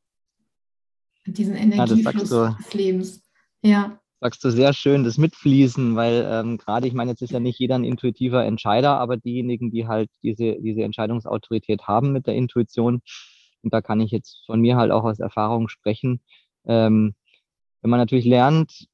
Diesen 1.27 1.57
Energiefluss 1.57 2.31
ja, 2.31 2.57
des 2.59 2.75
Lebens. 2.75 3.23
Ja. 3.63 4.01
Sagst 4.21 4.45
du 4.45 4.51
sehr 4.51 4.73
schön, 4.73 5.05
das 5.05 5.19
Mitfließen, 5.19 5.97
weil 5.97 6.27
ähm, 6.31 6.59
gerade, 6.59 6.87
ich 6.87 6.95
meine, 6.95 7.11
jetzt 7.11 7.23
ist 7.23 7.33
ja 7.33 7.41
nicht 7.41 7.59
jeder 7.59 7.75
ein 7.75 7.85
intuitiver 7.85 8.45
Entscheider, 8.45 8.99
aber 8.99 9.17
diejenigen, 9.17 9.71
die 9.71 9.87
halt 9.87 10.11
diese, 10.23 10.57
diese 10.61 10.83
Entscheidungsautorität 10.83 11.83
haben 11.83 12.13
mit 12.13 12.27
der 12.27 12.35
Intuition, 12.35 13.03
und 13.65 13.73
da 13.73 13.81
kann 13.81 14.01
ich 14.01 14.11
jetzt 14.11 14.45
von 14.47 14.61
mir 14.61 14.77
halt 14.77 14.93
auch 14.93 15.05
aus 15.05 15.19
Erfahrung 15.19 15.69
sprechen. 15.69 16.21
Ähm, 16.67 17.15
wenn 17.83 17.91
man 17.91 18.01
natürlich 18.01 18.25
lernt, 18.25 18.89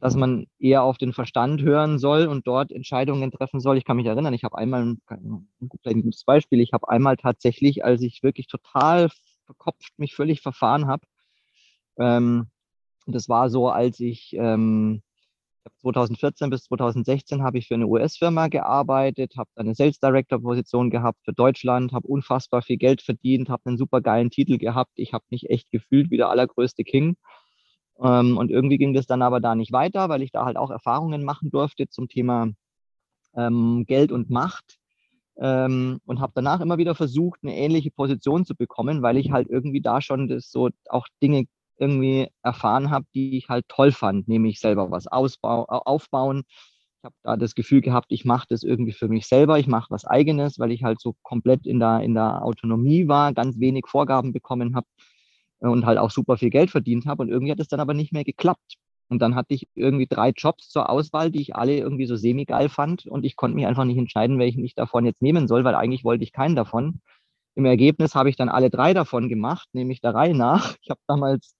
dass 0.00 0.16
man 0.16 0.46
eher 0.58 0.82
auf 0.82 0.98
den 0.98 1.14
Verstand 1.14 1.62
hören 1.62 1.98
soll 1.98 2.26
und 2.26 2.46
dort 2.46 2.72
Entscheidungen 2.72 3.30
treffen 3.30 3.60
soll. 3.60 3.78
Ich 3.78 3.86
kann 3.86 3.96
mich 3.96 4.06
erinnern, 4.06 4.34
ich 4.34 4.44
habe 4.44 4.58
einmal, 4.58 4.96
ein 5.08 6.02
gutes 6.02 6.24
Beispiel, 6.24 6.60
ich 6.60 6.74
habe 6.74 6.88
einmal 6.88 7.16
tatsächlich, 7.16 7.84
als 7.84 8.02
ich 8.02 8.22
wirklich 8.22 8.46
total 8.46 9.08
verkopft, 9.46 9.92
mich 9.98 10.14
völlig 10.14 10.42
verfahren 10.42 10.86
habe, 10.86 11.06
ähm, 11.98 12.48
das 13.06 13.28
war 13.28 13.48
so, 13.50 13.68
als 13.68 14.00
ich 14.00 14.34
ähm, 14.38 15.02
2014 15.80 16.50
bis 16.50 16.64
2016 16.64 17.42
habe 17.42 17.58
ich 17.58 17.68
für 17.68 17.74
eine 17.74 17.86
US-Firma 17.86 18.48
gearbeitet, 18.48 19.36
habe 19.36 19.50
eine 19.56 19.74
Sales 19.74 19.98
Director-Position 19.98 20.90
gehabt 20.90 21.18
für 21.24 21.32
Deutschland, 21.32 21.92
habe 21.92 22.06
unfassbar 22.08 22.62
viel 22.62 22.76
Geld 22.76 23.02
verdient, 23.02 23.48
habe 23.48 23.62
einen 23.66 23.78
super 23.78 24.00
geilen 24.00 24.30
Titel 24.30 24.58
gehabt. 24.58 24.92
Ich 24.96 25.12
habe 25.12 25.24
mich 25.30 25.50
echt 25.50 25.70
gefühlt 25.70 26.10
wie 26.10 26.16
der 26.16 26.28
allergrößte 26.28 26.84
King. 26.84 27.16
Ähm, 28.02 28.36
und 28.38 28.50
irgendwie 28.50 28.78
ging 28.78 28.94
das 28.94 29.06
dann 29.06 29.22
aber 29.22 29.40
da 29.40 29.54
nicht 29.54 29.72
weiter, 29.72 30.08
weil 30.08 30.22
ich 30.22 30.32
da 30.32 30.44
halt 30.44 30.56
auch 30.56 30.70
Erfahrungen 30.70 31.24
machen 31.24 31.50
durfte 31.50 31.88
zum 31.88 32.08
Thema 32.08 32.50
ähm, 33.36 33.84
Geld 33.86 34.12
und 34.12 34.30
Macht. 34.30 34.78
Ähm, 35.36 36.00
und 36.06 36.20
habe 36.20 36.32
danach 36.36 36.60
immer 36.60 36.78
wieder 36.78 36.94
versucht, 36.94 37.40
eine 37.42 37.56
ähnliche 37.56 37.90
Position 37.90 38.44
zu 38.44 38.54
bekommen, 38.54 39.02
weil 39.02 39.16
ich 39.16 39.32
halt 39.32 39.48
irgendwie 39.50 39.80
da 39.80 40.00
schon 40.00 40.28
das 40.28 40.50
so 40.50 40.70
auch 40.88 41.08
Dinge 41.22 41.46
irgendwie 41.78 42.28
erfahren 42.42 42.90
habe, 42.90 43.06
die 43.14 43.36
ich 43.38 43.48
halt 43.48 43.66
toll 43.68 43.92
fand, 43.92 44.28
nämlich 44.28 44.60
selber 44.60 44.90
was 44.90 45.06
ausbau, 45.06 45.64
aufbauen. 45.66 46.44
Ich 46.98 47.04
habe 47.04 47.14
da 47.22 47.36
das 47.36 47.54
Gefühl 47.54 47.80
gehabt, 47.82 48.06
ich 48.10 48.24
mache 48.24 48.46
das 48.48 48.62
irgendwie 48.62 48.92
für 48.92 49.08
mich 49.08 49.26
selber, 49.26 49.58
ich 49.58 49.66
mache 49.66 49.90
was 49.90 50.04
eigenes, 50.06 50.58
weil 50.58 50.72
ich 50.72 50.84
halt 50.84 51.00
so 51.00 51.14
komplett 51.22 51.66
in 51.66 51.78
der, 51.80 52.00
in 52.00 52.14
der 52.14 52.42
Autonomie 52.44 53.08
war, 53.08 53.32
ganz 53.34 53.58
wenig 53.60 53.86
Vorgaben 53.86 54.32
bekommen 54.32 54.74
habe 54.74 54.86
und 55.60 55.86
halt 55.86 55.98
auch 55.98 56.10
super 56.10 56.36
viel 56.36 56.50
Geld 56.50 56.70
verdient 56.70 57.06
habe. 57.06 57.22
Und 57.22 57.28
irgendwie 57.28 57.52
hat 57.52 57.60
es 57.60 57.68
dann 57.68 57.80
aber 57.80 57.94
nicht 57.94 58.12
mehr 58.12 58.24
geklappt. 58.24 58.76
Und 59.08 59.20
dann 59.20 59.34
hatte 59.34 59.54
ich 59.54 59.68
irgendwie 59.74 60.06
drei 60.06 60.30
Jobs 60.30 60.68
zur 60.70 60.88
Auswahl, 60.88 61.30
die 61.30 61.40
ich 61.40 61.54
alle 61.54 61.76
irgendwie 61.76 62.06
so 62.06 62.16
semi-geil 62.16 62.68
fand. 62.68 63.06
Und 63.06 63.24
ich 63.24 63.36
konnte 63.36 63.54
mich 63.54 63.66
einfach 63.66 63.84
nicht 63.84 63.98
entscheiden, 63.98 64.38
welchen 64.38 64.64
ich 64.64 64.74
davon 64.74 65.04
jetzt 65.04 65.22
nehmen 65.22 65.46
soll, 65.46 65.64
weil 65.64 65.74
eigentlich 65.74 66.04
wollte 66.04 66.24
ich 66.24 66.32
keinen 66.32 66.56
davon. 66.56 67.00
Im 67.54 67.64
Ergebnis 67.64 68.14
habe 68.14 68.30
ich 68.30 68.36
dann 68.36 68.48
alle 68.48 68.70
drei 68.70 68.94
davon 68.94 69.28
gemacht, 69.28 69.68
nämlich 69.72 70.00
der 70.00 70.14
Reihe 70.14 70.34
nach. 70.34 70.76
Ich 70.82 70.90
habe 70.90 71.00
damals 71.06 71.56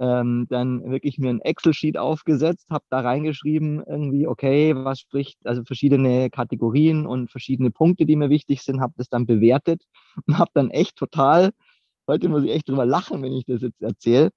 ähm, 0.00 0.46
dann 0.48 0.90
wirklich 0.90 1.18
mir 1.18 1.30
ein 1.30 1.40
Excel-Sheet 1.42 1.98
aufgesetzt, 1.98 2.68
habe 2.70 2.84
da 2.88 3.00
reingeschrieben, 3.00 3.84
irgendwie, 3.86 4.26
okay, 4.26 4.74
was 4.74 5.00
spricht, 5.00 5.38
also 5.44 5.62
verschiedene 5.64 6.30
Kategorien 6.30 7.06
und 7.06 7.30
verschiedene 7.30 7.70
Punkte, 7.70 8.06
die 8.06 8.16
mir 8.16 8.30
wichtig 8.30 8.62
sind, 8.62 8.80
habe 8.80 8.94
das 8.96 9.08
dann 9.08 9.26
bewertet 9.26 9.82
und 10.26 10.38
habe 10.38 10.50
dann 10.54 10.70
echt 10.70 10.96
total, 10.96 11.50
heute 12.08 12.28
muss 12.28 12.44
ich 12.44 12.50
echt 12.50 12.68
drüber 12.68 12.86
lachen, 12.86 13.22
wenn 13.22 13.32
ich 13.32 13.44
das 13.44 13.60
jetzt 13.60 13.82
erzähle, 13.82 14.30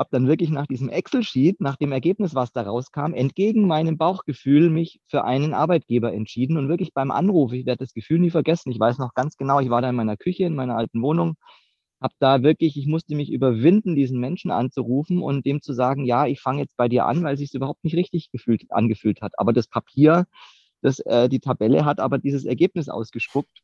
habe 0.00 0.08
dann 0.12 0.26
wirklich 0.26 0.48
nach 0.48 0.66
diesem 0.66 0.88
Excel-Sheet, 0.88 1.60
nach 1.60 1.76
dem 1.76 1.92
Ergebnis, 1.92 2.34
was 2.34 2.52
da 2.52 2.62
rauskam, 2.62 3.12
entgegen 3.12 3.66
meinem 3.66 3.98
Bauchgefühl 3.98 4.70
mich 4.70 4.98
für 5.06 5.24
einen 5.24 5.52
Arbeitgeber 5.52 6.12
entschieden 6.14 6.56
und 6.56 6.70
wirklich 6.70 6.94
beim 6.94 7.10
Anruf, 7.10 7.52
ich 7.52 7.66
werde 7.66 7.84
das 7.84 7.92
Gefühl 7.92 8.18
nie 8.18 8.30
vergessen, 8.30 8.72
ich 8.72 8.80
weiß 8.80 8.96
noch 8.96 9.12
ganz 9.12 9.36
genau, 9.36 9.60
ich 9.60 9.68
war 9.68 9.82
da 9.82 9.90
in 9.90 9.96
meiner 9.96 10.16
Küche, 10.16 10.44
in 10.44 10.54
meiner 10.54 10.76
alten 10.78 11.02
Wohnung, 11.02 11.34
habe 12.00 12.14
da 12.18 12.42
wirklich, 12.42 12.78
ich 12.78 12.86
musste 12.86 13.14
mich 13.14 13.30
überwinden, 13.30 13.94
diesen 13.94 14.18
Menschen 14.18 14.50
anzurufen 14.50 15.20
und 15.20 15.44
dem 15.44 15.60
zu 15.60 15.74
sagen, 15.74 16.06
ja, 16.06 16.26
ich 16.26 16.40
fange 16.40 16.62
jetzt 16.62 16.78
bei 16.78 16.88
dir 16.88 17.04
an, 17.04 17.22
weil 17.22 17.36
sich 17.36 17.48
es 17.50 17.54
überhaupt 17.54 17.84
nicht 17.84 17.94
richtig 17.94 18.30
gefühlt, 18.32 18.72
angefühlt 18.72 19.20
hat. 19.20 19.32
Aber 19.38 19.52
das 19.52 19.68
Papier, 19.68 20.24
das, 20.80 21.00
äh, 21.00 21.28
die 21.28 21.40
Tabelle 21.40 21.84
hat 21.84 22.00
aber 22.00 22.16
dieses 22.16 22.46
Ergebnis 22.46 22.88
ausgespuckt. 22.88 23.60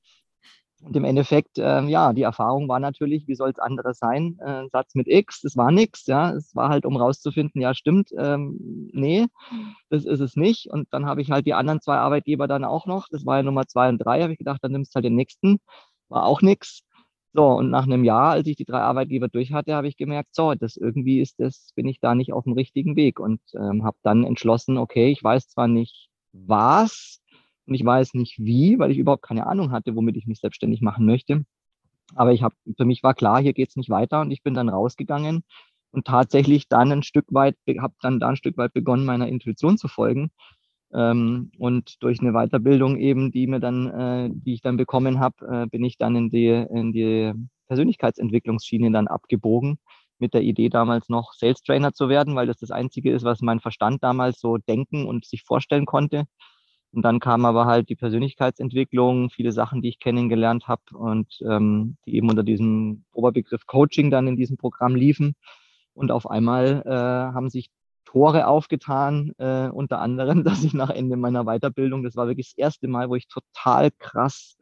Und 0.82 0.94
im 0.96 1.04
Endeffekt, 1.04 1.58
äh, 1.58 1.82
ja, 1.84 2.12
die 2.12 2.22
Erfahrung 2.22 2.68
war 2.68 2.80
natürlich, 2.80 3.26
wie 3.26 3.34
soll 3.34 3.50
es 3.50 3.58
anderes 3.58 3.98
sein? 3.98 4.38
Äh, 4.40 4.68
Satz 4.70 4.94
mit 4.94 5.08
X, 5.08 5.40
das 5.40 5.56
war 5.56 5.72
nichts, 5.72 6.06
ja. 6.06 6.32
Es 6.32 6.54
war 6.54 6.68
halt, 6.68 6.84
um 6.84 6.96
rauszufinden, 6.96 7.60
ja, 7.62 7.74
stimmt, 7.74 8.10
ähm, 8.18 8.90
nee, 8.92 9.26
das 9.90 10.04
ist 10.04 10.20
es 10.20 10.36
nicht. 10.36 10.68
Und 10.70 10.88
dann 10.92 11.06
habe 11.06 11.22
ich 11.22 11.30
halt 11.30 11.46
die 11.46 11.54
anderen 11.54 11.80
zwei 11.80 11.96
Arbeitgeber 11.96 12.46
dann 12.46 12.64
auch 12.64 12.86
noch. 12.86 13.08
Das 13.10 13.24
war 13.24 13.38
ja 13.38 13.42
Nummer 13.42 13.66
zwei 13.66 13.88
und 13.88 13.98
drei, 13.98 14.22
habe 14.22 14.32
ich 14.32 14.38
gedacht, 14.38 14.60
dann 14.62 14.72
nimmst 14.72 14.94
du 14.94 14.96
halt 14.96 15.06
den 15.06 15.16
nächsten. 15.16 15.58
War 16.08 16.24
auch 16.24 16.42
nichts. 16.42 16.82
So, 17.32 17.44
und 17.48 17.70
nach 17.70 17.84
einem 17.84 18.04
Jahr, 18.04 18.30
als 18.32 18.46
ich 18.46 18.56
die 18.56 18.64
drei 18.64 18.80
Arbeitgeber 18.80 19.28
durch 19.28 19.52
hatte, 19.52 19.74
habe 19.74 19.88
ich 19.88 19.96
gemerkt, 19.96 20.34
so, 20.34 20.54
das 20.54 20.76
irgendwie 20.76 21.20
ist 21.20 21.38
das, 21.38 21.70
bin 21.74 21.86
ich 21.86 22.00
da 22.00 22.14
nicht 22.14 22.32
auf 22.32 22.44
dem 22.44 22.54
richtigen 22.54 22.96
Weg 22.96 23.20
und 23.20 23.40
ähm, 23.54 23.84
habe 23.84 23.98
dann 24.02 24.24
entschlossen, 24.24 24.78
okay, 24.78 25.10
ich 25.10 25.22
weiß 25.22 25.48
zwar 25.48 25.68
nicht 25.68 26.08
was 26.32 27.20
und 27.66 27.74
ich 27.74 27.84
weiß 27.84 28.14
nicht 28.14 28.38
wie, 28.38 28.78
weil 28.78 28.90
ich 28.90 28.98
überhaupt 28.98 29.22
keine 29.22 29.46
Ahnung 29.46 29.72
hatte, 29.72 29.94
womit 29.94 30.16
ich 30.16 30.26
mich 30.26 30.40
selbstständig 30.40 30.80
machen 30.80 31.06
möchte. 31.06 31.44
Aber 32.14 32.32
ich 32.32 32.42
habe, 32.42 32.54
für 32.76 32.84
mich 32.84 33.02
war 33.02 33.14
klar, 33.14 33.40
hier 33.40 33.52
geht's 33.52 33.76
nicht 33.76 33.90
weiter 33.90 34.20
und 34.20 34.30
ich 34.30 34.42
bin 34.42 34.54
dann 34.54 34.68
rausgegangen 34.68 35.42
und 35.90 36.06
tatsächlich 36.06 36.68
dann 36.68 36.92
ein 36.92 37.02
Stück 37.02 37.26
weit, 37.30 37.56
habe 37.78 37.94
dann 38.00 38.20
da 38.20 38.28
ein 38.28 38.36
Stück 38.36 38.56
weit 38.58 38.72
begonnen, 38.72 39.04
meiner 39.04 39.28
Intuition 39.28 39.78
zu 39.78 39.88
folgen 39.88 40.30
ähm, 40.92 41.50
und 41.58 42.02
durch 42.02 42.20
eine 42.20 42.32
Weiterbildung 42.32 42.96
eben, 42.96 43.32
die 43.32 43.46
mir 43.46 43.60
dann, 43.60 43.86
äh, 43.88 44.30
die 44.32 44.54
ich 44.54 44.62
dann 44.62 44.76
bekommen 44.76 45.18
habe, 45.20 45.64
äh, 45.64 45.66
bin 45.66 45.84
ich 45.84 45.98
dann 45.98 46.14
in 46.16 46.30
die, 46.30 46.48
in 46.48 46.92
die 46.92 47.32
Persönlichkeitsentwicklungsschiene 47.66 48.90
dann 48.92 49.08
abgebogen 49.08 49.78
mit 50.18 50.34
der 50.34 50.42
Idee 50.42 50.68
damals 50.68 51.08
noch 51.08 51.32
Sales 51.34 51.62
Trainer 51.62 51.92
zu 51.92 52.08
werden, 52.08 52.36
weil 52.36 52.46
das 52.46 52.58
das 52.58 52.70
Einzige 52.70 53.12
ist, 53.12 53.24
was 53.24 53.40
mein 53.42 53.60
Verstand 53.60 54.02
damals 54.02 54.40
so 54.40 54.56
denken 54.56 55.06
und 55.06 55.26
sich 55.26 55.42
vorstellen 55.42 55.86
konnte. 55.86 56.24
Und 56.96 57.02
dann 57.02 57.20
kam 57.20 57.44
aber 57.44 57.66
halt 57.66 57.90
die 57.90 57.94
Persönlichkeitsentwicklung, 57.94 59.28
viele 59.28 59.52
Sachen, 59.52 59.82
die 59.82 59.90
ich 59.90 59.98
kennengelernt 59.98 60.66
habe 60.66 60.96
und 60.96 61.42
ähm, 61.46 61.98
die 62.06 62.16
eben 62.16 62.30
unter 62.30 62.42
diesem 62.42 63.04
Oberbegriff 63.12 63.66
Coaching 63.66 64.10
dann 64.10 64.26
in 64.26 64.36
diesem 64.36 64.56
Programm 64.56 64.94
liefen. 64.94 65.34
Und 65.92 66.10
auf 66.10 66.30
einmal 66.30 66.82
äh, 66.86 66.90
haben 67.34 67.50
sich 67.50 67.68
Tore 68.06 68.46
aufgetan, 68.46 69.34
äh, 69.36 69.68
unter 69.68 70.00
anderem, 70.00 70.42
dass 70.44 70.64
ich 70.64 70.72
nach 70.72 70.88
Ende 70.88 71.18
meiner 71.18 71.44
Weiterbildung, 71.44 72.02
das 72.02 72.16
war 72.16 72.28
wirklich 72.28 72.46
das 72.46 72.56
erste 72.56 72.88
Mal, 72.88 73.10
wo 73.10 73.14
ich 73.14 73.28
total 73.28 73.90
krass 73.98 74.56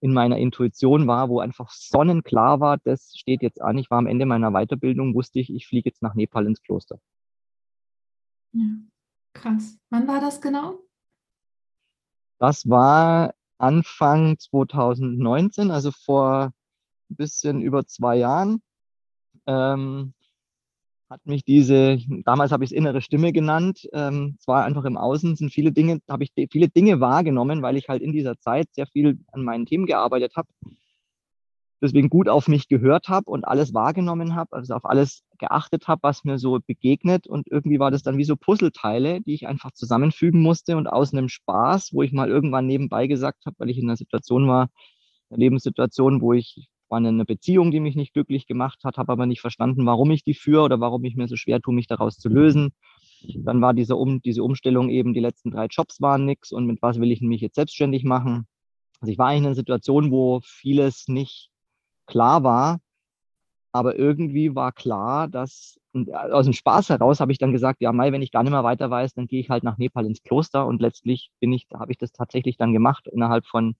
in 0.00 0.12
meiner 0.12 0.38
Intuition 0.38 1.06
war, 1.06 1.28
wo 1.28 1.38
einfach 1.38 1.70
sonnenklar 1.70 2.58
war, 2.58 2.78
das 2.78 3.12
steht 3.16 3.42
jetzt 3.42 3.62
an. 3.62 3.78
Ich 3.78 3.92
war 3.92 3.98
am 3.98 4.08
Ende 4.08 4.26
meiner 4.26 4.50
Weiterbildung, 4.50 5.14
wusste 5.14 5.38
ich, 5.38 5.54
ich 5.54 5.68
fliege 5.68 5.88
jetzt 5.88 6.02
nach 6.02 6.16
Nepal 6.16 6.46
ins 6.46 6.62
Kloster. 6.62 6.98
Ja, 8.54 8.66
krass. 9.34 9.78
Wann 9.90 10.08
war 10.08 10.20
das 10.20 10.40
genau? 10.40 10.80
Das 12.40 12.68
war 12.70 13.34
Anfang 13.58 14.38
2019, 14.38 15.70
also 15.70 15.90
vor 15.92 16.52
ein 17.10 17.16
bisschen 17.16 17.60
über 17.60 17.86
zwei 17.86 18.16
Jahren. 18.16 18.62
Ähm, 19.46 20.14
hat 21.10 21.26
mich 21.26 21.44
diese, 21.44 21.98
damals 22.24 22.50
habe 22.50 22.64
ich 22.64 22.70
es 22.70 22.76
innere 22.76 23.02
Stimme 23.02 23.32
genannt, 23.32 23.86
ähm, 23.92 24.36
es 24.38 24.46
war 24.46 24.64
einfach 24.64 24.84
im 24.84 24.96
Außen, 24.96 25.36
sind 25.36 25.52
viele 25.52 25.72
Dinge, 25.72 26.00
habe 26.08 26.24
ich 26.24 26.32
viele 26.50 26.68
Dinge 26.68 27.00
wahrgenommen, 27.00 27.62
weil 27.62 27.76
ich 27.76 27.88
halt 27.88 28.00
in 28.00 28.12
dieser 28.12 28.38
Zeit 28.38 28.68
sehr 28.72 28.86
viel 28.86 29.18
an 29.32 29.42
meinen 29.42 29.66
Themen 29.66 29.86
gearbeitet 29.86 30.36
habe, 30.36 30.48
deswegen 31.80 32.08
gut 32.10 32.28
auf 32.28 32.48
mich 32.48 32.68
gehört 32.68 33.08
habe 33.08 33.30
und 33.30 33.46
alles 33.46 33.72
wahrgenommen 33.74 34.34
habe, 34.34 34.56
also 34.56 34.74
auf 34.74 34.84
alles 34.84 35.24
geachtet 35.38 35.88
habe, 35.88 36.02
was 36.02 36.24
mir 36.24 36.38
so 36.38 36.58
begegnet 36.66 37.26
und 37.26 37.48
irgendwie 37.50 37.78
war 37.78 37.90
das 37.90 38.02
dann 38.02 38.18
wie 38.18 38.24
so 38.24 38.36
Puzzleteile, 38.36 39.20
die 39.22 39.34
ich 39.34 39.46
einfach 39.46 39.72
zusammenfügen 39.72 40.42
musste 40.42 40.76
und 40.76 40.86
aus 40.86 41.12
einem 41.12 41.28
Spaß, 41.28 41.90
wo 41.92 42.02
ich 42.02 42.12
mal 42.12 42.28
irgendwann 42.28 42.66
nebenbei 42.66 43.06
gesagt 43.06 43.46
habe, 43.46 43.56
weil 43.58 43.70
ich 43.70 43.78
in 43.78 43.88
einer 43.88 43.96
Situation 43.96 44.48
war, 44.48 44.68
eine 45.30 45.38
Lebenssituation, 45.38 46.20
wo 46.20 46.32
ich 46.32 46.68
war 46.90 46.98
eine 46.98 47.24
Beziehung, 47.24 47.70
die 47.70 47.80
mich 47.80 47.94
nicht 47.94 48.12
glücklich 48.12 48.46
gemacht 48.46 48.80
hat, 48.84 48.98
habe 48.98 49.12
aber 49.12 49.26
nicht 49.26 49.40
verstanden, 49.40 49.86
warum 49.86 50.10
ich 50.10 50.24
die 50.24 50.34
führe 50.34 50.62
oder 50.62 50.80
warum 50.80 51.04
ich 51.04 51.14
mir 51.14 51.28
so 51.28 51.36
schwer 51.36 51.60
tue, 51.60 51.72
mich 51.72 51.86
daraus 51.86 52.18
zu 52.18 52.28
lösen. 52.28 52.70
Dann 53.36 53.60
war 53.60 53.74
diese, 53.74 53.96
um, 53.96 54.20
diese 54.22 54.42
Umstellung 54.42 54.88
eben, 54.90 55.14
die 55.14 55.20
letzten 55.20 55.52
drei 55.52 55.66
Jobs 55.66 56.00
waren 56.00 56.24
nichts 56.24 56.50
und 56.50 56.66
mit 56.66 56.82
was 56.82 56.98
will 56.98 57.12
ich 57.12 57.20
mich 57.20 57.40
jetzt 57.40 57.54
selbstständig 57.54 58.02
machen. 58.02 58.46
Also 59.00 59.12
ich 59.12 59.18
war 59.18 59.28
eigentlich 59.28 59.40
in 59.40 59.46
einer 59.46 59.54
Situation, 59.54 60.10
wo 60.10 60.40
vieles 60.42 61.06
nicht 61.06 61.49
klar 62.10 62.42
war, 62.42 62.80
aber 63.72 63.96
irgendwie 63.96 64.54
war 64.54 64.72
klar, 64.72 65.28
dass 65.28 65.78
aus 66.12 66.44
dem 66.44 66.52
Spaß 66.52 66.88
heraus 66.90 67.20
habe 67.20 67.32
ich 67.32 67.38
dann 67.38 67.52
gesagt, 67.52 67.80
ja, 67.80 67.92
Mai, 67.92 68.12
wenn 68.12 68.22
ich 68.22 68.30
gar 68.30 68.42
nicht 68.42 68.52
mehr 68.52 68.64
weiter 68.64 68.90
weiß, 68.90 69.14
dann 69.14 69.26
gehe 69.26 69.40
ich 69.40 69.50
halt 69.50 69.64
nach 69.64 69.78
Nepal 69.78 70.06
ins 70.06 70.22
Kloster 70.22 70.66
und 70.66 70.80
letztlich 70.80 71.30
bin 71.40 71.52
ich, 71.52 71.66
habe 71.74 71.90
ich 71.90 71.98
das 71.98 72.12
tatsächlich 72.12 72.56
dann 72.56 72.72
gemacht 72.72 73.08
innerhalb 73.08 73.46
von 73.46 73.74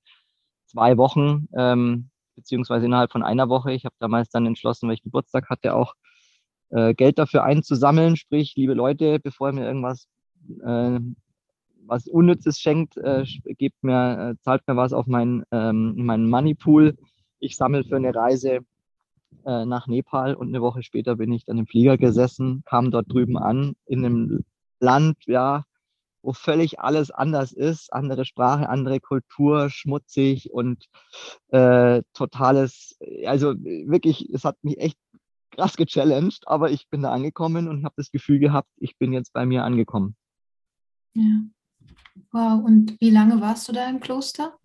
zwei 0.66 0.96
Wochen. 0.96 1.48
Ähm, 1.56 2.10
beziehungsweise 2.40 2.86
innerhalb 2.86 3.12
von 3.12 3.22
einer 3.22 3.48
Woche. 3.48 3.72
Ich 3.72 3.84
habe 3.84 3.94
damals 3.98 4.30
dann 4.30 4.46
entschlossen, 4.46 4.88
weil 4.88 4.94
ich 4.94 5.02
Geburtstag 5.02 5.50
hatte, 5.50 5.74
auch 5.74 5.94
äh, 6.70 6.94
Geld 6.94 7.18
dafür 7.18 7.44
einzusammeln. 7.44 8.16
Sprich, 8.16 8.54
liebe 8.56 8.74
Leute, 8.74 9.20
bevor 9.20 9.50
ihr 9.50 9.54
mir 9.54 9.66
irgendwas 9.66 10.08
äh, 10.64 11.00
was 11.86 12.06
Unnützes 12.06 12.58
schenkt, 12.60 12.96
äh, 12.96 13.24
gebt 13.58 13.82
mir, 13.82 14.30
äh, 14.30 14.42
zahlt 14.42 14.66
mir 14.66 14.76
was 14.76 14.92
auf 14.92 15.06
meinen, 15.06 15.44
ähm, 15.50 15.94
meinen 15.96 16.28
Moneypool. 16.30 16.96
Ich 17.40 17.56
sammle 17.56 17.84
für 17.84 17.96
eine 17.96 18.14
Reise 18.14 18.60
äh, 19.44 19.64
nach 19.64 19.86
Nepal 19.86 20.34
und 20.34 20.48
eine 20.48 20.60
Woche 20.60 20.82
später 20.82 21.16
bin 21.16 21.32
ich 21.32 21.44
dann 21.44 21.58
im 21.58 21.66
Flieger 21.66 21.98
gesessen, 21.98 22.62
kam 22.66 22.90
dort 22.90 23.10
drüben 23.12 23.38
an, 23.38 23.74
in 23.86 24.04
einem 24.04 24.44
Land, 24.78 25.16
ja, 25.26 25.64
wo 26.22 26.32
völlig 26.32 26.80
alles 26.80 27.10
anders 27.10 27.52
ist, 27.52 27.92
andere 27.92 28.24
Sprache, 28.24 28.68
andere 28.68 29.00
Kultur, 29.00 29.70
schmutzig 29.70 30.52
und 30.52 30.86
äh, 31.48 32.02
totales, 32.12 32.98
also 33.24 33.54
wirklich, 33.54 34.28
es 34.30 34.44
hat 34.44 34.62
mich 34.62 34.78
echt 34.78 34.98
krass 35.50 35.76
gechallenged, 35.76 36.46
aber 36.46 36.70
ich 36.70 36.88
bin 36.88 37.02
da 37.02 37.12
angekommen 37.12 37.68
und 37.68 37.84
habe 37.84 37.94
das 37.96 38.10
Gefühl 38.10 38.38
gehabt, 38.38 38.68
ich 38.76 38.98
bin 38.98 39.12
jetzt 39.12 39.32
bei 39.32 39.46
mir 39.46 39.64
angekommen. 39.64 40.14
Ja. 41.14 41.42
Wow, 42.32 42.64
und 42.64 43.00
wie 43.00 43.10
lange 43.10 43.40
warst 43.40 43.68
du 43.68 43.72
da 43.72 43.88
im 43.88 44.00
Kloster? 44.00 44.58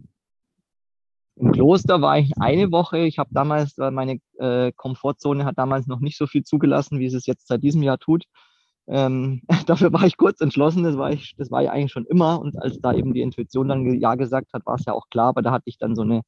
Im 1.37 1.51
Kloster 1.51 2.01
war 2.01 2.17
ich 2.17 2.31
eine 2.39 2.71
Woche. 2.71 2.99
Ich 2.99 3.19
habe 3.19 3.29
damals, 3.33 3.75
meine 3.77 4.19
äh, 4.39 4.71
Komfortzone 4.73 5.43
hat 5.43 5.57
damals 5.57 5.85
noch 5.87 5.99
nicht 5.99 6.17
so 6.17 6.27
viel 6.27 6.43
zugelassen, 6.43 6.99
wie 6.99 7.05
es 7.05 7.13
es 7.13 7.25
jetzt 7.25 7.47
seit 7.47 7.61
diesem 7.61 7.83
Jahr 7.83 7.97
tut. 7.97 8.23
Ähm, 8.87 9.41
dafür 9.65 9.91
war 9.91 10.03
ich 10.03 10.17
kurz 10.17 10.39
entschlossen, 10.41 10.83
das 10.83 10.97
war 10.97 11.11
ich, 11.11 11.35
das 11.37 11.51
war 11.51 11.63
ich 11.63 11.69
eigentlich 11.69 11.91
schon 11.91 12.05
immer. 12.05 12.39
Und 12.39 12.61
als 12.61 12.79
da 12.79 12.93
eben 12.93 13.13
die 13.13 13.21
Intuition 13.21 13.67
dann 13.67 13.99
Ja 13.99 14.15
gesagt 14.15 14.53
hat, 14.53 14.65
war 14.65 14.75
es 14.75 14.85
ja 14.85 14.93
auch 14.93 15.09
klar, 15.09 15.29
aber 15.29 15.41
da 15.41 15.51
hatte 15.51 15.65
ich 15.67 15.77
dann 15.77 15.95
so 15.95 16.03
eine 16.03 16.21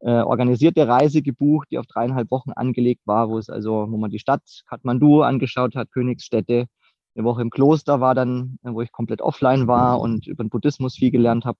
äh, 0.00 0.22
organisierte 0.22 0.88
Reise 0.88 1.22
gebucht, 1.22 1.68
die 1.70 1.78
auf 1.78 1.86
dreieinhalb 1.86 2.30
Wochen 2.30 2.52
angelegt 2.52 3.02
war, 3.06 3.28
wo 3.28 3.38
es 3.38 3.50
also, 3.50 3.86
wo 3.90 3.96
man 3.98 4.10
die 4.10 4.18
Stadt 4.18 4.42
Kathmandu 4.66 5.22
angeschaut 5.22 5.74
hat, 5.76 5.90
Königsstädte. 5.92 6.66
Eine 7.14 7.24
Woche 7.24 7.42
im 7.42 7.50
Kloster 7.50 8.00
war 8.00 8.14
dann, 8.14 8.58
wo 8.62 8.80
ich 8.80 8.92
komplett 8.92 9.20
offline 9.20 9.66
war 9.66 10.00
und 10.00 10.26
über 10.26 10.44
den 10.44 10.50
Buddhismus 10.50 10.94
viel 10.94 11.10
gelernt 11.10 11.44
habe. 11.44 11.58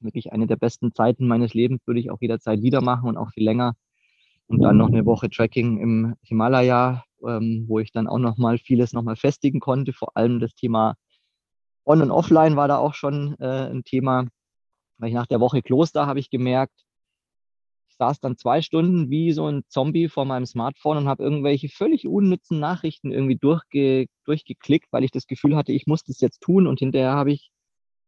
Wirklich 0.00 0.32
eine 0.32 0.46
der 0.46 0.56
besten 0.56 0.94
Zeiten 0.94 1.26
meines 1.26 1.54
Lebens 1.54 1.86
würde 1.86 2.00
ich 2.00 2.10
auch 2.10 2.20
jederzeit 2.20 2.62
wieder 2.62 2.80
machen 2.80 3.08
und 3.08 3.16
auch 3.16 3.30
viel 3.30 3.44
länger. 3.44 3.74
Und 4.48 4.60
dann 4.60 4.76
noch 4.76 4.88
eine 4.88 5.04
Woche 5.06 5.28
Tracking 5.28 5.78
im 5.78 6.14
Himalaya, 6.22 7.04
ähm, 7.26 7.64
wo 7.66 7.80
ich 7.80 7.90
dann 7.90 8.06
auch 8.06 8.18
nochmal 8.18 8.58
vieles 8.58 8.92
nochmal 8.92 9.16
festigen 9.16 9.58
konnte. 9.58 9.92
Vor 9.92 10.16
allem 10.16 10.38
das 10.38 10.54
Thema 10.54 10.94
On- 11.84 12.02
und 12.02 12.10
Offline 12.10 12.56
war 12.56 12.68
da 12.68 12.78
auch 12.78 12.94
schon 12.94 13.36
äh, 13.40 13.70
ein 13.70 13.84
Thema. 13.84 14.26
Weil 14.98 15.08
ich 15.08 15.14
nach 15.14 15.26
der 15.26 15.40
Woche 15.40 15.62
Kloster 15.62 16.06
habe 16.06 16.20
ich 16.20 16.30
gemerkt, 16.30 16.86
ich 17.88 17.96
saß 17.96 18.20
dann 18.20 18.36
zwei 18.36 18.60
Stunden 18.62 19.10
wie 19.10 19.32
so 19.32 19.46
ein 19.46 19.64
Zombie 19.68 20.08
vor 20.08 20.24
meinem 20.24 20.46
Smartphone 20.46 20.98
und 20.98 21.08
habe 21.08 21.22
irgendwelche 21.22 21.68
völlig 21.68 22.06
unnützen 22.06 22.60
Nachrichten 22.60 23.10
irgendwie 23.10 23.36
durchge 23.36 24.06
durchgeklickt, 24.24 24.92
weil 24.92 25.04
ich 25.04 25.10
das 25.10 25.26
Gefühl 25.26 25.56
hatte, 25.56 25.72
ich 25.72 25.86
muss 25.86 26.04
das 26.04 26.20
jetzt 26.20 26.40
tun. 26.40 26.66
Und 26.66 26.78
hinterher 26.78 27.12
habe 27.12 27.32
ich 27.32 27.50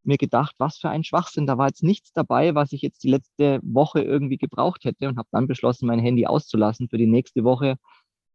mir 0.09 0.19
gedacht, 0.19 0.55
was 0.59 0.79
für 0.79 0.89
ein 0.89 1.05
Schwachsinn. 1.05 1.47
Da 1.47 1.59
war 1.59 1.69
jetzt 1.69 1.85
nichts 1.85 2.13
dabei, 2.13 2.55
was 2.55 2.73
ich 2.73 2.83
jetzt 2.83 3.05
die 3.05 3.11
letzte 3.11 3.61
Woche 3.63 4.01
irgendwie 4.01 4.39
gebraucht 4.39 4.85
hätte 4.85 5.09
und 5.09 5.19
habe 5.19 5.29
dann 5.31 5.47
beschlossen, 5.47 5.87
mein 5.87 6.01
Handy 6.01 6.27
auszulassen 6.27 6.89
für 6.89 6.99
die 6.99 7.07
nächste 7.07 7.45
Woche 7.45 7.77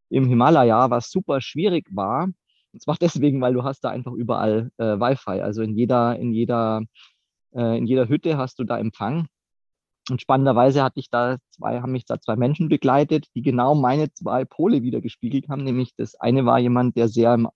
im 0.09 0.25
Himalaya, 0.27 0.89
was 0.89 1.11
super 1.11 1.41
schwierig 1.41 1.87
war. 1.91 2.29
Und 2.71 2.81
zwar 2.81 2.95
deswegen, 3.01 3.41
weil 3.41 3.53
du 3.53 3.63
hast 3.63 3.81
da 3.81 3.89
einfach 3.89 4.13
überall 4.13 4.71
äh, 4.77 4.83
Wi-Fi. 4.83 5.41
Also 5.41 5.61
in 5.61 5.75
jeder, 5.75 6.17
in 6.17 6.31
jeder, 6.31 6.83
äh, 7.53 7.77
in 7.77 7.85
jeder 7.85 8.07
Hütte 8.07 8.37
hast 8.37 8.59
du 8.59 8.63
da 8.63 8.77
Empfang. 8.77 9.27
Und 10.09 10.21
spannenderweise 10.21 10.83
hatte 10.83 10.99
ich 10.99 11.09
da 11.09 11.37
zwei, 11.51 11.81
haben 11.81 11.93
mich 11.93 12.05
da 12.05 12.19
zwei 12.19 12.35
Menschen 12.35 12.67
begleitet, 12.67 13.27
die 13.35 13.41
genau 13.41 13.73
meine 13.73 14.11
zwei 14.13 14.43
Pole 14.43 14.81
wieder 14.83 14.99
gespiegelt 14.99 15.47
haben. 15.47 15.63
Nämlich 15.63 15.95
das 15.95 16.15
eine 16.15 16.45
war 16.45 16.59
jemand, 16.59 16.97
der 16.97 17.07
sehr 17.07 17.33
im, 17.33 17.49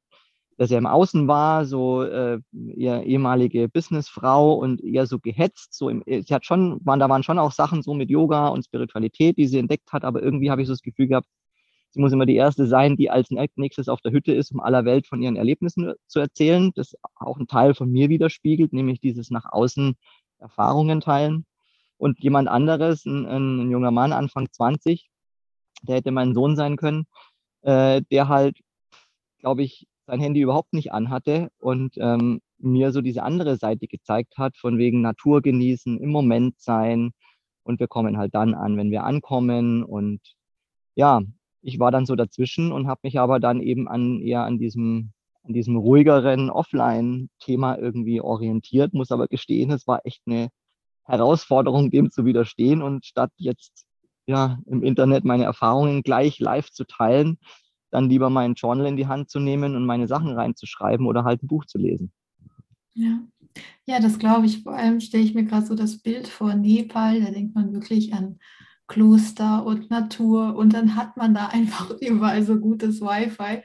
der 0.57 0.67
sehr 0.67 0.79
im 0.79 0.87
Außen 0.87 1.27
war, 1.27 1.65
so 1.65 2.03
äh, 2.03 2.39
ihr 2.51 3.03
ehemalige 3.03 3.69
Businessfrau 3.69 4.53
und 4.53 4.83
eher 4.83 5.05
so 5.05 5.19
gehetzt. 5.19 5.73
So 5.73 5.89
im, 5.89 6.03
sie 6.05 6.33
hat 6.33 6.45
schon, 6.45 6.79
waren, 6.83 6.99
da 6.99 7.09
waren 7.09 7.23
schon 7.23 7.39
auch 7.39 7.51
Sachen 7.51 7.83
so 7.83 7.93
mit 7.93 8.09
Yoga 8.09 8.47
und 8.47 8.65
Spiritualität, 8.65 9.37
die 9.37 9.47
sie 9.47 9.59
entdeckt 9.59 9.93
hat, 9.93 10.03
aber 10.03 10.21
irgendwie 10.21 10.49
habe 10.49 10.61
ich 10.61 10.67
so 10.67 10.73
das 10.73 10.81
Gefühl 10.81 11.07
gehabt, 11.07 11.27
sie 11.91 11.99
muss 12.01 12.11
immer 12.11 12.25
die 12.25 12.35
erste 12.35 12.65
sein, 12.65 12.97
die 12.97 13.09
als 13.09 13.29
nächstes 13.55 13.87
auf 13.87 14.01
der 14.01 14.11
Hütte 14.11 14.33
ist, 14.33 14.51
um 14.51 14.59
aller 14.59 14.85
Welt 14.85 15.07
von 15.07 15.21
ihren 15.21 15.35
Erlebnissen 15.35 15.93
zu 16.07 16.19
erzählen. 16.19 16.71
Das 16.75 16.95
auch 17.15 17.37
ein 17.37 17.47
Teil 17.47 17.75
von 17.75 17.91
mir 17.91 18.09
widerspiegelt, 18.09 18.73
nämlich 18.73 18.99
dieses 18.99 19.29
nach 19.29 19.45
außen 19.51 19.95
Erfahrungen 20.39 21.01
teilen 21.01 21.45
und 21.97 22.19
jemand 22.19 22.47
anderes, 22.47 23.05
ein, 23.05 23.25
ein 23.25 23.71
junger 23.71 23.91
Mann, 23.91 24.13
Anfang 24.13 24.51
20, 24.51 25.09
der 25.83 25.97
hätte 25.97 26.11
mein 26.11 26.33
Sohn 26.33 26.55
sein 26.55 26.77
können, 26.77 27.07
äh, 27.61 28.01
der 28.11 28.27
halt, 28.27 28.59
glaube 29.39 29.63
ich, 29.63 29.87
sein 30.07 30.21
Handy 30.21 30.41
überhaupt 30.41 30.73
nicht 30.73 30.91
anhatte 30.91 31.49
und 31.59 31.95
ähm, 31.97 32.41
mir 32.57 32.91
so 32.91 33.01
diese 33.01 33.23
andere 33.23 33.57
Seite 33.57 33.87
gezeigt 33.87 34.37
hat, 34.37 34.57
von 34.57 34.77
wegen 34.77 35.01
Natur 35.01 35.41
genießen, 35.41 35.99
im 35.99 36.09
Moment 36.09 36.59
sein. 36.59 37.11
Und 37.63 37.79
wir 37.79 37.87
kommen 37.87 38.17
halt 38.17 38.33
dann 38.33 38.53
an, 38.55 38.77
wenn 38.77 38.89
wir 38.89 39.03
ankommen. 39.03 39.83
Und 39.83 40.21
ja, 40.95 41.21
ich 41.61 41.79
war 41.79 41.91
dann 41.91 42.05
so 42.05 42.15
dazwischen 42.15 42.71
und 42.71 42.87
habe 42.87 43.01
mich 43.03 43.19
aber 43.19 43.39
dann 43.39 43.61
eben 43.61 43.87
an 43.87 44.21
eher 44.21 44.43
an 44.43 44.57
diesem 44.57 45.11
an 45.43 45.53
diesem 45.53 45.77
ruhigeren 45.77 46.49
Offline-Thema 46.49 47.77
irgendwie 47.77 48.19
orientiert, 48.19 48.93
muss 48.93 49.11
aber 49.11 49.27
gestehen, 49.27 49.71
es 49.71 49.87
war 49.87 50.01
echt 50.05 50.21
eine 50.25 50.49
Herausforderung, 51.03 51.89
dem 51.89 52.11
zu 52.11 52.25
widerstehen 52.25 52.81
und 52.81 53.05
statt 53.05 53.31
jetzt 53.37 53.85
ja 54.25 54.59
im 54.65 54.83
Internet 54.83 55.23
meine 55.23 55.45
Erfahrungen 55.45 56.03
gleich 56.03 56.39
live 56.39 56.69
zu 56.69 56.83
teilen, 56.85 57.37
dann 57.89 58.09
lieber 58.09 58.29
meinen 58.29 58.55
Journal 58.55 58.87
in 58.87 58.97
die 58.97 59.07
Hand 59.07 59.29
zu 59.29 59.39
nehmen 59.39 59.75
und 59.75 59.85
meine 59.85 60.07
Sachen 60.07 60.31
reinzuschreiben 60.31 61.05
oder 61.05 61.23
halt 61.23 61.43
ein 61.43 61.47
Buch 61.47 61.65
zu 61.65 61.77
lesen. 61.77 62.11
Ja, 62.93 63.19
ja 63.85 63.99
das 63.99 64.19
glaube 64.19 64.45
ich. 64.45 64.63
Vor 64.63 64.73
allem 64.73 64.99
stelle 64.99 65.23
ich 65.23 65.33
mir 65.33 65.45
gerade 65.45 65.65
so 65.65 65.75
das 65.75 65.99
Bild 65.99 66.27
vor 66.27 66.53
Nepal, 66.55 67.21
da 67.21 67.31
denkt 67.31 67.55
man 67.55 67.73
wirklich 67.73 68.13
an 68.13 68.39
Kloster 68.87 69.65
und 69.65 69.89
Natur 69.89 70.55
und 70.55 70.73
dann 70.73 70.95
hat 70.95 71.17
man 71.17 71.33
da 71.33 71.47
einfach 71.51 71.91
überall 71.99 72.43
so 72.43 72.59
gutes 72.59 73.01
Wi-Fi. 73.01 73.63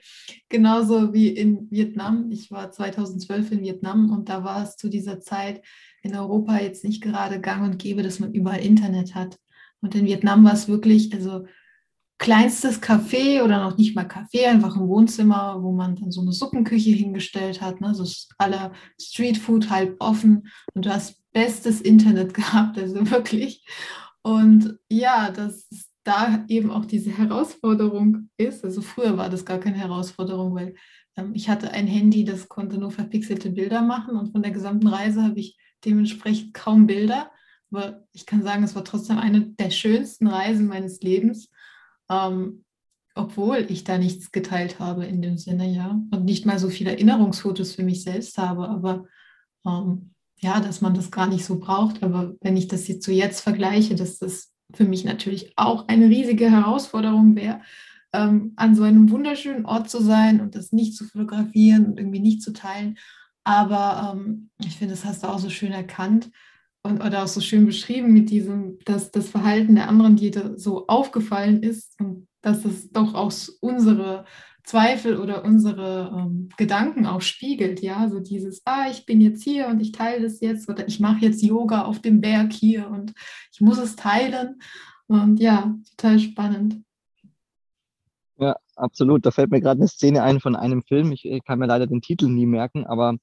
Genauso 0.49 1.13
wie 1.13 1.29
in 1.29 1.71
Vietnam. 1.71 2.31
Ich 2.31 2.51
war 2.51 2.71
2012 2.71 3.53
in 3.53 3.63
Vietnam 3.63 4.11
und 4.11 4.29
da 4.29 4.45
war 4.45 4.63
es 4.63 4.77
zu 4.77 4.89
dieser 4.89 5.21
Zeit 5.21 5.63
in 6.03 6.17
Europa 6.17 6.59
jetzt 6.59 6.85
nicht 6.85 7.03
gerade 7.03 7.41
gang 7.41 7.63
und 7.65 7.79
gäbe, 7.79 8.03
dass 8.03 8.19
man 8.19 8.35
überall 8.35 8.61
Internet 8.61 9.15
hat. 9.15 9.39
Und 9.81 9.95
in 9.95 10.07
Vietnam 10.07 10.45
war 10.45 10.53
es 10.53 10.69
wirklich, 10.69 11.13
also 11.13 11.47
kleinstes 12.23 12.81
Café 12.81 13.43
oder 13.43 13.59
noch 13.59 13.77
nicht 13.77 13.97
mal 13.97 14.07
Café, 14.07 14.47
einfach 14.47 14.77
ein 14.77 14.87
Wohnzimmer, 14.87 15.61
wo 15.61 15.73
man 15.73 15.97
dann 15.97 16.13
so 16.13 16.21
eine 16.21 16.31
Suppenküche 16.31 16.91
hingestellt 16.91 17.61
hat, 17.61 17.81
ne? 17.81 17.97
so 17.97 18.07
aller 18.39 18.73
Streetfood 19.01 19.71
halb 19.71 19.97
offen 19.99 20.49
und 20.73 20.87
du 20.87 20.91
hast 20.91 21.21
bestes 21.33 21.81
Internet 21.81 22.33
gehabt, 22.35 22.79
also 22.79 23.11
wirklich. 23.11 23.67
Und 24.23 24.79
ja, 24.89 25.33
dass 25.33 25.69
da 26.05 26.45
eben 26.47 26.71
auch 26.71 26.85
diese 26.85 27.11
Herausforderung 27.11 28.29
ist. 28.37 28.65
Also 28.65 28.83
früher 28.83 29.17
war 29.17 29.29
das 29.29 29.45
gar 29.45 29.59
keine 29.59 29.79
Herausforderung, 29.79 30.55
weil 30.55 30.75
ähm, 31.17 31.33
ich 31.35 31.49
hatte 31.49 31.73
ein 31.73 31.89
Handy, 31.89 32.25
das 32.25 32.49
konnte 32.49 32.79
nur 32.79 32.93
verpixelte 32.93 33.51
Bilder 33.51 33.83
machen 33.83 34.17
und 34.17 34.31
von 34.31 34.43
der 34.43 34.53
gesamten 34.53 34.87
Reise 34.87 35.25
habe 35.25 35.41
ich 35.41 35.59
dementsprechend 35.85 36.55
kaum 36.55 36.87
Bilder. 36.87 37.33
Aber 37.73 38.05
ich 38.13 38.27
kann 38.27 38.45
sagen, 38.45 38.63
es 38.63 38.77
war 38.77 38.85
trotzdem 38.85 39.19
eine 39.19 39.41
der 39.41 39.71
schönsten 39.71 40.29
Reisen 40.29 40.69
meines 40.69 41.01
Lebens, 41.01 41.51
ähm, 42.13 42.65
obwohl 43.15 43.67
ich 43.69 43.85
da 43.85 43.99
nichts 43.99 44.33
geteilt 44.33 44.79
habe 44.79 45.05
in 45.05 45.21
dem 45.23 45.37
Sinne, 45.37 45.69
ja. 45.69 46.01
Und 46.11 46.25
nicht 46.25 46.47
mal 46.47 46.59
so 46.59 46.69
viele 46.69 46.93
Erinnerungsfotos 46.93 47.75
für 47.75 47.83
mich 47.83 48.03
selbst 48.03 48.39
habe, 48.39 48.69
aber 48.69 49.07
ähm, 49.67 50.13
ja, 50.41 50.61
dass 50.61 50.81
man 50.81 50.95
das 50.95 51.11
gar 51.11 51.29
nicht 51.29 51.45
so 51.45 51.59
braucht. 51.59 52.03
Aber 52.03 52.35
wenn 52.41 52.57
ich 52.57 52.69
das 52.69 52.89
jetzt 52.89 53.05
so 53.05 53.13
jetzt 53.13 53.41
vergleiche, 53.41 53.95
dass 53.95 54.19
das 54.19 54.53
für 54.75 54.85
mich 54.85 55.05
natürlich 55.05 55.53
auch 55.57 55.89
eine 55.89 56.09
riesige 56.09 56.51
Herausforderung 56.51 57.37
wäre, 57.37 57.61
ähm, 58.15 58.53
an 58.57 58.75
so 58.75 58.83
einem 58.83 59.11
wunderschönen 59.11 59.67
Ort 59.67 59.91
zu 59.91 60.03
sein 60.03 60.41
und 60.41 60.55
das 60.55 60.73
nicht 60.73 60.97
zu 60.97 61.05
fotografieren 61.05 61.87
und 61.87 61.99
irgendwie 61.99 62.21
nicht 62.21 62.43
zu 62.43 62.53
teilen. 62.53 62.99
Aber 63.45 64.15
ähm, 64.15 64.51
ich 64.59 64.77
finde, 64.77 64.95
das 64.95 65.05
hast 65.05 65.23
du 65.23 65.29
auch 65.29 65.39
so 65.39 65.51
schön 65.51 65.73
erkannt 65.73 66.31
und 66.83 67.05
oder 67.05 67.23
auch 67.23 67.29
so 67.29 67.41
schön 67.41 67.67
beschrieben 67.67 68.13
mit 68.13 68.31
diesem, 68.31 68.79
dass 68.85 69.11
das 69.11 69.29
Verhalten 69.29 69.75
der 69.75 69.89
anderen 69.89 70.17
dir 70.17 70.55
so 70.57 70.87
aufgefallen 70.87 71.63
ist 71.63 71.99
und 72.01 72.27
dass 72.43 72.65
es 72.65 72.91
doch 72.91 73.15
auch 73.15 73.33
unsere 73.61 74.25
Zweifel 74.65 75.19
oder 75.19 75.45
unsere 75.45 76.13
ähm, 76.17 76.49
Gedanken 76.57 77.07
auch 77.07 77.21
spiegelt, 77.21 77.81
ja, 77.81 78.09
so 78.09 78.21
dieses, 78.21 78.63
ah, 78.65 78.89
ich 78.91 79.07
bin 79.07 79.21
jetzt 79.21 79.43
hier 79.43 79.67
und 79.69 79.81
ich 79.81 79.93
teile 79.93 80.23
das 80.23 80.41
jetzt 80.41 80.69
oder 80.69 80.87
ich 80.87 81.01
mache 81.01 81.25
jetzt 81.25 81.43
Yoga 81.43 81.83
auf 81.83 82.01
dem 82.01 82.21
Berg 82.21 82.53
hier 82.53 82.89
und 82.89 83.13
ich 83.53 83.61
muss 83.61 83.79
es 83.79 83.97
teilen 83.97 84.61
und 85.09 85.41
ja, 85.41 85.75
total 85.97 86.19
spannend. 86.19 86.83
Ja, 88.39 88.57
absolut. 88.77 89.27
Da 89.27 89.31
fällt 89.31 89.51
mir 89.51 89.61
gerade 89.61 89.81
eine 89.81 89.89
Szene 89.89 90.23
ein 90.23 90.41
von 90.41 90.57
einem 90.57 90.83
Film. 90.83 91.13
Ich 91.13 91.25
kann 91.45 91.59
mir 91.59 91.67
leider 91.67 91.87
den 91.87 92.01
Titel 92.01 92.29
nie 92.29 92.47
merken, 92.47 92.87
aber 92.87 93.17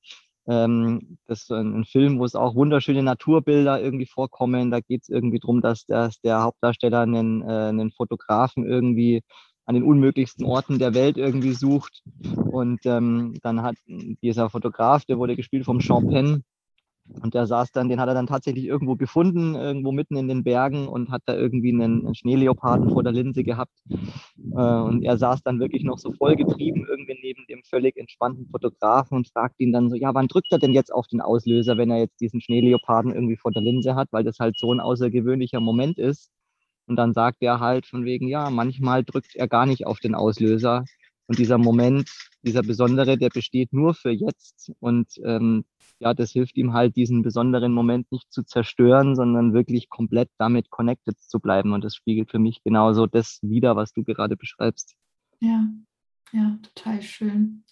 ähm, 0.48 1.18
das 1.28 1.44
ist 1.44 1.52
ein, 1.52 1.80
ein, 1.80 1.86
Film, 1.86 2.20
wo 2.20 2.26
es 2.26 2.36
auch 2.36 2.56
wunderschöne 2.56 3.04
Naturbilder 3.04 3.82
irgendwie 3.82 4.06
vorkommen. 4.06 4.72
Da 4.72 4.80
geht 4.80 5.04
es 5.04 5.10
irgendwie 5.10 5.40
darum, 5.40 5.62
dass, 5.62 5.86
dass 5.86 6.20
der 6.22 6.42
Hauptdarsteller 6.42 7.02
einen, 7.02 7.42
äh, 7.42 7.70
einen 7.70 7.92
Fotografen 7.92 8.66
irgendwie 8.66 9.22
an 9.66 9.76
den 9.76 9.84
unmöglichsten 9.84 10.46
Orten 10.46 10.80
der 10.80 10.96
Welt 10.96 11.18
irgendwie 11.18 11.54
sucht. 11.54 12.02
Und 12.52 12.80
ähm, 12.86 13.36
dann 13.44 13.62
hat 13.62 13.76
dieser 13.86 14.50
Fotograf, 14.50 15.06
der 15.06 15.20
wurde 15.20 15.36
gespielt 15.36 15.66
vom 15.66 15.78
Penn, 15.78 16.44
und 17.22 17.34
der 17.34 17.47
saß 17.47 17.72
dann, 17.72 17.89
den 17.89 17.99
hat 17.99 18.07
er 18.07 18.14
dann 18.14 18.28
tatsächlich 18.28 18.66
irgendwo 18.66 18.95
gefunden, 18.95 19.55
irgendwo 19.55 19.91
mitten 19.91 20.16
in 20.16 20.28
den 20.28 20.43
Bergen 20.43 20.88
und 20.88 21.10
hat 21.10 21.24
da 21.26 21.36
irgendwie 21.36 21.74
einen, 21.74 22.05
einen 22.05 22.16
Schneeleoparden 22.16 22.91
vor 22.91 23.03
der 23.03 23.12
Linse 23.12 23.43
gehabt. 23.43 23.74
Äh, 23.89 24.53
und 24.53 25.03
er 25.03 25.18
saß 25.18 25.41
dann 25.43 25.60
wirklich 25.60 25.84
noch 25.84 25.97
so 25.97 26.12
vollgetrieben 26.14 26.86
irgendwie 26.88 27.18
neben 27.22 27.45
dem 27.47 27.62
völlig 27.64 27.97
entspannten 27.97 28.47
Fotografen 28.47 29.18
und 29.18 29.28
fragt 29.28 29.60
ihn 29.60 29.74
dann 29.74 29.89
so, 29.89 29.95
ja, 29.95 30.14
wann 30.14 30.28
drückt 30.28 30.51
er 30.51 30.60
denn 30.60 30.74
jetzt 30.74 30.93
auf 30.93 31.07
den 31.07 31.22
Auslöser, 31.22 31.78
wenn 31.78 31.91
er 31.91 31.99
jetzt 31.99 32.22
diesen 32.22 32.41
Schneeleoparden 32.41 33.14
irgendwie 33.14 33.38
vor 33.38 33.51
der 33.51 33.64
Linse 33.64 33.95
hat, 33.95 34.10
weil 34.12 34.24
das 34.24 34.39
halt 34.39 34.57
so 34.57 34.72
ein 34.72 34.80
außergewöhnlicher 34.80 35.60
Moment 35.60 35.97
ist. 35.97 36.32
Und 36.86 36.95
dann 36.95 37.14
sagt 37.14 37.38
er 37.41 37.60
halt 37.60 37.86
von 37.86 38.05
wegen, 38.05 38.28
ja, 38.28 38.49
manchmal 38.49 39.03
drückt 39.03 39.36
er 39.36 39.47
gar 39.47 39.66
nicht 39.66 39.86
auf 39.86 39.99
den 39.99 40.16
Auslöser. 40.16 40.86
Und 41.28 41.38
dieser 41.38 41.60
Moment, 41.60 42.10
dieser 42.41 42.64
besondere, 42.64 43.18
der 43.18 43.30
besteht 43.30 43.74
nur 43.74 43.93
für 43.93 44.10
jetzt. 44.10 44.72
Und 44.80 45.07
ähm, 45.24 45.66
ja, 46.00 46.14
das 46.14 46.32
hilft 46.32 46.58
ihm 46.58 46.74
halt, 46.74 46.95
diesen 46.95 47.22
besonderen 47.22 47.74
Moment 47.74 48.12
nicht 48.12 48.32
zu 48.32 48.43
zerstören, 48.43 49.16
sondern 49.16 49.54
wirklich 49.54 49.89
komplett 49.89 50.30
damit 50.38 50.70
connected 50.70 51.20
zu 51.20 51.39
bleiben. 51.39 51.74
Und 51.74 51.84
das 51.84 51.95
spiegelt 51.95 52.32
für 52.32 52.39
mich 52.39 52.64
genauso 52.64 53.06
das 53.06 53.39
wider, 53.41 53.76
was 53.76 53.93
du 53.93 54.04
gerade 54.04 54.36
beschreibst. 54.36 54.95
Ja, 55.39 55.68
ja, 56.32 56.58
total 56.64 57.02
schön. 57.02 57.64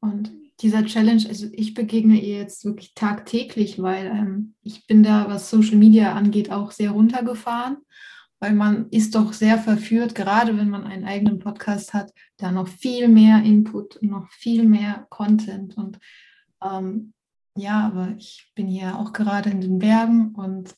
Und 0.00 0.30
dieser 0.60 0.84
Challenge, 0.84 1.24
also 1.28 1.46
ich 1.52 1.74
begegne 1.74 2.20
ihr 2.20 2.38
jetzt 2.38 2.64
wirklich 2.64 2.94
tagtäglich, 2.94 3.80
weil 3.80 4.06
ähm, 4.06 4.54
ich 4.62 4.86
bin 4.86 5.02
da, 5.02 5.28
was 5.28 5.50
Social 5.50 5.76
Media 5.76 6.14
angeht, 6.14 6.50
auch 6.50 6.70
sehr 6.70 6.92
runtergefahren 6.92 7.78
weil 8.38 8.54
man 8.54 8.88
ist 8.90 9.14
doch 9.14 9.32
sehr 9.32 9.58
verführt, 9.58 10.14
gerade 10.14 10.56
wenn 10.56 10.68
man 10.68 10.84
einen 10.84 11.04
eigenen 11.04 11.38
Podcast 11.38 11.94
hat, 11.94 12.12
da 12.36 12.52
noch 12.52 12.68
viel 12.68 13.08
mehr 13.08 13.42
Input, 13.42 13.98
noch 14.02 14.28
viel 14.30 14.64
mehr 14.64 15.06
Content. 15.08 15.76
Und 15.76 15.98
ähm, 16.62 17.14
ja, 17.56 17.86
aber 17.86 18.14
ich 18.16 18.52
bin 18.54 18.68
hier 18.68 18.98
auch 18.98 19.12
gerade 19.12 19.50
in 19.50 19.60
den 19.60 19.78
Bergen 19.78 20.34
und 20.34 20.74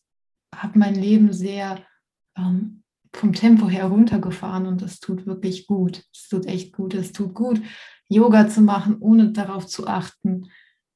habe 0.54 0.78
mein 0.78 0.94
Leben 0.94 1.32
sehr 1.32 1.78
ähm, 2.36 2.82
vom 3.12 3.32
Tempo 3.32 3.68
her 3.68 3.86
runtergefahren 3.86 4.66
und 4.66 4.82
das 4.82 5.00
tut 5.00 5.26
wirklich 5.26 5.66
gut. 5.66 6.04
Es 6.12 6.28
tut 6.28 6.46
echt 6.46 6.72
gut. 6.72 6.94
Es 6.94 7.12
tut 7.12 7.34
gut, 7.34 7.60
Yoga 8.08 8.48
zu 8.48 8.60
machen, 8.60 8.96
ohne 9.00 9.32
darauf 9.32 9.66
zu 9.66 9.86
achten, 9.86 10.50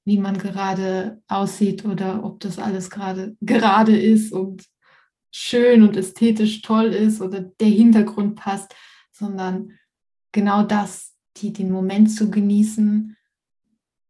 wie 0.05 0.19
man 0.19 0.39
gerade 0.39 1.23
aussieht 1.29 1.85
oder 1.85 2.25
ob 2.25 2.41
das 2.41 2.59
alles 2.59 2.91
gerade 2.91 3.37
gerade 3.41 3.97
ist 3.97 4.33
und 4.33 4.65
schön 5.31 5.83
und 5.83 5.97
ästhetisch 5.97 6.63
toll 6.63 6.87
ist 6.87 7.21
oder 7.21 7.41
der 7.41 7.69
Hintergrund 7.69 8.37
passt, 8.37 8.75
sondern 9.11 9.73
genau 10.33 10.63
das, 10.63 11.15
die, 11.39 11.53
den 11.53 11.71
Moment 11.71 12.11
zu 12.11 12.31
genießen 12.31 13.17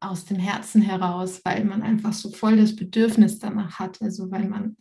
aus 0.02 0.24
dem 0.24 0.38
Herzen 0.38 0.82
heraus, 0.82 1.40
weil 1.44 1.64
man 1.64 1.82
einfach 1.82 2.12
so 2.12 2.30
voll 2.30 2.56
das 2.56 2.76
Bedürfnis 2.76 3.38
danach 3.38 3.78
hat, 3.78 4.00
also 4.02 4.30
weil 4.30 4.48
man 4.48 4.76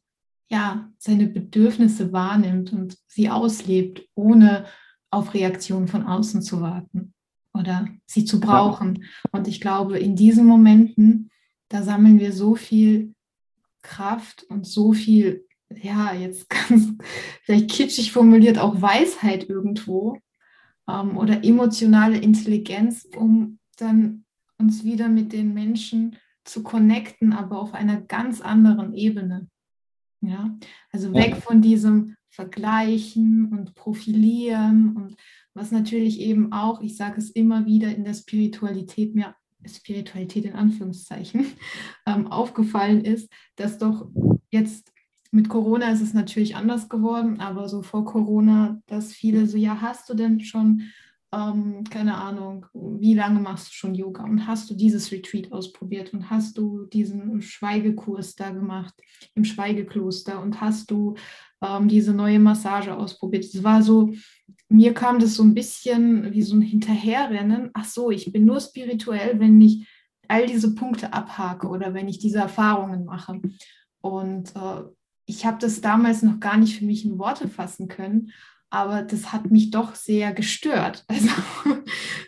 ja 0.49 0.89
seine 0.97 1.28
Bedürfnisse 1.28 2.11
wahrnimmt 2.11 2.74
und 2.74 2.97
sie 3.07 3.30
auslebt, 3.30 4.07
ohne 4.15 4.65
auf 5.09 5.34
Reaktionen 5.34 5.88
von 5.88 6.03
außen 6.03 6.41
zu 6.41 6.61
warten 6.61 7.13
oder 7.53 7.88
sie 8.05 8.26
zu 8.26 8.39
brauchen. 8.39 9.05
Und 9.32 9.47
ich 9.47 9.61
glaube, 9.61 9.99
in 9.99 10.15
diesen 10.15 10.45
Momenten, 10.45 11.30
da 11.69 11.84
sammeln 11.84 12.19
wir 12.19 12.34
so 12.34 12.55
viel 12.55 13.13
Kraft 13.82 14.43
und 14.43 14.65
so 14.65 14.93
viel, 14.93 15.45
ja, 15.69 16.13
jetzt 16.13 16.49
ganz 16.69 16.93
vielleicht 17.43 17.72
kitschig 17.72 18.11
formuliert, 18.11 18.57
auch 18.57 18.82
Weisheit 18.82 19.49
irgendwo 19.49 20.17
ähm, 20.88 21.17
oder 21.17 21.43
emotionale 21.43 22.17
Intelligenz, 22.17 23.07
um 23.15 23.59
dann 23.78 24.26
uns 24.62 24.84
wieder 24.84 25.09
mit 25.09 25.34
den 25.34 25.53
Menschen 25.53 26.16
zu 26.43 26.64
connecten, 26.64 27.34
aber 27.34 27.59
auf 27.59 27.74
einer 27.74 28.01
ganz 28.01 28.41
anderen 28.41 28.93
Ebene. 28.93 29.47
Ja, 30.22 30.55
also 30.91 31.14
weg 31.14 31.38
von 31.38 31.62
diesem 31.62 32.16
Vergleichen 32.30 33.47
und 33.51 33.74
Profilieren 33.74 34.95
und 34.95 35.16
was 35.53 35.72
natürlich 35.72 36.22
eben 36.22 36.53
auch, 36.53 36.82
ich 36.82 36.95
sage 36.95 37.18
es 37.18 37.32
immer 37.32 37.66
wieder, 37.66 37.93
in 37.93 38.03
der 38.03 38.14
Spiritualität 38.14 39.16
mir 39.16 39.36
Spiritualität 39.66 40.45
in 40.45 40.53
Anführungszeichen 40.53 41.45
ähm, 42.07 42.28
aufgefallen 42.28 43.03
ist, 43.03 43.30
dass 43.55 43.78
doch 43.78 44.09
jetzt 44.49 44.91
mit 45.32 45.49
Corona 45.49 45.91
ist 45.91 46.01
es 46.01 46.14
natürlich 46.14 46.55
anders 46.55 46.89
geworden, 46.89 47.39
aber 47.39 47.70
so 47.70 47.84
vor 47.84 48.03
Corona, 48.03 48.82
dass 48.88 49.14
viele 49.14 49.47
so, 49.47 49.57
ja, 49.57 49.80
hast 49.82 50.09
du 50.09 50.14
denn 50.14 50.41
schon, 50.41 50.91
ähm, 51.34 51.84
keine 51.89 52.15
Ahnung, 52.15 52.65
wie 52.73 53.13
lange 53.13 53.39
machst 53.39 53.69
du 53.69 53.73
schon 53.73 53.95
Yoga 53.95 54.23
und 54.23 54.47
hast 54.47 54.69
du 54.69 54.75
dieses 54.75 55.11
Retreat 55.11 55.51
ausprobiert 55.51 56.13
und 56.13 56.29
hast 56.29 56.57
du 56.57 56.86
diesen 56.86 57.41
Schweigekurs 57.41 58.36
da 58.36 58.49
gemacht 58.49 58.93
im 59.36 59.45
Schweigekloster 59.45 60.41
und 60.41 60.59
hast 60.59 60.91
du 60.91 61.15
ähm, 61.61 61.88
diese 61.88 62.13
neue 62.13 62.39
Massage 62.39 62.95
ausprobiert. 62.95 63.45
Es 63.45 63.63
war 63.63 63.82
so, 63.82 64.13
mir 64.67 64.93
kam 64.93 65.19
das 65.19 65.36
so 65.36 65.43
ein 65.43 65.53
bisschen 65.53 66.34
wie 66.34 66.41
so 66.41 66.55
ein 66.55 66.61
Hinterherrennen. 66.61 67.69
Ach 67.73 67.86
so, 67.86 68.11
ich 68.11 68.32
bin 68.32 68.45
nur 68.45 68.59
spirituell, 68.59 69.39
wenn 69.39 69.61
ich 69.61 69.88
all 70.27 70.45
diese 70.45 70.75
Punkte 70.75 71.13
abhake 71.13 71.67
oder 71.67 71.93
wenn 71.93 72.07
ich 72.07 72.19
diese 72.19 72.39
Erfahrungen 72.39 73.05
mache. 73.05 73.41
Und 74.01 74.55
äh, 74.55 74.84
ich 75.25 75.45
habe 75.45 75.59
das 75.59 75.79
damals 75.79 76.23
noch 76.23 76.39
gar 76.39 76.57
nicht 76.57 76.77
für 76.77 76.86
mich 76.86 77.05
in 77.05 77.17
Worte 77.17 77.47
fassen 77.47 77.88
können, 77.88 78.32
aber 78.72 79.03
das 79.03 79.34
hat 79.34 79.51
mich 79.51 79.69
doch 79.69 79.93
sehr 79.95 80.34
gestört. 80.34 81.05
Also, 81.11 81.30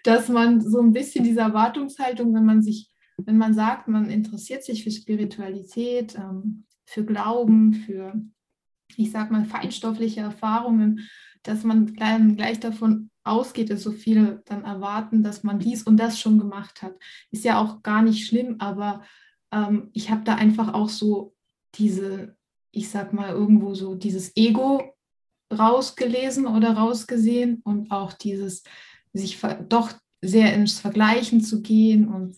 dass 0.03 0.27
man 0.27 0.59
so 0.59 0.81
ein 0.81 0.91
bisschen 0.91 1.23
diese 1.23 1.39
Erwartungshaltung, 1.39 2.33
wenn 2.35 2.45
man 2.45 2.61
sich, 2.61 2.91
wenn 3.17 3.37
man 3.37 3.53
sagt, 3.53 3.87
man 3.87 4.09
interessiert 4.09 4.63
sich 4.63 4.83
für 4.83 4.91
Spiritualität, 4.91 6.15
ähm, 6.15 6.65
für 6.85 7.05
Glauben, 7.05 7.73
für, 7.73 8.13
ich 8.97 9.11
sag 9.11 9.31
mal, 9.31 9.45
feinstoffliche 9.45 10.19
Erfahrungen, 10.19 11.07
dass 11.43 11.63
man 11.63 11.93
gleich 11.93 12.59
davon 12.59 13.09
ausgeht, 13.23 13.69
dass 13.69 13.83
so 13.83 13.91
viele 13.91 14.43
dann 14.45 14.65
erwarten, 14.65 15.23
dass 15.23 15.43
man 15.43 15.59
dies 15.59 15.83
und 15.83 15.95
das 15.97 16.19
schon 16.19 16.37
gemacht 16.37 16.81
hat. 16.81 16.95
Ist 17.31 17.45
ja 17.45 17.59
auch 17.61 17.81
gar 17.81 18.01
nicht 18.01 18.27
schlimm, 18.27 18.57
aber 18.59 19.03
ähm, 19.51 19.89
ich 19.93 20.11
habe 20.11 20.23
da 20.25 20.35
einfach 20.35 20.73
auch 20.73 20.89
so 20.89 21.33
diese 21.75 22.35
ich 22.75 22.89
sag 22.89 23.13
mal, 23.13 23.29
irgendwo 23.29 23.75
so 23.75 23.93
dieses 23.93 24.35
Ego 24.35 24.92
rausgelesen 25.53 26.47
oder 26.47 26.73
rausgesehen 26.73 27.61
und 27.63 27.91
auch 27.91 28.13
dieses 28.13 28.63
sich 29.13 29.39
doch 29.69 29.91
sehr 30.21 30.53
ins 30.53 30.79
Vergleichen 30.79 31.41
zu 31.41 31.61
gehen 31.61 32.07
und 32.07 32.35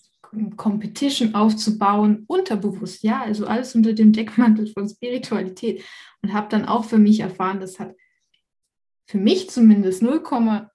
Competition 0.57 1.33
aufzubauen, 1.33 2.25
unterbewusst, 2.27 3.03
ja, 3.03 3.21
also 3.21 3.47
alles 3.47 3.75
unter 3.75 3.93
dem 3.93 4.11
Deckmantel 4.11 4.67
von 4.67 4.89
Spiritualität 4.89 5.83
und 6.21 6.33
habe 6.33 6.49
dann 6.49 6.65
auch 6.65 6.85
für 6.85 6.97
mich 6.97 7.21
erfahren, 7.21 7.59
das 7.59 7.79
hat 7.79 7.95
für 9.07 9.17
mich 9.17 9.49
zumindest 9.49 10.01
0,0 10.01 10.67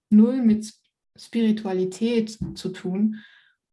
mit 0.43 0.73
Spiritualität 1.17 2.39
zu 2.55 2.69
tun. 2.71 3.17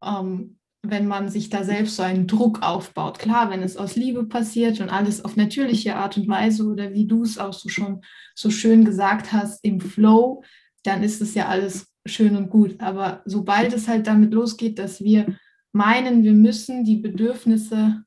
Ähm, 0.04 0.58
wenn 0.84 1.08
man 1.08 1.30
sich 1.30 1.50
da 1.50 1.64
selbst 1.64 1.96
so 1.96 2.04
einen 2.04 2.28
Druck 2.28 2.62
aufbaut. 2.62 3.20
Klar, 3.20 3.50
wenn 3.50 3.64
es 3.64 3.78
aus 3.78 3.96
Liebe 3.96 4.26
passiert 4.26 4.80
und 4.80 4.90
alles 4.90 5.24
auf 5.26 5.36
natürliche 5.36 5.96
Art 5.96 6.18
und 6.18 6.28
Weise 6.28 6.66
oder 6.66 6.94
wie 6.94 7.08
du 7.08 7.24
es 7.24 7.38
auch 7.38 7.54
so 7.54 7.70
schon 7.70 8.02
so 8.36 8.50
schön 8.50 8.86
gesagt 8.86 9.34
hast, 9.34 9.64
im 9.64 9.82
Flow, 9.82 10.44
dann 10.84 11.04
ist 11.04 11.22
es 11.22 11.34
ja 11.34 11.48
alles 11.48 11.92
schön 12.06 12.36
und 12.36 12.50
gut. 12.50 12.80
Aber 12.80 13.22
sobald 13.26 13.74
es 13.74 13.88
halt 13.88 14.08
damit 14.08 14.34
losgeht, 14.34 14.80
dass 14.80 15.04
wir 15.04 15.38
meinen, 15.72 16.24
wir 16.24 16.34
müssen 16.34 16.84
die 16.84 16.98
Bedürfnisse 16.98 18.04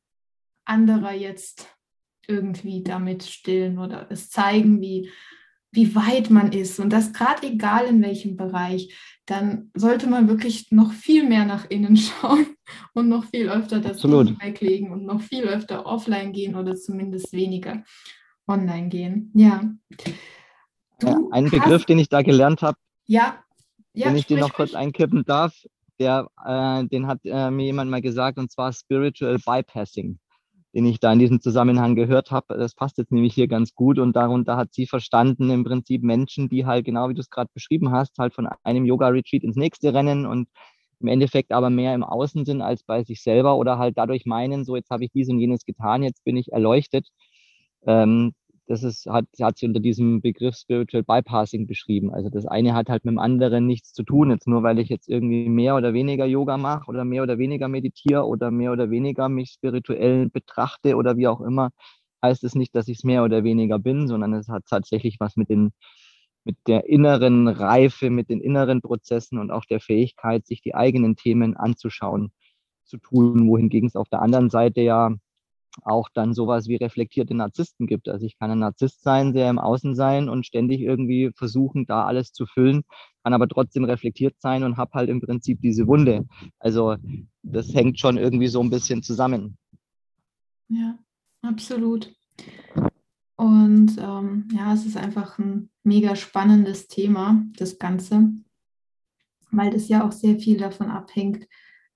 anderer 0.64 1.12
jetzt 1.12 1.66
irgendwie 2.26 2.82
damit 2.82 3.24
stillen 3.24 3.78
oder 3.78 4.06
es 4.10 4.30
zeigen, 4.30 4.80
wie, 4.80 5.10
wie 5.72 5.94
weit 5.94 6.30
man 6.30 6.52
ist 6.52 6.78
und 6.78 6.90
das 6.90 7.12
gerade 7.12 7.46
egal 7.46 7.86
in 7.86 8.02
welchem 8.02 8.36
Bereich, 8.36 8.94
dann 9.26 9.70
sollte 9.74 10.08
man 10.08 10.28
wirklich 10.28 10.70
noch 10.70 10.92
viel 10.92 11.28
mehr 11.28 11.44
nach 11.44 11.68
innen 11.68 11.96
schauen 11.96 12.46
und 12.94 13.08
noch 13.08 13.24
viel 13.24 13.48
öfter 13.48 13.80
das 13.80 14.02
weglegen 14.04 14.92
und 14.92 15.04
noch 15.04 15.20
viel 15.20 15.44
öfter 15.44 15.86
offline 15.86 16.32
gehen 16.32 16.54
oder 16.54 16.74
zumindest 16.74 17.32
weniger 17.32 17.84
online 18.46 18.88
gehen. 18.88 19.30
Ja. 19.34 19.62
Du 21.00 21.30
Ein 21.30 21.50
Begriff, 21.50 21.84
den 21.84 21.98
ich 21.98 22.08
da 22.08 22.22
gelernt 22.22 22.62
habe, 22.62 22.76
ja. 23.06 23.42
ja, 23.94 24.06
wenn 24.06 24.16
ich 24.16 24.26
den 24.26 24.40
noch 24.40 24.52
kurz 24.52 24.74
einkippen 24.74 25.24
darf, 25.24 25.54
der, 25.98 26.28
äh, 26.44 26.84
den 26.86 27.06
hat 27.06 27.20
äh, 27.24 27.50
mir 27.50 27.64
jemand 27.64 27.90
mal 27.90 28.02
gesagt, 28.02 28.38
und 28.38 28.50
zwar 28.50 28.72
Spiritual 28.72 29.38
Bypassing 29.38 30.18
den 30.74 30.86
ich 30.86 31.00
da 31.00 31.12
in 31.12 31.18
diesem 31.18 31.40
Zusammenhang 31.40 31.94
gehört 31.94 32.30
habe. 32.30 32.56
Das 32.56 32.74
passt 32.74 32.98
jetzt 32.98 33.12
nämlich 33.12 33.34
hier 33.34 33.48
ganz 33.48 33.74
gut 33.74 33.98
und 33.98 34.14
darunter 34.14 34.56
hat 34.56 34.72
sie 34.72 34.86
verstanden 34.86 35.50
im 35.50 35.64
Prinzip 35.64 36.02
Menschen, 36.02 36.48
die 36.48 36.66
halt 36.66 36.84
genau 36.84 37.08
wie 37.08 37.14
du 37.14 37.20
es 37.20 37.30
gerade 37.30 37.50
beschrieben 37.52 37.90
hast, 37.90 38.18
halt 38.18 38.34
von 38.34 38.48
einem 38.62 38.84
Yoga-Retreat 38.84 39.42
ins 39.42 39.56
nächste 39.56 39.92
rennen 39.92 40.26
und 40.26 40.48
im 41.00 41.08
Endeffekt 41.08 41.52
aber 41.52 41.70
mehr 41.70 41.94
im 41.94 42.04
Außen 42.04 42.44
sind 42.44 42.62
als 42.62 42.82
bei 42.82 43.02
sich 43.04 43.22
selber 43.22 43.56
oder 43.56 43.78
halt 43.78 43.98
dadurch 43.98 44.26
meinen, 44.26 44.64
so 44.64 44.76
jetzt 44.76 44.90
habe 44.90 45.04
ich 45.04 45.10
dies 45.12 45.28
und 45.28 45.38
jenes 45.40 45.64
getan, 45.64 46.02
jetzt 46.02 46.24
bin 46.24 46.36
ich 46.36 46.52
erleuchtet. 46.52 47.08
Ähm, 47.86 48.32
das 48.70 48.84
ist, 48.84 49.06
hat, 49.06 49.24
hat 49.40 49.58
sie 49.58 49.66
unter 49.66 49.80
diesem 49.80 50.20
Begriff 50.20 50.54
Spiritual 50.56 51.02
Bypassing 51.02 51.66
beschrieben. 51.66 52.12
Also 52.14 52.30
das 52.30 52.46
eine 52.46 52.72
hat 52.74 52.88
halt 52.88 53.04
mit 53.04 53.12
dem 53.12 53.18
anderen 53.18 53.66
nichts 53.66 53.92
zu 53.92 54.04
tun. 54.04 54.30
Jetzt 54.30 54.46
nur, 54.46 54.62
weil 54.62 54.78
ich 54.78 54.88
jetzt 54.88 55.08
irgendwie 55.08 55.48
mehr 55.48 55.74
oder 55.74 55.92
weniger 55.92 56.24
Yoga 56.24 56.56
mache 56.56 56.88
oder 56.88 57.04
mehr 57.04 57.24
oder 57.24 57.38
weniger 57.38 57.66
meditiere 57.66 58.24
oder 58.26 58.52
mehr 58.52 58.70
oder 58.72 58.90
weniger 58.90 59.28
mich 59.28 59.50
spirituell 59.50 60.28
betrachte 60.28 60.94
oder 60.96 61.16
wie 61.16 61.26
auch 61.26 61.40
immer, 61.40 61.70
heißt 62.22 62.44
es 62.44 62.54
nicht, 62.54 62.74
dass 62.76 62.86
ich 62.86 62.98
es 62.98 63.04
mehr 63.04 63.24
oder 63.24 63.42
weniger 63.42 63.80
bin, 63.80 64.06
sondern 64.06 64.34
es 64.34 64.48
hat 64.48 64.64
tatsächlich 64.68 65.18
was 65.18 65.36
mit 65.36 65.50
den 65.50 65.72
mit 66.44 66.56
der 66.66 66.88
inneren 66.88 67.48
Reife, 67.48 68.10
mit 68.10 68.30
den 68.30 68.40
inneren 68.40 68.80
Prozessen 68.80 69.38
und 69.38 69.50
auch 69.50 69.64
der 69.64 69.80
Fähigkeit, 69.80 70.46
sich 70.46 70.62
die 70.62 70.74
eigenen 70.74 71.16
Themen 71.16 71.56
anzuschauen, 71.56 72.32
zu 72.84 72.98
tun, 72.98 73.48
wohingegen 73.48 73.88
es 73.88 73.96
auf 73.96 74.08
der 74.08 74.22
anderen 74.22 74.50
Seite 74.50 74.80
ja 74.80 75.14
auch 75.82 76.08
dann 76.12 76.34
sowas 76.34 76.68
wie 76.68 76.76
reflektierte 76.76 77.34
Narzissten 77.34 77.86
gibt. 77.86 78.08
Also 78.08 78.26
ich 78.26 78.38
kann 78.38 78.50
ein 78.50 78.58
Narzisst 78.58 79.02
sein, 79.02 79.32
sehr 79.32 79.48
im 79.48 79.58
Außen 79.58 79.94
sein 79.94 80.28
und 80.28 80.46
ständig 80.46 80.80
irgendwie 80.80 81.30
versuchen, 81.34 81.86
da 81.86 82.04
alles 82.04 82.32
zu 82.32 82.46
füllen, 82.46 82.82
kann 83.22 83.34
aber 83.34 83.48
trotzdem 83.48 83.84
reflektiert 83.84 84.34
sein 84.38 84.64
und 84.64 84.76
habe 84.76 84.92
halt 84.94 85.08
im 85.08 85.20
Prinzip 85.20 85.60
diese 85.60 85.86
Wunde. 85.86 86.26
Also 86.58 86.96
das 87.42 87.72
hängt 87.72 87.98
schon 88.00 88.18
irgendwie 88.18 88.48
so 88.48 88.60
ein 88.60 88.70
bisschen 88.70 89.02
zusammen. 89.02 89.56
Ja, 90.68 90.98
absolut. 91.42 92.12
Und 93.40 93.96
ähm, 93.96 94.48
ja, 94.52 94.74
es 94.74 94.84
ist 94.84 94.98
einfach 94.98 95.38
ein 95.38 95.70
mega 95.82 96.14
spannendes 96.14 96.88
Thema, 96.88 97.42
das 97.56 97.78
Ganze, 97.78 98.34
weil 99.50 99.70
das 99.70 99.88
ja 99.88 100.06
auch 100.06 100.12
sehr 100.12 100.38
viel 100.38 100.58
davon 100.58 100.90
abhängt, 100.90 101.48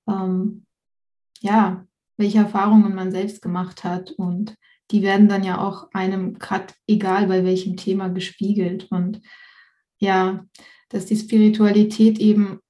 ähm, 0.09 0.65
ja, 1.41 1.87
welche 2.17 2.39
Erfahrungen 2.39 2.95
man 2.95 3.11
selbst 3.11 3.43
gemacht 3.43 3.85
hat. 3.85 4.13
Und 4.13 4.57
die 4.91 5.03
werden 5.03 5.29
dann 5.29 5.45
ja 5.45 5.59
auch 5.59 5.91
einem 5.93 6.39
gerade 6.39 6.73
egal 6.87 7.27
bei 7.27 7.45
welchem 7.45 7.77
Thema 7.77 8.09
gespiegelt. 8.09 8.91
Und 8.91 9.21
ja, 9.99 10.47
dass 10.89 11.05
die 11.05 11.17
Spiritualität 11.17 12.21
eben 12.21 12.61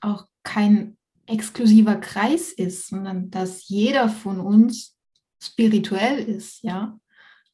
auch 0.00 0.26
kein 0.42 0.96
exklusiver 1.26 1.96
Kreis 1.96 2.50
ist, 2.50 2.88
sondern 2.88 3.30
dass 3.30 3.68
jeder 3.68 4.08
von 4.08 4.40
uns 4.40 4.96
spirituell 5.38 6.18
ist, 6.18 6.62
ja. 6.62 6.98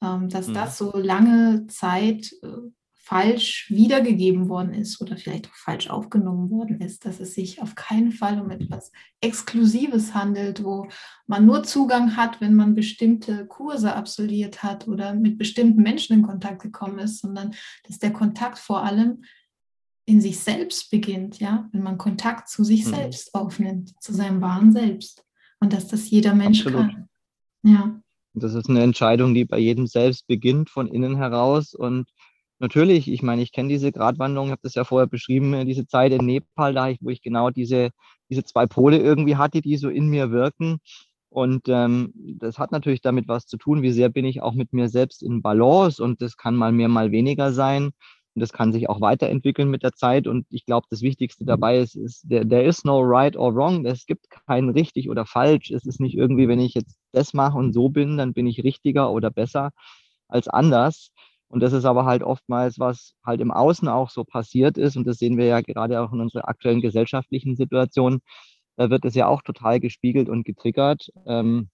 Ähm, 0.03 0.29
dass 0.29 0.49
mhm. 0.49 0.55
das 0.55 0.79
so 0.79 0.97
lange 0.97 1.67
Zeit 1.67 2.33
äh, 2.43 2.71
falsch 3.11 3.69
wiedergegeben 3.71 4.49
worden 4.49 4.73
ist 4.73 5.01
oder 5.01 5.17
vielleicht 5.17 5.49
auch 5.49 5.55
falsch 5.57 5.91
aufgenommen 5.91 6.49
worden 6.49 6.81
ist, 6.81 7.05
dass 7.05 7.19
es 7.19 7.35
sich 7.35 7.61
auf 7.61 7.75
keinen 7.75 8.13
Fall 8.13 8.41
um 8.41 8.51
etwas 8.51 8.93
Exklusives 9.21 10.15
handelt, 10.15 10.63
wo 10.63 10.87
man 11.27 11.45
nur 11.45 11.65
Zugang 11.65 12.17
hat, 12.17 12.41
wenn 12.41 12.55
man 12.55 12.77
bestimmte 12.77 13.47
Kurse 13.47 13.97
absolviert 13.97 14.63
hat 14.63 14.87
oder 14.87 15.13
mit 15.13 15.39
bestimmten 15.39 15.83
Menschen 15.83 16.19
in 16.19 16.23
Kontakt 16.23 16.63
gekommen 16.63 17.01
ist, 17.01 17.21
sondern 17.21 17.53
dass 17.89 17.99
der 17.99 18.13
Kontakt 18.13 18.61
vor 18.61 18.85
allem 18.85 19.25
in 20.07 20.21
sich 20.21 20.39
selbst 20.39 20.89
beginnt, 20.93 21.41
ja, 21.41 21.69
wenn 21.73 21.83
man 21.83 21.99
Kontakt 21.99 22.49
zu 22.49 22.63
sich 22.63 22.87
mhm. 22.87 22.91
selbst 22.91 23.35
aufnimmt, 23.35 23.93
zu 24.01 24.15
seinem 24.15 24.41
wahren 24.41 24.71
Selbst 24.71 25.25
und 25.59 25.73
dass 25.73 25.89
das 25.89 26.09
jeder 26.11 26.35
Mensch 26.35 26.65
Absolut. 26.65 26.93
kann. 26.93 27.09
Ja. 27.65 28.00
Das 28.35 28.55
ist 28.55 28.69
eine 28.69 28.83
Entscheidung, 28.83 29.35
die 29.35 29.45
bei 29.45 29.59
jedem 29.59 29.87
selbst 29.87 30.27
beginnt, 30.27 30.71
von 30.71 30.87
innen 30.89 31.17
heraus 31.17 31.75
und 31.75 32.09
natürlich, 32.61 33.09
ich 33.09 33.23
meine, 33.23 33.43
ich 33.43 33.53
kenne 33.53 33.69
diese 33.71 33.91
Gratwanderung, 33.91 34.49
ich 34.49 34.53
habe 34.53 34.61
das 34.63 34.75
ja 34.75 34.85
vorher 34.85 35.09
beschrieben, 35.09 35.55
äh, 35.55 35.65
diese 35.65 35.87
Zeit 35.87 36.13
in 36.13 36.27
Nepal, 36.27 36.75
da 36.75 36.93
wo 37.01 37.11
ich 37.11 37.23
genau 37.23 37.51
diese, 37.51 37.91
diese 38.31 38.45
zwei 38.45 38.67
Pole 38.67 38.99
irgendwie 38.99 39.37
hatte, 39.37 39.61
die 39.63 39.77
so 39.77 39.89
in 39.89 40.09
mir 40.09 40.31
wirken. 40.31 40.79
Und 41.31 41.69
ähm, 41.69 42.13
das 42.39 42.59
hat 42.59 42.73
natürlich 42.73 43.03
damit 43.03 43.29
was 43.29 43.47
zu 43.47 43.57
tun, 43.57 43.83
wie 43.83 43.93
sehr 43.93 44.09
bin 44.09 44.25
ich 44.25 44.43
auch 44.43 44.55
mit 44.55 44.73
mir 44.73 44.89
selbst 44.89 45.23
in 45.23 45.43
Balance 45.43 46.03
und 46.03 46.21
das 46.23 46.37
kann 46.37 46.57
mal 46.57 46.73
mehr, 46.73 46.89
mal 46.89 47.13
weniger 47.13 47.53
sein. 47.53 47.91
Und 48.35 48.41
das 48.43 48.53
kann 48.53 48.73
sich 48.73 48.89
auch 48.89 49.01
weiterentwickeln 49.01 49.71
mit 49.71 49.83
der 49.83 49.93
Zeit. 49.93 50.27
Und 50.27 50.47
ich 50.51 50.65
glaube, 50.67 50.87
das 50.91 51.03
Wichtigste 51.03 51.45
dabei 51.45 51.79
ist, 51.79 51.97
ist 51.97 52.29
there, 52.29 52.47
there 52.47 52.63
is 52.65 52.85
no 52.85 53.01
right 53.01 53.37
or 53.37 53.55
wrong. 53.55 53.85
Es 53.87 54.07
gibt 54.07 54.29
kein 54.47 54.69
richtig 54.71 55.09
oder 55.11 55.27
falsch. 55.27 55.71
Es 55.71 55.85
ist 55.85 56.01
nicht 56.01 56.17
irgendwie, 56.17 56.49
wenn 56.49 56.61
ich 56.61 56.75
jetzt 56.75 57.00
das 57.13 57.35
mache 57.35 57.59
und 57.59 57.73
so 57.73 57.89
bin, 57.89 58.17
dann 58.19 58.33
bin 58.33 58.47
ich 58.47 58.65
richtiger 58.65 59.11
oder 59.13 59.31
besser 59.31 59.71
als 60.29 60.49
anders. 60.49 61.11
Und 61.49 61.61
das 61.61 61.73
ist 61.73 61.85
aber 61.85 62.05
halt 62.05 62.23
oftmals, 62.23 62.79
was 62.79 63.15
halt 63.27 63.41
im 63.41 63.51
Außen 63.51 63.89
auch 63.89 64.11
so 64.11 64.25
passiert 64.25 64.79
ist. 64.79 64.97
Und 64.97 65.07
das 65.07 65.19
sehen 65.19 65.37
wir 65.37 65.47
ja 65.47 65.61
gerade 65.61 66.01
auch 66.01 66.13
in 66.13 66.21
unserer 66.21 66.49
aktuellen 66.49 66.81
gesellschaftlichen 66.81 67.57
Situation. 67.57 68.21
Da 68.77 68.89
wird 68.91 69.05
es 69.05 69.15
ja 69.15 69.27
auch 69.27 69.43
total 69.43 69.81
gespiegelt 69.81 70.29
und 70.29 70.45
getriggert 70.45 71.11
ähm, 71.27 71.69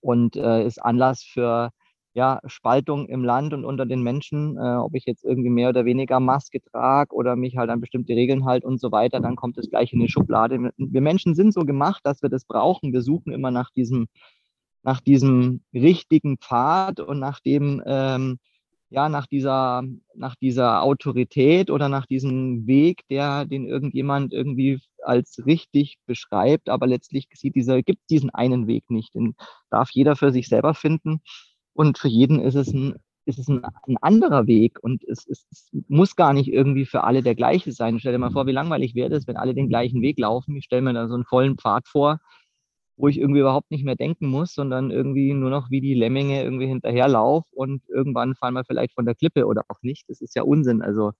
und 0.00 0.36
äh, 0.36 0.64
ist 0.66 0.82
Anlass 0.82 1.22
für 1.22 1.70
ja, 2.14 2.40
Spaltung 2.46 3.08
im 3.08 3.24
Land 3.24 3.54
und 3.54 3.64
unter 3.64 3.86
den 3.86 4.02
Menschen, 4.02 4.58
äh, 4.58 4.76
ob 4.76 4.94
ich 4.94 5.04
jetzt 5.06 5.24
irgendwie 5.24 5.48
mehr 5.48 5.70
oder 5.70 5.84
weniger 5.84 6.20
Maske 6.20 6.60
trage 6.60 7.14
oder 7.14 7.36
mich 7.36 7.56
halt 7.56 7.70
an 7.70 7.80
bestimmte 7.80 8.14
Regeln 8.14 8.44
halte 8.44 8.66
und 8.66 8.80
so 8.80 8.92
weiter, 8.92 9.20
dann 9.20 9.36
kommt 9.36 9.56
es 9.58 9.70
gleich 9.70 9.92
in 9.92 10.00
die 10.00 10.10
Schublade. 10.10 10.72
Wir 10.76 11.00
Menschen 11.00 11.34
sind 11.34 11.54
so 11.54 11.60
gemacht, 11.62 12.00
dass 12.04 12.22
wir 12.22 12.28
das 12.28 12.44
brauchen. 12.44 12.92
Wir 12.92 13.02
suchen 13.02 13.32
immer 13.32 13.50
nach 13.50 13.70
diesem, 13.70 14.08
nach 14.82 15.00
diesem 15.00 15.62
richtigen 15.72 16.38
Pfad 16.38 17.00
und 17.00 17.18
nach 17.18 17.40
dem, 17.40 17.82
ähm, 17.86 18.38
ja, 18.90 19.08
nach 19.08 19.26
dieser, 19.26 19.82
nach 20.14 20.36
dieser 20.36 20.82
Autorität 20.82 21.70
oder 21.70 21.88
nach 21.88 22.06
diesem 22.06 22.66
Weg, 22.66 23.02
der, 23.08 23.46
den 23.46 23.66
irgendjemand 23.66 24.32
irgendwie 24.32 24.80
als 25.02 25.46
richtig 25.46 25.98
beschreibt, 26.06 26.68
aber 26.68 26.86
letztlich 26.86 27.26
sieht 27.34 27.54
dieser, 27.56 27.82
gibt 27.82 28.10
diesen 28.10 28.30
einen 28.30 28.66
Weg 28.66 28.90
nicht. 28.90 29.14
Den 29.14 29.34
darf 29.70 29.90
jeder 29.92 30.14
für 30.16 30.30
sich 30.30 30.48
selber 30.48 30.74
finden. 30.74 31.22
Und 31.74 31.98
für 31.98 32.08
jeden 32.08 32.38
ist 32.40 32.54
es 32.54 32.72
ein, 32.72 32.96
ist 33.24 33.38
es 33.38 33.48
ein, 33.48 33.64
ein 33.86 33.96
anderer 34.02 34.46
Weg 34.46 34.78
und 34.82 35.02
es, 35.04 35.26
es, 35.26 35.46
es, 35.50 35.70
muss 35.88 36.16
gar 36.16 36.32
nicht 36.32 36.52
irgendwie 36.52 36.84
für 36.84 37.04
alle 37.04 37.22
der 37.22 37.34
gleiche 37.34 37.72
sein. 37.72 37.98
Stell 37.98 38.12
dir 38.12 38.18
mal 38.18 38.30
vor, 38.30 38.46
wie 38.46 38.52
langweilig 38.52 38.94
wäre 38.94 39.10
das, 39.10 39.26
wenn 39.26 39.36
alle 39.36 39.54
den 39.54 39.68
gleichen 39.68 40.02
Weg 40.02 40.18
laufen. 40.18 40.56
Ich 40.56 40.64
stelle 40.64 40.82
mir 40.82 40.92
da 40.92 41.08
so 41.08 41.14
einen 41.14 41.24
vollen 41.24 41.56
Pfad 41.56 41.88
vor, 41.88 42.18
wo 43.02 43.08
ich 43.08 43.18
irgendwie 43.18 43.40
überhaupt 43.40 43.72
nicht 43.72 43.84
mehr 43.84 43.96
denken 43.96 44.28
muss, 44.28 44.54
sondern 44.54 44.92
irgendwie 44.92 45.34
nur 45.34 45.50
noch 45.50 45.70
wie 45.70 45.80
die 45.80 45.92
Lemminge 45.92 46.44
irgendwie 46.44 46.68
hinterherlaufe 46.68 47.48
und 47.50 47.82
irgendwann 47.88 48.36
fallen 48.36 48.54
wir 48.54 48.64
vielleicht 48.64 48.94
von 48.94 49.04
der 49.04 49.16
Klippe 49.16 49.46
oder 49.46 49.64
auch 49.66 49.82
nicht. 49.82 50.08
Das 50.08 50.20
ist 50.20 50.36
ja 50.36 50.44
Unsinn. 50.44 50.82
Also 50.82 51.10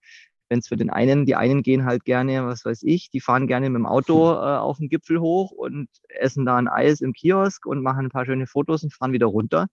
wenn 0.48 0.60
es 0.60 0.68
für 0.68 0.76
den 0.76 0.90
einen, 0.90 1.26
die 1.26 1.34
einen 1.34 1.64
gehen 1.64 1.84
halt 1.84 2.04
gerne, 2.04 2.46
was 2.46 2.64
weiß 2.64 2.84
ich, 2.84 3.10
die 3.10 3.18
fahren 3.18 3.48
gerne 3.48 3.68
mit 3.68 3.80
dem 3.80 3.86
Auto 3.86 4.30
äh, 4.30 4.58
auf 4.58 4.78
den 4.78 4.90
Gipfel 4.90 5.18
hoch 5.18 5.50
und 5.50 5.88
essen 6.08 6.46
da 6.46 6.56
ein 6.56 6.68
Eis 6.68 7.00
im 7.00 7.14
Kiosk 7.14 7.66
und 7.66 7.82
machen 7.82 8.06
ein 8.06 8.10
paar 8.10 8.26
schöne 8.26 8.46
Fotos 8.46 8.84
und 8.84 8.94
fahren 8.94 9.12
wieder 9.12 9.26
runter. 9.26 9.66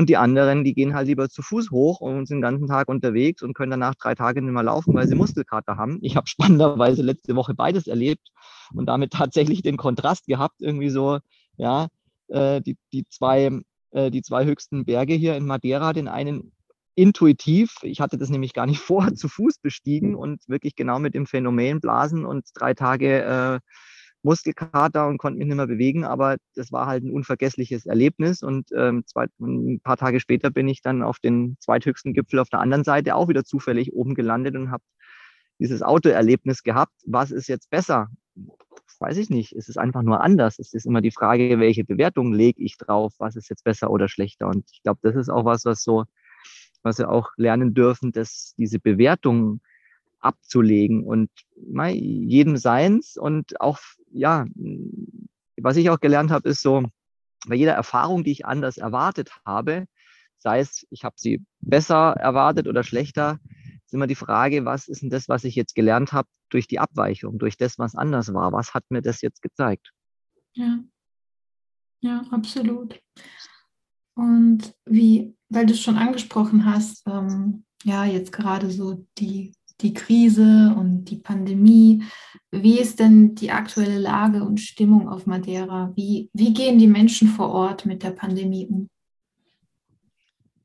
Und 0.00 0.08
die 0.08 0.16
anderen, 0.16 0.64
die 0.64 0.72
gehen 0.72 0.94
halt 0.94 1.08
lieber 1.08 1.28
zu 1.28 1.42
Fuß 1.42 1.70
hoch 1.70 2.00
und 2.00 2.24
sind 2.24 2.38
den 2.38 2.40
ganzen 2.40 2.66
Tag 2.68 2.88
unterwegs 2.88 3.42
und 3.42 3.52
können 3.52 3.72
danach 3.72 3.94
drei 3.96 4.14
Tage 4.14 4.40
nicht 4.40 4.50
mehr 4.50 4.62
laufen, 4.62 4.94
weil 4.94 5.06
sie 5.06 5.14
Muskelkater 5.14 5.76
haben. 5.76 5.98
Ich 6.00 6.16
habe 6.16 6.26
spannenderweise 6.26 7.02
letzte 7.02 7.36
Woche 7.36 7.52
beides 7.52 7.86
erlebt 7.86 8.30
und 8.72 8.86
damit 8.86 9.12
tatsächlich 9.12 9.60
den 9.60 9.76
Kontrast 9.76 10.26
gehabt, 10.26 10.62
irgendwie 10.62 10.88
so, 10.88 11.18
ja, 11.58 11.88
äh, 12.28 12.62
die, 12.62 12.78
die, 12.94 13.04
zwei, 13.10 13.60
äh, 13.90 14.10
die 14.10 14.22
zwei 14.22 14.46
höchsten 14.46 14.86
Berge 14.86 15.12
hier 15.12 15.36
in 15.36 15.44
Madeira, 15.44 15.92
den 15.92 16.08
einen 16.08 16.54
intuitiv, 16.94 17.74
ich 17.82 18.00
hatte 18.00 18.16
das 18.16 18.30
nämlich 18.30 18.54
gar 18.54 18.64
nicht 18.64 18.80
vor, 18.80 19.14
zu 19.14 19.28
Fuß 19.28 19.58
bestiegen 19.58 20.14
und 20.14 20.48
wirklich 20.48 20.76
genau 20.76 20.98
mit 20.98 21.12
dem 21.12 21.26
Phänomen 21.26 21.82
Blasen 21.82 22.24
und 22.24 22.48
drei 22.54 22.72
Tage 22.72 23.22
äh, 23.22 23.60
Muskelkater 24.22 25.08
und 25.08 25.18
konnte 25.18 25.38
mich 25.38 25.46
nicht 25.46 25.56
mehr 25.56 25.66
bewegen, 25.66 26.04
aber 26.04 26.36
das 26.54 26.72
war 26.72 26.86
halt 26.86 27.04
ein 27.04 27.12
unvergessliches 27.12 27.86
Erlebnis. 27.86 28.42
Und 28.42 28.68
ähm, 28.76 29.04
zwei, 29.06 29.26
ein 29.40 29.80
paar 29.80 29.96
Tage 29.96 30.20
später 30.20 30.50
bin 30.50 30.68
ich 30.68 30.82
dann 30.82 31.02
auf 31.02 31.18
den 31.18 31.56
zweithöchsten 31.60 32.12
Gipfel 32.12 32.38
auf 32.38 32.50
der 32.50 32.60
anderen 32.60 32.84
Seite 32.84 33.14
auch 33.14 33.28
wieder 33.28 33.44
zufällig 33.44 33.92
oben 33.92 34.14
gelandet 34.14 34.56
und 34.56 34.70
habe 34.70 34.84
dieses 35.58 35.82
Autoerlebnis 35.82 36.62
gehabt. 36.62 36.94
Was 37.06 37.30
ist 37.30 37.48
jetzt 37.48 37.70
besser? 37.70 38.08
Weiß 38.98 39.16
ich 39.16 39.30
nicht. 39.30 39.52
Es 39.52 39.70
ist 39.70 39.78
einfach 39.78 40.02
nur 40.02 40.20
anders. 40.20 40.58
Es 40.58 40.74
ist 40.74 40.84
immer 40.84 41.00
die 41.00 41.10
Frage, 41.10 41.58
welche 41.58 41.84
Bewertung 41.84 42.34
lege 42.34 42.62
ich 42.62 42.76
drauf? 42.76 43.14
Was 43.18 43.36
ist 43.36 43.48
jetzt 43.48 43.64
besser 43.64 43.90
oder 43.90 44.08
schlechter? 44.08 44.46
Und 44.46 44.66
ich 44.70 44.82
glaube, 44.82 45.00
das 45.02 45.16
ist 45.16 45.30
auch 45.30 45.46
was, 45.46 45.64
was 45.64 45.82
so, 45.82 46.04
was 46.82 46.98
wir 46.98 47.10
auch 47.10 47.30
lernen 47.36 47.72
dürfen, 47.72 48.12
dass 48.12 48.54
diese 48.58 48.78
Bewertung 48.78 49.60
abzulegen 50.20 51.04
und 51.04 51.30
jedem 51.56 52.56
seins 52.56 53.16
und 53.16 53.60
auch, 53.60 53.78
ja, 54.12 54.46
was 55.60 55.76
ich 55.76 55.90
auch 55.90 56.00
gelernt 56.00 56.30
habe, 56.30 56.48
ist 56.48 56.62
so, 56.62 56.84
bei 57.46 57.54
jeder 57.54 57.72
Erfahrung, 57.72 58.24
die 58.24 58.32
ich 58.32 58.46
anders 58.46 58.76
erwartet 58.76 59.32
habe, 59.46 59.86
sei 60.38 60.60
es, 60.60 60.86
ich 60.90 61.04
habe 61.04 61.16
sie 61.18 61.44
besser 61.60 62.14
erwartet 62.18 62.66
oder 62.66 62.82
schlechter, 62.82 63.38
ist 63.84 63.94
immer 63.94 64.06
die 64.06 64.14
Frage, 64.14 64.64
was 64.64 64.88
ist 64.88 65.02
denn 65.02 65.10
das, 65.10 65.28
was 65.28 65.44
ich 65.44 65.54
jetzt 65.54 65.74
gelernt 65.74 66.12
habe 66.12 66.28
durch 66.48 66.66
die 66.66 66.78
Abweichung, 66.78 67.38
durch 67.38 67.56
das, 67.56 67.78
was 67.78 67.94
anders 67.94 68.32
war? 68.32 68.52
Was 68.52 68.74
hat 68.74 68.84
mir 68.90 69.02
das 69.02 69.20
jetzt 69.20 69.42
gezeigt? 69.42 69.90
Ja, 70.54 70.80
ja, 72.00 72.24
absolut. 72.30 73.00
Und 74.14 74.74
wie, 74.84 75.34
weil 75.48 75.66
du 75.66 75.72
es 75.72 75.80
schon 75.80 75.96
angesprochen 75.96 76.64
hast, 76.64 77.06
ähm, 77.06 77.64
ja, 77.84 78.04
jetzt 78.04 78.32
gerade 78.32 78.70
so 78.70 79.06
die 79.18 79.52
die 79.82 79.94
Krise 79.94 80.74
und 80.76 81.04
die 81.06 81.16
Pandemie. 81.16 82.02
Wie 82.50 82.78
ist 82.78 83.00
denn 83.00 83.34
die 83.34 83.50
aktuelle 83.50 83.98
Lage 83.98 84.44
und 84.44 84.60
Stimmung 84.60 85.08
auf 85.08 85.26
Madeira? 85.26 85.92
Wie, 85.96 86.30
wie 86.32 86.52
gehen 86.52 86.78
die 86.78 86.86
Menschen 86.86 87.28
vor 87.28 87.50
Ort 87.50 87.86
mit 87.86 88.02
der 88.02 88.10
Pandemie 88.10 88.66
um? 88.66 88.88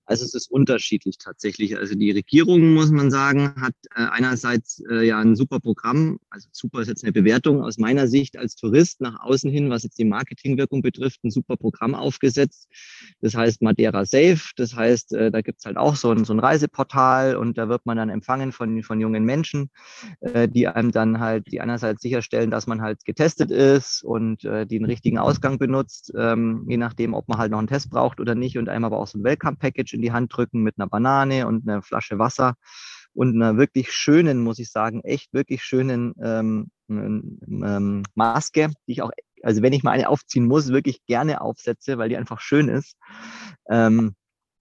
Also 0.06 0.24
es 0.24 0.34
ist 0.34 0.52
unterschiedlich 0.52 1.18
tatsächlich. 1.18 1.78
Also 1.78 1.96
die 1.96 2.12
Regierung, 2.12 2.74
muss 2.74 2.92
man 2.92 3.10
sagen, 3.10 3.54
hat 3.60 3.74
äh, 3.96 4.02
einerseits 4.02 4.84
äh, 4.90 5.06
ja 5.08 5.20
ein 5.20 5.36
super 5.36 5.60
Programm, 5.60 6.20
also 6.30 6.48
super 6.52 6.82
ist 6.82 6.88
jetzt 6.88 7.04
eine 7.04 7.12
Bewertung 7.14 7.64
aus 7.64 7.78
meiner 7.78 8.08
Sicht 8.08 8.38
als 8.38 8.56
Tourist 8.56 9.02
nach 9.02 9.20
außen 9.22 9.50
hin, 9.50 9.70
was 9.70 9.84
jetzt 9.84 9.98
die 9.98 10.06
Marketingwirkung 10.06 10.82
betrifft, 10.82 11.24
ein 11.24 11.32
super 11.32 11.58
Programm 11.58 11.96
aufgesetzt. 11.96 12.70
Das 13.22 13.36
heißt 13.36 13.62
Madeira 13.62 14.06
Safe, 14.06 14.42
das 14.56 14.76
heißt, 14.76 15.14
äh, 15.14 15.32
da 15.32 15.42
gibt's 15.42 15.66
halt 15.66 15.78
auch 15.78 15.96
so 15.96 16.12
ein, 16.12 16.24
so 16.24 16.34
ein 16.34 16.40
Reiseportal 16.40 17.36
und 17.36 17.58
da 17.58 17.68
wird 17.68 17.86
man 17.86 17.98
dann 17.98 18.10
empfangen 18.10 18.52
von, 18.52 18.84
von 18.84 19.00
jungen 19.00 19.24
Menschen, 19.24 19.70
die 20.22 20.68
einem 20.68 20.92
dann 20.92 21.20
halt, 21.20 21.52
die 21.52 21.62
einerseits 21.62 22.02
sicherstellen, 22.02 22.52
dass 22.52 22.68
man 22.68 22.82
halt 22.82 23.04
getestet 23.06 23.52
ist 23.52 24.04
und 24.04 24.46
einen 24.46 24.86
richtigen 24.86 25.18
Ausgang 25.18 25.58
benutzt, 25.58 26.14
ähm, 26.16 26.66
je 26.68 26.78
nachdem, 26.78 27.14
ob 27.14 27.28
man 27.28 27.38
halt 27.38 27.52
noch 27.52 27.60
einen 27.60 27.68
Test 27.68 27.90
braucht 27.90 28.20
oder 28.20 28.36
nicht 28.36 28.58
und 28.58 28.70
einem 28.70 28.86
aber 28.86 29.00
auch 29.00 29.08
so 29.08 29.18
ein 29.18 29.24
Welcome-Package 29.24 29.95
in 29.96 30.02
die 30.02 30.12
Hand 30.12 30.36
drücken 30.36 30.62
mit 30.62 30.76
einer 30.78 30.88
Banane 30.88 31.48
und 31.48 31.68
einer 31.68 31.82
Flasche 31.82 32.20
Wasser 32.20 32.56
und 33.14 33.36
einer 33.36 33.58
wirklich 33.58 33.92
schönen, 33.92 34.44
muss 34.44 34.60
ich 34.60 34.70
sagen, 34.70 35.02
echt 35.02 35.34
wirklich 35.34 35.64
schönen 35.64 36.14
ähm, 36.22 36.68
ähm, 36.90 38.04
Maske, 38.14 38.72
die 38.88 38.92
ich 38.92 39.02
auch, 39.02 39.12
also 39.42 39.62
wenn 39.62 39.74
ich 39.74 39.84
mal 39.84 39.92
eine 39.92 40.10
aufziehen 40.10 40.46
muss, 40.46 40.70
wirklich 40.70 41.06
gerne 41.06 41.42
aufsetze, 41.42 41.98
weil 41.98 42.10
die 42.10 42.18
einfach 42.18 42.40
schön 42.40 42.68
ist. 42.68 42.98
Ähm, 43.70 44.16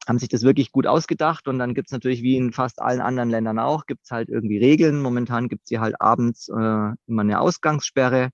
haben 0.07 0.19
sich 0.19 0.29
das 0.29 0.43
wirklich 0.43 0.71
gut 0.71 0.87
ausgedacht 0.87 1.49
und 1.49 1.59
dann 1.59 1.75
gibt 1.75 1.89
es 1.89 1.93
natürlich 1.93 2.23
wie 2.23 2.37
in 2.37 2.53
fast 2.53 2.81
allen 2.81 3.01
anderen 3.01 3.31
Ländern 3.31 3.59
auch, 3.59 3.87
gibt 3.87 4.05
es 4.05 4.11
halt 4.11 4.29
irgendwie 4.29 4.59
Regeln. 4.59 5.01
Momentan 5.01 5.49
gibt 5.49 5.63
es 5.65 5.71
hier 5.71 5.81
halt 5.81 5.99
abends 5.99 6.49
äh, 6.49 6.53
immer 7.07 7.23
eine 7.23 7.41
Ausgangssperre 7.41 8.31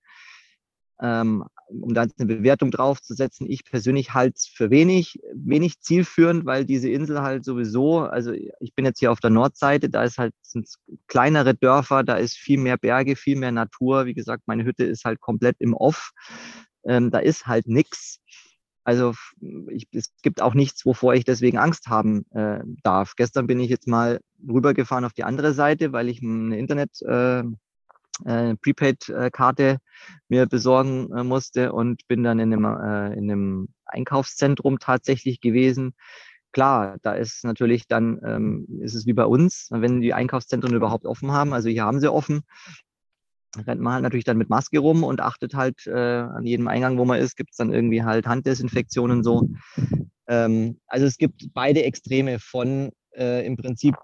ähm, 1.01 1.45
um 1.71 1.95
da 1.95 2.03
eine 2.03 2.27
Bewertung 2.27 2.71
draufzusetzen. 2.71 3.49
Ich 3.49 3.65
persönlich 3.65 4.15
halte 4.15 4.35
es 4.37 4.47
für 4.47 4.71
wenig, 4.71 5.21
wenig 5.35 5.81
zielführend, 5.81 6.45
weil 6.47 6.65
diese 6.65 6.89
Insel 6.89 7.23
halt 7.23 7.45
sowieso, 7.45 8.01
also 8.01 8.33
ich 8.33 8.75
bin 8.75 8.85
jetzt 8.85 8.99
hier 8.99 9.13
auf 9.13 9.21
der 9.21 9.31
Nordseite, 9.31 9.89
da 9.89 10.03
ist 10.05 10.19
halt 10.19 10.35
kleinere 11.07 11.55
Dörfer, 11.55 12.03
da 12.03 12.17
ist 12.17 12.37
viel 12.37 12.59
mehr 12.59 12.77
Berge, 12.77 13.17
viel 13.17 13.37
mehr 13.37 13.53
Natur. 13.53 14.07
Wie 14.07 14.15
gesagt, 14.15 14.45
meine 14.47 14.65
Hütte 14.65 14.85
ist 14.85 15.05
halt 15.05 15.21
komplett 15.21 15.57
im 15.61 15.75
Off. 15.75 16.11
Ähm, 16.85 17.11
da 17.11 17.19
ist 17.19 17.47
halt 17.47 17.67
nichts. 17.67 18.21
Also 18.83 19.15
ich, 19.69 19.87
es 19.93 20.13
gibt 20.23 20.41
auch 20.41 20.55
nichts, 20.55 20.87
wovor 20.87 21.15
ich 21.15 21.25
deswegen 21.25 21.59
Angst 21.59 21.89
haben 21.89 22.25
äh, 22.31 22.61
darf. 22.83 23.15
Gestern 23.15 23.47
bin 23.47 23.61
ich 23.61 23.69
jetzt 23.69 23.87
mal 23.87 24.21
rübergefahren 24.49 25.05
auf 25.05 25.13
die 25.13 25.25
andere 25.25 25.53
Seite, 25.53 25.93
weil 25.93 26.09
ich 26.09 26.23
eine 26.23 26.59
Internet 26.59 27.03
äh, 27.03 27.45
äh, 28.25 28.55
Prepaid-Karte 28.57 29.79
mir 30.29 30.47
besorgen 30.47 31.13
äh, 31.13 31.25
musste 31.25 31.73
und 31.73 32.07
bin 32.09 32.23
dann 32.23 32.39
in 32.39 32.53
einem, 32.53 32.65
äh, 32.65 33.13
in 33.15 33.31
einem 33.31 33.69
Einkaufszentrum 33.85 34.79
tatsächlich 34.79 35.41
gewesen. 35.41 35.95
Klar, 36.53 36.97
da 37.03 37.13
ist 37.13 37.45
natürlich 37.45 37.87
dann, 37.87 38.21
ähm, 38.25 38.67
ist 38.81 38.95
es 38.95 39.07
wie 39.07 39.13
bei 39.13 39.25
uns, 39.25 39.69
wenn 39.71 40.01
die 40.01 40.15
Einkaufszentren 40.15 40.75
überhaupt 40.75 41.07
offen 41.07 41.31
haben, 41.31 41.53
also 41.53 41.69
hier 41.69 41.85
haben 41.85 42.01
sie 42.01 42.13
offen, 42.13 42.43
rennt 43.57 43.81
man 43.81 43.95
halt 43.95 44.03
natürlich 44.03 44.25
dann 44.25 44.39
mit 44.39 44.49
Maske 44.51 44.79
rum 44.79 45.05
und 45.05 45.21
achtet 45.21 45.55
halt 45.55 45.87
äh, 45.87 45.93
an 45.93 46.45
jedem 46.45 46.69
Eingang, 46.69 46.99
wo 46.99 47.05
man 47.05 47.21
ist, 47.21 47.37
gibt 47.37 47.51
es 47.51 47.57
dann 47.57 47.73
irgendwie 47.73 48.03
halt 48.03 48.27
Handdesinfektionen 48.27 49.23
so. 49.23 49.49
Ähm, 50.29 50.81
also 50.87 51.07
es 51.07 51.19
gibt 51.19 51.53
beide 51.53 51.83
Extreme 51.83 52.39
von 52.39 52.91
äh, 53.17 53.45
im 53.47 53.57
Prinzip 53.57 53.97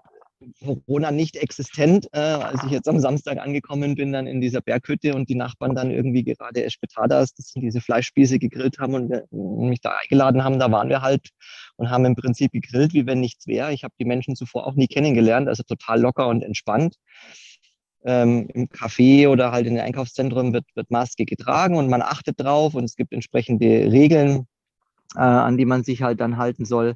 Corona 0.63 1.11
nicht 1.11 1.35
existent, 1.35 2.07
äh, 2.13 2.19
als 2.19 2.63
ich 2.63 2.71
jetzt 2.71 2.87
am 2.87 2.99
Samstag 2.99 3.39
angekommen 3.39 3.95
bin, 3.95 4.11
dann 4.11 4.27
in 4.27 4.39
dieser 4.39 4.61
Berghütte 4.61 5.15
und 5.15 5.29
die 5.29 5.35
Nachbarn 5.35 5.75
dann 5.75 5.89
irgendwie 5.89 6.23
gerade 6.23 6.63
Espetadas, 6.63 7.33
das 7.33 7.49
sind 7.49 7.63
diese 7.63 7.81
Fleischspieße 7.81 8.37
gegrillt 8.37 8.77
haben 8.79 8.93
und 8.93 9.09
wir, 9.09 9.25
mich 9.31 9.81
da 9.81 9.95
eingeladen 10.01 10.43
haben, 10.43 10.59
da 10.59 10.71
waren 10.71 10.89
wir 10.89 11.01
halt 11.01 11.29
und 11.75 11.89
haben 11.89 12.05
im 12.05 12.15
Prinzip 12.15 12.51
gegrillt, 12.51 12.93
wie 12.93 13.05
wenn 13.07 13.19
nichts 13.19 13.47
wäre. 13.47 13.73
Ich 13.73 13.83
habe 13.83 13.93
die 13.99 14.05
Menschen 14.05 14.35
zuvor 14.35 14.67
auch 14.67 14.75
nie 14.75 14.87
kennengelernt, 14.87 15.47
also 15.47 15.63
total 15.63 16.01
locker 16.01 16.27
und 16.27 16.43
entspannt. 16.43 16.95
Ähm, 18.05 18.47
Im 18.53 18.67
Café 18.67 19.27
oder 19.27 19.51
halt 19.51 19.65
in 19.65 19.73
den 19.73 19.83
Einkaufszentren 19.83 20.53
wird, 20.53 20.65
wird 20.75 20.91
Maske 20.91 21.25
getragen 21.25 21.77
und 21.77 21.89
man 21.89 22.01
achtet 22.01 22.39
drauf 22.39 22.75
und 22.75 22.83
es 22.83 22.95
gibt 22.95 23.11
entsprechende 23.11 23.91
Regeln, 23.91 24.47
äh, 25.15 25.19
an 25.19 25.57
die 25.57 25.65
man 25.65 25.83
sich 25.83 26.03
halt 26.03 26.21
dann 26.21 26.37
halten 26.37 26.65
soll. 26.65 26.95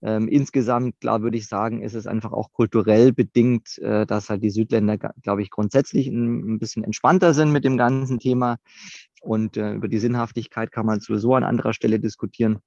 Ähm, 0.00 0.28
insgesamt, 0.28 1.00
klar, 1.00 1.22
würde 1.22 1.36
ich 1.36 1.48
sagen, 1.48 1.82
ist 1.82 1.94
es 1.94 2.06
einfach 2.06 2.32
auch 2.32 2.52
kulturell 2.52 3.12
bedingt, 3.12 3.78
äh, 3.78 4.06
dass 4.06 4.30
halt 4.30 4.42
die 4.42 4.50
Südländer, 4.50 4.96
glaube 4.96 5.42
ich, 5.42 5.50
grundsätzlich 5.50 6.06
ein, 6.06 6.54
ein, 6.54 6.58
bisschen 6.58 6.84
entspannter 6.84 7.34
sind 7.34 7.50
mit 7.50 7.64
dem 7.64 7.76
ganzen 7.76 8.20
Thema. 8.20 8.58
Und 9.20 9.56
äh, 9.56 9.72
über 9.72 9.88
die 9.88 9.98
Sinnhaftigkeit 9.98 10.70
kann 10.70 10.86
man 10.86 11.00
sowieso 11.00 11.34
an 11.34 11.42
anderer 11.42 11.72
Stelle 11.72 11.98
diskutieren. 11.98 12.60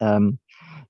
Ähm, 0.00 0.38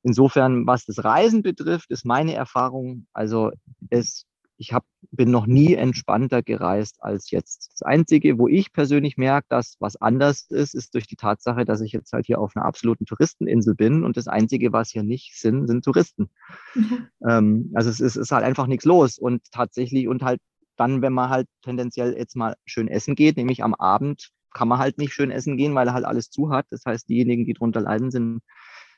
insofern, 0.02 0.66
was 0.66 0.84
das 0.84 1.02
Reisen 1.02 1.42
betrifft, 1.42 1.90
ist 1.90 2.04
meine 2.04 2.34
Erfahrung, 2.34 3.06
also 3.12 3.50
es 3.90 4.24
ich 4.58 4.72
hab, 4.72 4.84
bin 5.10 5.30
noch 5.30 5.46
nie 5.46 5.74
entspannter 5.74 6.42
gereist 6.42 6.96
als 7.00 7.30
jetzt. 7.30 7.72
Das 7.72 7.82
Einzige, 7.82 8.38
wo 8.38 8.48
ich 8.48 8.72
persönlich 8.72 9.16
merke, 9.16 9.46
dass 9.50 9.76
was 9.80 9.96
anders 9.96 10.46
ist, 10.50 10.74
ist 10.74 10.94
durch 10.94 11.06
die 11.06 11.16
Tatsache, 11.16 11.64
dass 11.64 11.80
ich 11.80 11.92
jetzt 11.92 12.12
halt 12.12 12.26
hier 12.26 12.40
auf 12.40 12.56
einer 12.56 12.64
absoluten 12.64 13.04
Touristeninsel 13.04 13.74
bin 13.74 14.04
und 14.04 14.16
das 14.16 14.28
Einzige, 14.28 14.72
was 14.72 14.90
hier 14.90 15.02
nicht 15.02 15.38
sind, 15.38 15.66
sind 15.66 15.84
Touristen. 15.84 16.30
Mhm. 16.74 17.08
Ähm, 17.28 17.70
also 17.74 17.90
es 17.90 18.00
ist, 18.00 18.16
ist 18.16 18.32
halt 18.32 18.44
einfach 18.44 18.66
nichts 18.66 18.84
los 18.84 19.18
und 19.18 19.42
tatsächlich 19.52 20.08
und 20.08 20.22
halt 20.22 20.40
dann, 20.76 21.02
wenn 21.02 21.12
man 21.12 21.30
halt 21.30 21.48
tendenziell 21.62 22.16
jetzt 22.16 22.36
mal 22.36 22.54
schön 22.66 22.88
essen 22.88 23.14
geht, 23.14 23.36
nämlich 23.36 23.62
am 23.62 23.74
Abend 23.74 24.30
kann 24.52 24.68
man 24.68 24.78
halt 24.78 24.98
nicht 24.98 25.12
schön 25.12 25.30
essen 25.30 25.56
gehen, 25.56 25.74
weil 25.74 25.88
er 25.88 25.94
halt 25.94 26.06
alles 26.06 26.30
zu 26.30 26.50
hat. 26.50 26.66
Das 26.70 26.82
heißt, 26.86 27.08
diejenigen, 27.08 27.44
die 27.44 27.52
drunter 27.52 27.80
leiden, 27.82 28.10
sind, 28.10 28.40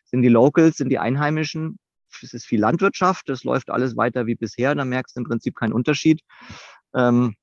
sind 0.05 0.23
die 0.23 0.29
Locals, 0.29 0.77
sind 0.77 0.89
die 0.89 0.99
Einheimischen 0.99 1.79
es 2.23 2.35
ist 2.35 2.47
viel 2.47 2.61
Landwirtschaft, 2.61 3.29
das 3.29 3.45
läuft 3.45 3.71
alles 3.71 3.97
weiter 3.97 4.27
wie 4.27 4.35
bisher, 4.35 4.75
da 4.75 4.85
merkst 4.85 5.17
du 5.17 5.21
im 5.21 5.27
Prinzip 5.27 5.57
keinen 5.57 5.73
Unterschied. 5.73 6.21
Ähm, 6.95 7.35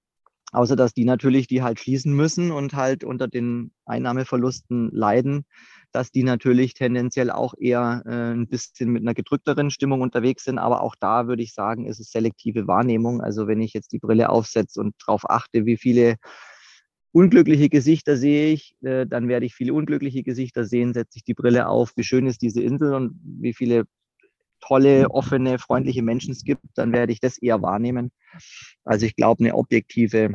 außer 0.51 0.75
dass 0.75 0.93
die 0.93 1.05
natürlich, 1.05 1.47
die 1.47 1.61
halt 1.61 1.79
schließen 1.79 2.13
müssen 2.13 2.51
und 2.51 2.73
halt 2.73 3.03
unter 3.03 3.27
den 3.27 3.71
Einnahmeverlusten 3.85 4.89
leiden, 4.91 5.45
dass 5.91 6.11
die 6.11 6.23
natürlich 6.23 6.73
tendenziell 6.73 7.29
auch 7.31 7.53
eher 7.57 8.03
äh, 8.05 8.33
ein 8.33 8.47
bisschen 8.47 8.91
mit 8.91 9.03
einer 9.03 9.13
gedrückteren 9.13 9.69
Stimmung 9.69 10.01
unterwegs 10.01 10.43
sind. 10.43 10.57
Aber 10.57 10.81
auch 10.81 10.95
da 10.99 11.27
würde 11.27 11.43
ich 11.43 11.53
sagen, 11.53 11.85
ist 11.85 11.99
es 11.99 12.11
selektive 12.11 12.67
Wahrnehmung. 12.67 13.21
Also 13.21 13.47
wenn 13.47 13.61
ich 13.61 13.73
jetzt 13.73 13.91
die 13.91 13.99
Brille 13.99 14.29
aufsetze 14.29 14.79
und 14.79 14.95
darauf 15.05 15.29
achte, 15.29 15.65
wie 15.65 15.77
viele 15.77 16.15
unglückliche 17.11 17.69
Gesichter 17.69 18.17
sehe 18.17 18.51
ich, 18.51 18.75
äh, 18.81 19.05
dann 19.05 19.29
werde 19.29 19.45
ich 19.45 19.55
viele 19.55 19.73
unglückliche 19.73 20.23
Gesichter 20.23 20.65
sehen, 20.65 20.93
setze 20.93 21.17
ich 21.17 21.23
die 21.23 21.33
Brille 21.33 21.67
auf, 21.69 21.93
wie 21.95 22.03
schön 22.03 22.27
ist 22.27 22.41
diese 22.41 22.61
Insel 22.61 22.93
und 22.93 23.19
wie 23.23 23.53
viele 23.53 23.85
tolle, 24.65 25.09
offene, 25.11 25.59
freundliche 25.59 26.01
Menschen 26.01 26.31
es 26.31 26.43
gibt, 26.43 26.63
dann 26.75 26.91
werde 26.91 27.11
ich 27.11 27.19
das 27.19 27.37
eher 27.37 27.61
wahrnehmen. 27.61 28.11
Also 28.83 29.05
ich 29.05 29.15
glaube, 29.15 29.43
eine 29.43 29.55
objektive, 29.55 30.33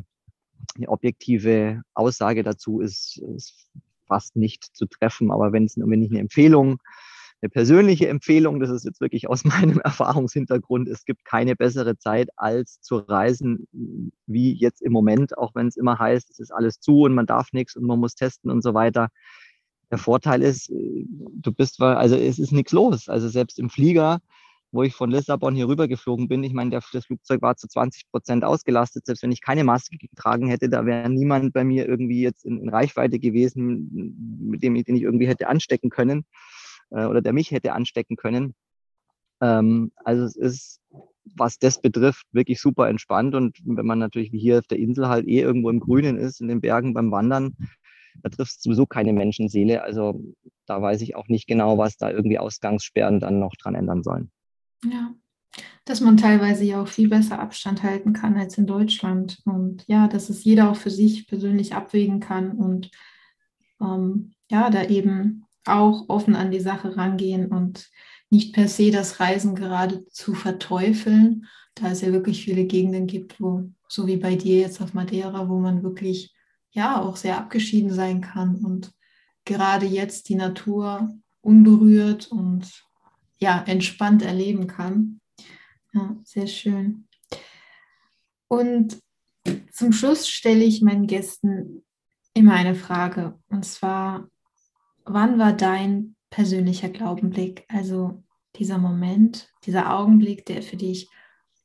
eine 0.76 0.88
objektive 0.88 1.82
Aussage 1.94 2.42
dazu 2.42 2.80
ist, 2.80 3.18
ist 3.36 3.70
fast 4.06 4.36
nicht 4.36 4.64
zu 4.76 4.86
treffen. 4.86 5.30
Aber 5.30 5.52
wenn 5.52 5.64
es 5.64 5.76
wenn 5.76 6.02
ich 6.02 6.10
eine 6.10 6.20
Empfehlung, 6.20 6.78
eine 7.42 7.50
persönliche 7.50 8.08
Empfehlung, 8.08 8.60
das 8.60 8.70
ist 8.70 8.84
jetzt 8.84 9.00
wirklich 9.00 9.28
aus 9.28 9.44
meinem 9.44 9.80
Erfahrungshintergrund, 9.80 10.88
es 10.88 11.04
gibt 11.04 11.24
keine 11.24 11.56
bessere 11.56 11.96
Zeit 11.96 12.28
als 12.36 12.80
zu 12.80 12.98
reisen 12.98 13.66
wie 14.26 14.52
jetzt 14.52 14.82
im 14.82 14.92
Moment, 14.92 15.38
auch 15.38 15.54
wenn 15.54 15.68
es 15.68 15.76
immer 15.76 15.98
heißt, 15.98 16.30
es 16.30 16.38
ist 16.38 16.52
alles 16.52 16.80
zu 16.80 17.02
und 17.02 17.14
man 17.14 17.26
darf 17.26 17.52
nichts 17.52 17.76
und 17.76 17.84
man 17.84 17.98
muss 17.98 18.14
testen 18.14 18.50
und 18.50 18.62
so 18.62 18.74
weiter. 18.74 19.08
Der 19.90 19.98
Vorteil 19.98 20.42
ist, 20.42 20.70
äh, 20.70 21.04
du 21.08 21.52
bist, 21.52 21.80
also 21.80 22.16
es 22.16 22.38
ist 22.38 22.52
nichts 22.52 22.72
los. 22.72 23.08
Also 23.08 23.28
selbst 23.28 23.58
im 23.58 23.70
Flieger, 23.70 24.20
wo 24.72 24.82
ich 24.82 24.94
von 24.94 25.10
Lissabon 25.10 25.54
hier 25.54 25.68
rüber 25.68 25.88
geflogen 25.88 26.28
bin, 26.28 26.44
ich 26.44 26.52
meine, 26.52 26.70
das 26.70 27.04
Flugzeug 27.04 27.42
war 27.42 27.56
zu 27.56 27.66
20 27.66 28.08
Prozent 28.10 28.44
ausgelastet. 28.44 29.06
Selbst 29.06 29.22
wenn 29.22 29.32
ich 29.32 29.40
keine 29.40 29.64
Maske 29.64 29.96
getragen 29.96 30.48
hätte, 30.48 30.68
da 30.68 30.86
wäre 30.86 31.10
niemand 31.10 31.52
bei 31.52 31.64
mir 31.64 31.88
irgendwie 31.88 32.22
jetzt 32.22 32.44
in, 32.44 32.60
in 32.60 32.68
Reichweite 32.68 33.18
gewesen, 33.18 34.38
mit 34.40 34.62
dem 34.62 34.74
den 34.74 34.96
ich 34.96 35.02
irgendwie 35.02 35.26
hätte 35.26 35.48
anstecken 35.48 35.90
können 35.90 36.24
äh, 36.90 37.04
oder 37.04 37.20
der 37.20 37.32
mich 37.32 37.50
hätte 37.50 37.72
anstecken 37.72 38.16
können. 38.16 38.54
Ähm, 39.40 39.92
also 40.04 40.24
es 40.24 40.36
ist, 40.36 40.80
was 41.36 41.58
das 41.58 41.80
betrifft, 41.80 42.26
wirklich 42.32 42.60
super 42.60 42.88
entspannt. 42.88 43.34
Und 43.34 43.58
wenn 43.64 43.86
man 43.86 43.98
natürlich 43.98 44.32
wie 44.32 44.38
hier 44.38 44.58
auf 44.58 44.66
der 44.66 44.78
Insel 44.78 45.08
halt 45.08 45.26
eh 45.26 45.40
irgendwo 45.40 45.70
im 45.70 45.80
Grünen 45.80 46.16
ist, 46.16 46.40
in 46.40 46.48
den 46.48 46.60
Bergen 46.60 46.94
beim 46.94 47.10
Wandern, 47.10 47.56
da 48.22 48.28
trifft 48.28 48.62
sowieso 48.62 48.86
keine 48.86 49.12
Menschenseele. 49.12 49.82
Also 49.82 50.22
da 50.66 50.80
weiß 50.80 51.00
ich 51.02 51.16
auch 51.16 51.28
nicht 51.28 51.46
genau, 51.46 51.78
was 51.78 51.96
da 51.96 52.10
irgendwie 52.10 52.38
Ausgangssperren 52.38 53.20
dann 53.20 53.38
noch 53.38 53.54
dran 53.56 53.74
ändern 53.74 54.02
sollen. 54.02 54.30
Ja, 54.84 55.14
dass 55.84 56.00
man 56.00 56.16
teilweise 56.16 56.64
ja 56.64 56.82
auch 56.82 56.88
viel 56.88 57.08
besser 57.08 57.38
Abstand 57.38 57.82
halten 57.82 58.12
kann 58.12 58.36
als 58.36 58.56
in 58.58 58.66
Deutschland. 58.66 59.40
Und 59.44 59.84
ja, 59.88 60.08
dass 60.08 60.30
es 60.30 60.44
jeder 60.44 60.70
auch 60.70 60.76
für 60.76 60.90
sich 60.90 61.26
persönlich 61.26 61.74
abwägen 61.74 62.20
kann 62.20 62.52
und 62.52 62.90
ähm, 63.80 64.32
ja, 64.50 64.70
da 64.70 64.84
eben 64.84 65.44
auch 65.64 66.08
offen 66.08 66.36
an 66.36 66.50
die 66.50 66.60
Sache 66.60 66.96
rangehen 66.96 67.46
und 67.46 67.90
nicht 68.30 68.54
per 68.54 68.68
se 68.68 68.90
das 68.90 69.20
Reisen 69.20 69.54
gerade 69.54 70.06
zu 70.08 70.34
verteufeln, 70.34 71.46
da 71.74 71.90
es 71.90 72.00
ja 72.00 72.12
wirklich 72.12 72.44
viele 72.44 72.64
Gegenden 72.64 73.06
gibt, 73.06 73.40
wo, 73.40 73.70
so 73.88 74.06
wie 74.06 74.16
bei 74.16 74.36
dir 74.36 74.60
jetzt 74.60 74.80
auf 74.80 74.94
Madeira, 74.94 75.48
wo 75.48 75.58
man 75.58 75.82
wirklich 75.82 76.32
ja 76.70 77.00
auch 77.00 77.16
sehr 77.16 77.38
abgeschieden 77.38 77.92
sein 77.92 78.20
kann 78.20 78.56
und 78.56 78.92
gerade 79.44 79.86
jetzt 79.86 80.28
die 80.28 80.34
Natur 80.34 81.10
unberührt 81.40 82.30
und 82.30 82.84
ja 83.38 83.62
entspannt 83.66 84.22
erleben 84.22 84.66
kann. 84.66 85.20
Ja, 85.92 86.16
sehr 86.24 86.46
schön. 86.46 87.08
Und 88.48 89.00
zum 89.72 89.92
Schluss 89.92 90.28
stelle 90.28 90.64
ich 90.64 90.82
meinen 90.82 91.06
Gästen 91.06 91.84
immer 92.34 92.54
eine 92.54 92.74
Frage 92.74 93.38
und 93.48 93.64
zwar, 93.64 94.28
wann 95.04 95.38
war 95.38 95.52
dein 95.52 96.16
persönlicher 96.30 96.88
Glaubenblick, 96.88 97.64
also 97.68 98.22
dieser 98.56 98.78
Moment, 98.78 99.50
dieser 99.64 99.94
Augenblick, 99.96 100.46
der 100.46 100.62
für 100.62 100.76
dich 100.76 101.08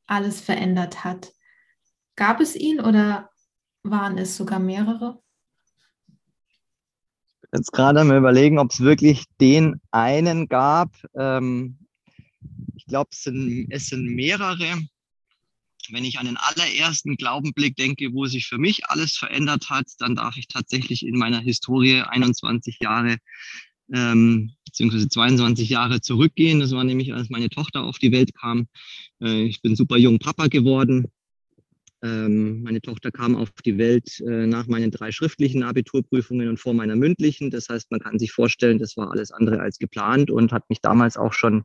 alles 0.07 0.41
verändert 0.41 1.03
hat? 1.03 1.33
Gab 2.15 2.39
es 2.39 2.55
ihn 2.55 2.79
oder 2.79 3.29
waren 3.89 4.17
es 4.17 4.35
sogar 4.35 4.59
mehrere? 4.59 5.19
Jetzt 7.53 7.71
gerade 7.71 8.03
mal 8.03 8.17
überlegen, 8.17 8.59
ob 8.59 8.71
es 8.71 8.81
wirklich 8.81 9.25
den 9.39 9.79
einen 9.91 10.47
gab. 10.47 10.91
Ähm, 11.15 11.77
ich 12.75 12.85
glaube, 12.85 13.09
es 13.13 13.23
sind, 13.23 13.67
es 13.69 13.87
sind 13.87 14.05
mehrere. 14.05 14.81
Wenn 15.89 16.03
ich 16.03 16.19
an 16.19 16.25
den 16.25 16.37
allerersten 16.37 17.15
Glaubenblick 17.15 17.75
denke, 17.75 18.11
wo 18.13 18.25
sich 18.25 18.47
für 18.47 18.57
mich 18.57 18.87
alles 18.87 19.15
verändert 19.15 19.69
hat, 19.69 19.85
dann 19.99 20.15
darf 20.15 20.35
ich 20.35 20.47
tatsächlich 20.47 21.05
in 21.05 21.17
meiner 21.17 21.39
Historie 21.39 22.01
21 22.01 22.79
Jahre 22.81 23.17
ähm, 23.93 24.51
beziehungsweise 24.65 25.07
22 25.07 25.69
Jahre 25.69 26.01
zurückgehen. 26.01 26.59
Das 26.59 26.71
war 26.71 26.83
nämlich, 26.83 27.13
als 27.13 27.29
meine 27.29 27.49
Tochter 27.49 27.83
auf 27.83 27.99
die 27.99 28.11
Welt 28.11 28.33
kam. 28.35 28.67
Äh, 29.21 29.43
ich 29.43 29.61
bin 29.61 29.75
super 29.75 29.97
jung 29.97 30.19
Papa 30.19 30.47
geworden, 30.47 31.11
ähm, 32.05 32.61
meine 32.61 32.81
Tochter 32.81 33.11
kam 33.11 33.35
auf 33.35 33.49
die 33.65 33.79
Welt 33.79 34.19
äh, 34.19 34.45
nach 34.45 34.67
meinen 34.67 34.91
drei 34.91 35.11
schriftlichen 35.11 35.63
Abiturprüfungen 35.63 36.49
und 36.49 36.59
vor 36.59 36.73
meiner 36.75 36.95
mündlichen. 36.95 37.49
Das 37.49 37.67
heißt, 37.67 37.89
man 37.89 37.99
kann 37.99 38.19
sich 38.19 38.31
vorstellen, 38.31 38.77
das 38.77 38.95
war 38.95 39.11
alles 39.11 39.31
andere 39.31 39.59
als 39.59 39.79
geplant 39.79 40.29
und 40.29 40.51
hat 40.51 40.69
mich 40.69 40.81
damals 40.81 41.17
auch 41.17 41.33
schon, 41.33 41.63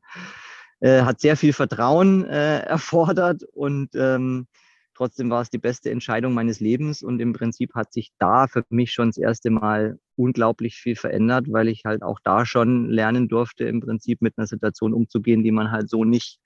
äh, 0.80 1.02
hat 1.02 1.20
sehr 1.20 1.36
viel 1.36 1.52
Vertrauen 1.52 2.24
äh, 2.24 2.60
erfordert 2.66 3.42
und 3.52 3.90
ähm, 3.94 4.46
trotzdem 4.94 5.28
war 5.28 5.42
es 5.42 5.50
die 5.50 5.58
beste 5.58 5.90
Entscheidung 5.90 6.32
meines 6.32 6.60
Lebens 6.60 7.02
und 7.02 7.20
im 7.20 7.34
Prinzip 7.34 7.74
hat 7.74 7.92
sich 7.92 8.10
da 8.18 8.46
für 8.46 8.64
mich 8.70 8.92
schon 8.92 9.08
das 9.08 9.18
erste 9.18 9.50
Mal 9.50 9.98
unglaublich 10.16 10.76
viel 10.76 10.96
verändert, 10.96 11.46
weil 11.50 11.68
ich 11.68 11.82
halt 11.84 12.02
auch 12.02 12.18
da 12.24 12.46
schon 12.46 12.88
lernen 12.88 13.28
durfte, 13.28 13.64
im 13.64 13.80
Prinzip 13.80 14.22
mit 14.22 14.38
einer 14.38 14.46
Situation 14.46 14.94
umzugehen, 14.94 15.42
die 15.42 15.52
man 15.52 15.70
halt 15.70 15.90
so 15.90 16.04
nicht 16.04 16.38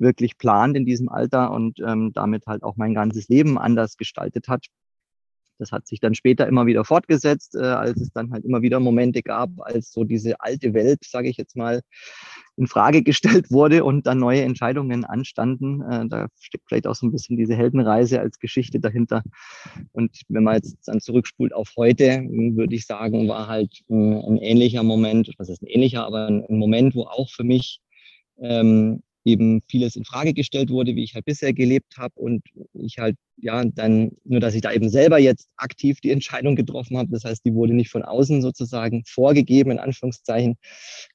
wirklich 0.00 0.38
plant 0.38 0.76
in 0.76 0.86
diesem 0.86 1.08
Alter 1.08 1.52
und 1.52 1.78
ähm, 1.80 2.12
damit 2.12 2.46
halt 2.46 2.62
auch 2.62 2.76
mein 2.76 2.94
ganzes 2.94 3.28
Leben 3.28 3.58
anders 3.58 3.96
gestaltet 3.96 4.48
hat. 4.48 4.66
Das 5.60 5.72
hat 5.72 5.86
sich 5.86 6.00
dann 6.00 6.14
später 6.14 6.48
immer 6.48 6.66
wieder 6.66 6.84
fortgesetzt, 6.84 7.54
äh, 7.54 7.58
als 7.58 8.00
es 8.00 8.10
dann 8.12 8.32
halt 8.32 8.44
immer 8.44 8.62
wieder 8.62 8.80
Momente 8.80 9.22
gab, 9.22 9.50
als 9.58 9.92
so 9.92 10.04
diese 10.04 10.40
alte 10.40 10.72
Welt, 10.72 11.04
sage 11.04 11.28
ich 11.28 11.36
jetzt 11.36 11.54
mal, 11.54 11.82
in 12.56 12.66
Frage 12.66 13.02
gestellt 13.04 13.50
wurde 13.50 13.84
und 13.84 14.06
dann 14.06 14.18
neue 14.18 14.42
Entscheidungen 14.42 15.04
anstanden. 15.04 15.82
Äh, 15.82 16.08
da 16.08 16.28
steckt 16.40 16.64
vielleicht 16.66 16.86
auch 16.86 16.94
so 16.94 17.06
ein 17.06 17.12
bisschen 17.12 17.36
diese 17.36 17.54
Heldenreise 17.54 18.20
als 18.20 18.38
Geschichte 18.38 18.80
dahinter. 18.80 19.22
Und 19.92 20.22
wenn 20.28 20.44
man 20.44 20.54
jetzt 20.54 20.88
dann 20.88 21.00
zurückspult 21.00 21.52
auf 21.52 21.74
heute, 21.76 22.24
würde 22.30 22.74
ich 22.74 22.86
sagen, 22.86 23.28
war 23.28 23.46
halt 23.46 23.82
ein, 23.90 24.12
äh, 24.12 24.26
ein 24.26 24.38
ähnlicher 24.38 24.82
Moment, 24.82 25.30
was 25.36 25.50
ist 25.50 25.62
ein 25.62 25.68
ähnlicher, 25.68 26.06
aber 26.06 26.26
ein, 26.26 26.44
ein 26.46 26.58
Moment, 26.58 26.94
wo 26.94 27.02
auch 27.02 27.30
für 27.30 27.44
mich 27.44 27.80
ähm, 28.38 29.02
eben 29.24 29.62
vieles 29.68 29.96
in 29.96 30.04
Frage 30.04 30.32
gestellt 30.32 30.70
wurde, 30.70 30.94
wie 30.96 31.04
ich 31.04 31.14
halt 31.14 31.24
bisher 31.24 31.52
gelebt 31.52 31.98
habe 31.98 32.14
und 32.16 32.42
ich 32.72 32.98
halt 32.98 33.16
ja 33.36 33.64
dann 33.64 34.12
nur, 34.24 34.40
dass 34.40 34.54
ich 34.54 34.62
da 34.62 34.72
eben 34.72 34.88
selber 34.88 35.18
jetzt 35.18 35.48
aktiv 35.56 36.00
die 36.00 36.10
Entscheidung 36.10 36.56
getroffen 36.56 36.96
habe. 36.96 37.10
Das 37.10 37.24
heißt, 37.24 37.44
die 37.44 37.54
wurde 37.54 37.74
nicht 37.74 37.90
von 37.90 38.02
außen 38.02 38.42
sozusagen 38.42 39.04
vorgegeben 39.06 39.72
in 39.72 39.78
Anführungszeichen. 39.78 40.56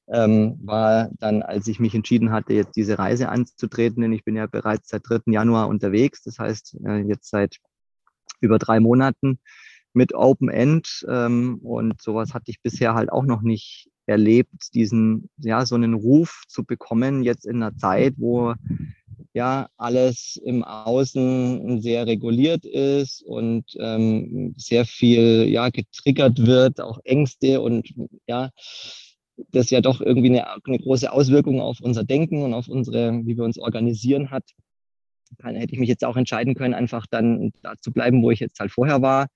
Ähm, 0.08 0.58
war 0.62 1.10
dann, 1.18 1.42
als 1.42 1.66
ich 1.68 1.80
mich 1.80 1.94
entschieden 1.94 2.32
hatte, 2.32 2.52
jetzt 2.52 2.76
diese 2.76 2.98
Reise 2.98 3.28
anzutreten, 3.28 4.02
denn 4.02 4.12
ich 4.12 4.24
bin 4.24 4.36
ja 4.36 4.46
bereits 4.46 4.88
seit 4.88 5.02
3. 5.08 5.32
Januar 5.32 5.68
unterwegs. 5.68 6.22
Das 6.22 6.38
heißt 6.38 6.78
äh, 6.84 6.98
jetzt 7.02 7.30
seit 7.30 7.58
über 8.40 8.58
drei 8.58 8.80
Monaten 8.80 9.38
mit 9.92 10.14
Open 10.14 10.48
End 10.48 11.06
ähm, 11.08 11.58
und 11.62 12.00
sowas 12.00 12.34
hatte 12.34 12.50
ich 12.50 12.60
bisher 12.60 12.94
halt 12.94 13.10
auch 13.10 13.24
noch 13.24 13.42
nicht 13.42 13.88
erlebt, 14.06 14.74
diesen, 14.74 15.28
ja, 15.38 15.66
so 15.66 15.74
einen 15.74 15.94
Ruf 15.94 16.42
zu 16.48 16.64
bekommen, 16.64 17.22
jetzt 17.22 17.44
in 17.44 17.56
einer 17.56 17.76
Zeit, 17.76 18.14
wo 18.16 18.54
ja 19.34 19.68
alles 19.76 20.40
im 20.44 20.64
Außen 20.64 21.82
sehr 21.82 22.06
reguliert 22.06 22.64
ist 22.64 23.22
und 23.22 23.64
ähm, 23.78 24.54
sehr 24.56 24.86
viel 24.86 25.46
ja 25.48 25.68
getriggert 25.68 26.46
wird, 26.46 26.80
auch 26.80 27.00
Ängste 27.04 27.60
und 27.60 27.92
ja, 28.26 28.50
das 29.52 29.70
ja 29.70 29.80
doch 29.80 30.00
irgendwie 30.00 30.30
eine, 30.30 30.46
eine 30.64 30.78
große 30.78 31.12
Auswirkung 31.12 31.60
auf 31.60 31.80
unser 31.80 32.04
Denken 32.04 32.42
und 32.42 32.54
auf 32.54 32.68
unsere, 32.68 33.20
wie 33.26 33.36
wir 33.36 33.44
uns 33.44 33.58
organisieren 33.58 34.30
hat. 34.30 34.44
Dann 35.38 35.56
hätte 35.56 35.74
ich 35.74 35.80
mich 35.80 35.88
jetzt 35.88 36.04
auch 36.04 36.16
entscheiden 36.16 36.54
können, 36.54 36.72
einfach 36.72 37.06
dann 37.06 37.52
da 37.62 37.74
zu 37.80 37.92
bleiben, 37.92 38.22
wo 38.22 38.30
ich 38.30 38.40
jetzt 38.40 38.58
halt 38.60 38.70
vorher 38.70 39.02
war, 39.02 39.26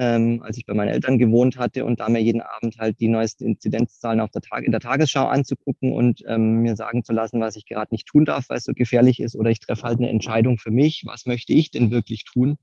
ähm, 0.00 0.42
als 0.42 0.56
ich 0.56 0.64
bei 0.64 0.72
meinen 0.72 0.88
Eltern 0.88 1.18
gewohnt 1.18 1.58
hatte 1.58 1.84
und 1.84 2.00
da 2.00 2.08
mir 2.08 2.22
jeden 2.22 2.40
Abend 2.40 2.78
halt 2.78 2.98
die 3.00 3.08
neuesten 3.08 3.44
Inzidenzzahlen 3.44 4.20
auf 4.20 4.30
der 4.30 4.40
Tag 4.40 4.64
in 4.64 4.72
der 4.72 4.80
Tagesschau 4.80 5.26
anzugucken 5.26 5.92
und 5.92 6.24
ähm, 6.26 6.62
mir 6.62 6.74
sagen 6.74 7.04
zu 7.04 7.12
lassen, 7.12 7.38
was 7.42 7.54
ich 7.54 7.66
gerade 7.66 7.92
nicht 7.92 8.06
tun 8.06 8.24
darf, 8.24 8.48
weil 8.48 8.56
es 8.56 8.64
so 8.64 8.72
gefährlich 8.72 9.20
ist. 9.20 9.36
Oder 9.36 9.50
ich 9.50 9.60
treffe 9.60 9.82
halt 9.82 9.98
eine 9.98 10.08
Entscheidung 10.08 10.56
für 10.56 10.70
mich, 10.70 11.02
was 11.04 11.26
möchte 11.26 11.52
ich 11.52 11.70
denn 11.70 11.90
wirklich 11.90 12.24
tun? 12.24 12.56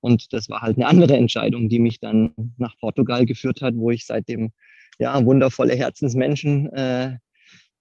Und 0.00 0.32
das 0.32 0.48
war 0.48 0.62
halt 0.62 0.78
eine 0.78 0.86
andere 0.86 1.14
Entscheidung, 1.14 1.68
die 1.68 1.78
mich 1.78 2.00
dann 2.00 2.32
nach 2.56 2.78
Portugal 2.78 3.26
geführt 3.26 3.60
hat, 3.60 3.76
wo 3.76 3.90
ich 3.90 4.06
seitdem 4.06 4.52
ja 4.98 5.22
wundervolle 5.26 5.74
Herzensmenschen 5.74 6.72
äh, 6.72 7.18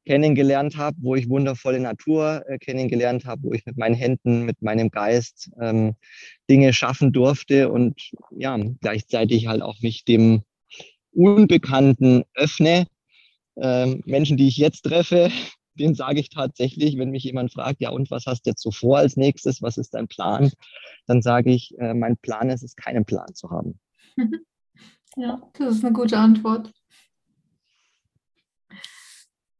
kennengelernt 0.06 0.78
habe, 0.78 0.97
wo 1.02 1.16
ich 1.16 1.30
wundervolle 1.30 1.80
Natur 1.80 2.43
äh, 2.47 2.58
kennengelernt 2.58 3.26
habe, 3.26 3.43
wo 3.43 3.54
ich 3.54 3.66
mit 3.66 3.78
meinen 3.78 3.95
Händen, 3.95 4.43
mit 4.43 4.62
meinem 4.62 4.89
Geist 4.89 5.52
ähm, 5.62 5.95
Dinge 6.49 6.74
schaffen 6.74 7.14
durfte 7.14 7.72
und 7.72 8.12
ja, 8.32 8.58
gleichzeitig 8.82 9.47
halt 9.47 9.62
auch 9.62 9.80
mich 9.82 10.04
dem 10.06 10.41
Unbekannten 11.14 12.24
öffne. 12.36 12.88
Ähm, 13.58 14.02
Menschen, 14.06 14.38
die 14.38 14.47
ich 14.47 14.58
jetzt 14.58 14.84
treffe, 14.84 15.30
den 15.76 15.95
sage 15.95 16.20
ich 16.20 16.30
tatsächlich, 16.30 16.97
wenn 16.97 17.12
mich 17.12 17.24
jemand 17.24 17.54
fragt, 17.54 17.80
ja, 17.80 17.89
und 17.91 18.12
was 18.12 18.26
hast 18.26 18.45
du 18.45 18.49
jetzt 18.49 18.62
so 18.62 18.72
vor 18.72 18.97
als 18.97 19.18
nächstes? 19.18 19.62
Was 19.62 19.78
ist 19.78 19.93
dein 19.93 20.08
Plan? 20.08 20.52
Dann 21.08 21.22
sage 21.22 21.52
ich, 21.52 21.78
äh, 21.80 21.93
mein 21.93 22.18
Plan 22.18 22.49
ist 22.49 22.64
es, 22.64 22.76
keinen 22.76 23.06
Plan 23.06 23.34
zu 23.34 23.49
haben. 23.49 23.80
Ja, 25.18 25.41
das 25.60 25.76
ist 25.76 25.84
eine 25.84 25.93
gute 25.93 26.18
Antwort. 26.18 26.72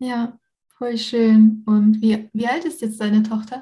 Ja, 0.02 0.36
voll 0.80 0.98
schön. 0.98 1.64
Und 1.68 2.02
wie, 2.02 2.28
wie 2.34 2.48
alt 2.48 2.66
ist 2.66 2.82
jetzt 2.82 3.00
deine 3.00 3.22
Tochter? 3.22 3.62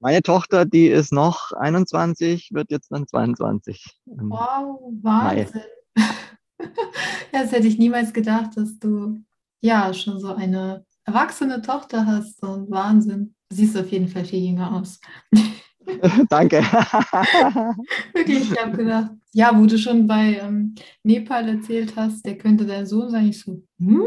Meine 0.00 0.22
Tochter, 0.22 0.64
die 0.64 0.86
ist 0.86 1.12
noch 1.12 1.52
21, 1.52 2.48
wird 2.54 2.70
jetzt 2.70 2.90
dann 2.90 3.06
22. 3.06 3.84
Wow, 4.06 4.80
Wahnsinn. 5.02 5.60
das 7.32 7.52
hätte 7.52 7.66
ich 7.66 7.78
niemals 7.78 8.14
gedacht, 8.14 8.56
dass 8.56 8.78
du 8.78 9.20
ja 9.60 9.92
schon 9.92 10.18
so 10.18 10.34
eine 10.34 10.86
erwachsene 11.04 11.60
Tochter 11.60 12.06
hast. 12.06 12.42
Und 12.42 12.70
Wahnsinn. 12.70 13.34
Du 13.50 13.56
siehst 13.56 13.76
auf 13.76 13.90
jeden 13.90 14.08
Fall 14.08 14.24
viel 14.24 14.44
jünger 14.44 14.76
aus. 14.76 14.98
Danke. 16.30 16.56
Wirklich, 18.14 18.50
ich 18.50 18.58
habe 18.58 18.74
gedacht, 18.78 19.10
ja, 19.32 19.52
wo 19.54 19.66
du 19.66 19.76
schon 19.76 20.06
bei 20.06 20.38
ähm, 20.38 20.74
Nepal 21.02 21.46
erzählt 21.48 21.94
hast, 21.96 22.24
der 22.24 22.38
könnte 22.38 22.64
dein 22.64 22.86
Sohn 22.86 23.10
sein. 23.10 23.28
Ich 23.28 23.42
so, 23.42 23.62
hm? 23.78 24.06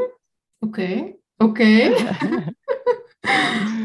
Okay, 0.61 1.19
okay. 1.37 1.91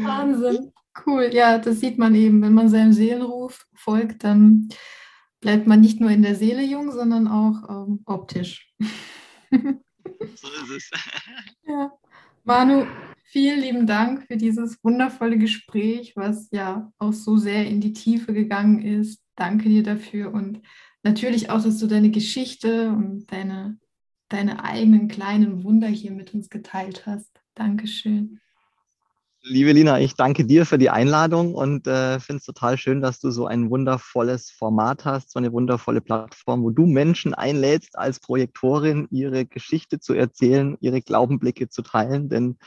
Wahnsinn. 0.03 0.71
Cool. 1.05 1.29
Ja, 1.33 1.57
das 1.57 1.79
sieht 1.79 1.97
man 1.97 2.15
eben. 2.15 2.41
Wenn 2.41 2.53
man 2.53 2.69
seinem 2.69 2.93
Seelenruf 2.93 3.65
folgt, 3.73 4.23
dann 4.23 4.69
bleibt 5.41 5.67
man 5.67 5.81
nicht 5.81 5.99
nur 5.99 6.09
in 6.09 6.21
der 6.21 6.35
Seele 6.35 6.63
jung, 6.63 6.91
sondern 6.91 7.27
auch 7.27 7.69
ähm, 7.69 8.01
optisch. 8.05 8.73
so 9.51 10.47
ist 10.63 10.71
es. 10.75 10.91
ja. 11.67 11.91
Manu, 12.43 12.85
vielen 13.25 13.59
lieben 13.59 13.87
Dank 13.87 14.27
für 14.27 14.37
dieses 14.37 14.83
wundervolle 14.83 15.37
Gespräch, 15.37 16.13
was 16.15 16.49
ja 16.51 16.91
auch 16.97 17.13
so 17.13 17.37
sehr 17.37 17.67
in 17.67 17.81
die 17.81 17.93
Tiefe 17.93 18.33
gegangen 18.33 18.81
ist. 18.81 19.21
Danke 19.35 19.67
dir 19.67 19.83
dafür 19.83 20.33
und 20.33 20.61
natürlich 21.03 21.49
auch, 21.49 21.61
dass 21.61 21.77
du 21.77 21.87
deine 21.87 22.11
Geschichte 22.11 22.89
und 22.89 23.31
deine 23.31 23.77
deine 24.29 24.63
eigenen 24.63 25.07
kleinen 25.07 25.63
Wunder 25.63 25.87
hier 25.87 26.11
mit 26.11 26.33
uns 26.33 26.49
geteilt 26.49 27.05
hast. 27.05 27.41
Dankeschön. 27.55 28.39
Liebe 29.47 29.73
Lina, 29.73 29.99
ich 29.99 30.15
danke 30.15 30.43
dir 30.43 30.65
für 30.65 30.79
die 30.79 30.89
Einladung 30.89 31.53
und 31.53 31.85
äh, 31.85 32.19
finde 32.19 32.39
es 32.39 32.45
total 32.45 32.79
schön, 32.79 32.99
dass 32.99 33.19
du 33.19 33.29
so 33.29 33.45
ein 33.45 33.69
wundervolles 33.69 34.49
Format 34.49 35.05
hast, 35.05 35.29
so 35.29 35.37
eine 35.37 35.53
wundervolle 35.53 36.01
Plattform, 36.01 36.63
wo 36.63 36.71
du 36.71 36.87
Menschen 36.87 37.35
einlädst, 37.35 37.95
als 37.95 38.19
Projektorin 38.19 39.07
ihre 39.11 39.45
Geschichte 39.45 39.99
zu 39.99 40.15
erzählen, 40.15 40.77
ihre 40.81 40.99
Glaubenblicke 40.99 41.69
zu 41.69 41.83
teilen. 41.83 42.27
Denn 42.27 42.57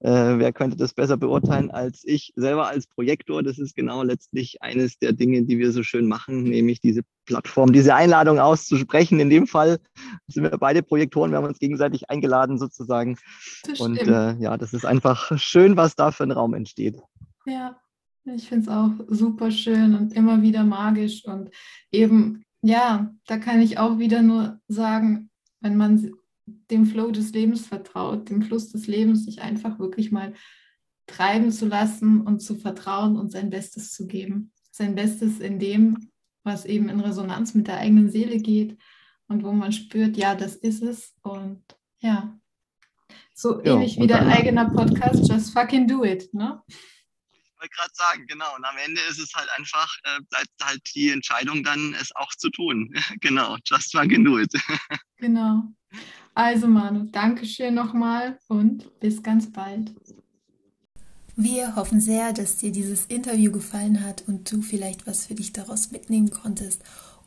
äh, 0.00 0.10
wer 0.10 0.52
könnte 0.52 0.76
das 0.76 0.92
besser 0.92 1.16
beurteilen 1.16 1.70
als 1.70 2.02
ich 2.04 2.32
selber 2.34 2.66
als 2.66 2.88
Projektor? 2.88 3.44
Das 3.44 3.60
ist 3.60 3.76
genau 3.76 4.02
letztlich 4.02 4.60
eines 4.60 4.98
der 4.98 5.12
Dinge, 5.12 5.44
die 5.44 5.58
wir 5.58 5.70
so 5.70 5.84
schön 5.84 6.08
machen, 6.08 6.42
nämlich 6.42 6.80
diese 6.80 7.02
Plattform, 7.26 7.72
diese 7.72 7.94
Einladung 7.94 8.38
auszusprechen. 8.38 9.20
In 9.20 9.30
dem 9.30 9.46
Fall 9.46 9.78
sind 10.26 10.42
wir 10.42 10.50
beide 10.58 10.82
Projektoren, 10.82 11.30
wir 11.30 11.38
haben 11.38 11.46
uns 11.46 11.58
gegenseitig 11.58 12.10
eingeladen 12.10 12.58
sozusagen. 12.58 13.16
Und 13.78 13.98
äh, 13.98 14.34
ja, 14.34 14.56
das 14.56 14.74
ist 14.74 14.84
einfach 14.84 15.38
schön, 15.38 15.76
was 15.76 15.96
da 15.96 16.10
für 16.10 16.23
ein 16.24 16.32
Raum 16.32 16.54
entsteht. 16.54 17.00
Ja, 17.46 17.78
ich 18.24 18.48
finde 18.48 18.62
es 18.62 18.68
auch 18.68 18.92
super 19.08 19.50
schön 19.50 19.94
und 19.94 20.12
immer 20.12 20.42
wieder 20.42 20.64
magisch. 20.64 21.24
Und 21.24 21.50
eben, 21.92 22.44
ja, 22.62 23.14
da 23.26 23.38
kann 23.38 23.60
ich 23.60 23.78
auch 23.78 23.98
wieder 23.98 24.22
nur 24.22 24.60
sagen, 24.68 25.30
wenn 25.60 25.76
man 25.76 26.12
dem 26.46 26.86
Flow 26.86 27.10
des 27.10 27.32
Lebens 27.32 27.66
vertraut, 27.66 28.28
dem 28.30 28.42
Fluss 28.42 28.70
des 28.70 28.86
Lebens, 28.86 29.24
sich 29.24 29.42
einfach 29.42 29.78
wirklich 29.78 30.10
mal 30.12 30.34
treiben 31.06 31.50
zu 31.52 31.66
lassen 31.66 32.22
und 32.22 32.40
zu 32.40 32.54
vertrauen 32.54 33.16
und 33.16 33.30
sein 33.30 33.50
Bestes 33.50 33.92
zu 33.92 34.06
geben. 34.06 34.52
Sein 34.70 34.94
Bestes 34.94 35.40
in 35.40 35.58
dem, 35.58 36.10
was 36.42 36.64
eben 36.64 36.88
in 36.88 37.00
Resonanz 37.00 37.54
mit 37.54 37.68
der 37.68 37.78
eigenen 37.78 38.10
Seele 38.10 38.38
geht 38.38 38.78
und 39.28 39.44
wo 39.44 39.52
man 39.52 39.72
spürt, 39.72 40.16
ja, 40.16 40.34
das 40.34 40.56
ist 40.56 40.82
es. 40.82 41.14
Und 41.22 41.62
ja, 42.00 42.38
so 43.34 43.62
ja, 43.62 43.74
ähnlich 43.74 43.98
wie 43.98 44.06
dein 44.06 44.28
eigener 44.28 44.70
Podcast, 44.70 45.28
just 45.28 45.52
fucking 45.52 45.86
do 45.86 46.04
it, 46.04 46.32
ne? 46.32 46.62
Ich 46.68 47.60
wollte 47.60 47.74
gerade 47.76 47.94
sagen, 47.94 48.26
genau. 48.26 48.54
Und 48.56 48.64
am 48.64 48.76
Ende 48.84 49.00
ist 49.10 49.18
es 49.18 49.32
halt 49.34 49.48
einfach, 49.56 49.88
äh, 50.04 50.20
bleibt 50.30 50.50
halt 50.62 50.80
die 50.94 51.10
Entscheidung 51.10 51.64
dann, 51.64 51.94
es 52.00 52.14
auch 52.14 52.30
zu 52.36 52.50
tun. 52.50 52.94
genau, 53.20 53.56
just 53.64 53.92
fucking 53.92 54.24
do 54.24 54.38
it. 54.38 54.52
genau. 55.18 55.64
Also 56.34 56.66
Manu, 56.66 57.04
Dankeschön 57.10 57.74
nochmal 57.74 58.38
und 58.48 58.98
bis 59.00 59.22
ganz 59.22 59.52
bald. 59.52 59.92
Wir 61.36 61.74
hoffen 61.74 62.00
sehr, 62.00 62.32
dass 62.32 62.56
dir 62.56 62.70
dieses 62.70 63.06
Interview 63.06 63.50
gefallen 63.50 64.04
hat 64.04 64.22
und 64.28 64.50
du 64.50 64.62
vielleicht 64.62 65.06
was 65.06 65.26
für 65.26 65.34
dich 65.34 65.52
daraus 65.52 65.90
mitnehmen 65.90 66.30
konntest 66.30 66.82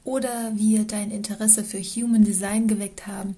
oder 0.06 0.54
wir 0.56 0.86
dein 0.86 1.12
Interesse 1.12 1.66
für 1.66 1.80
Human 1.80 2.24
Design 2.24 2.68
geweckt 2.68 3.08
haben. 3.08 3.36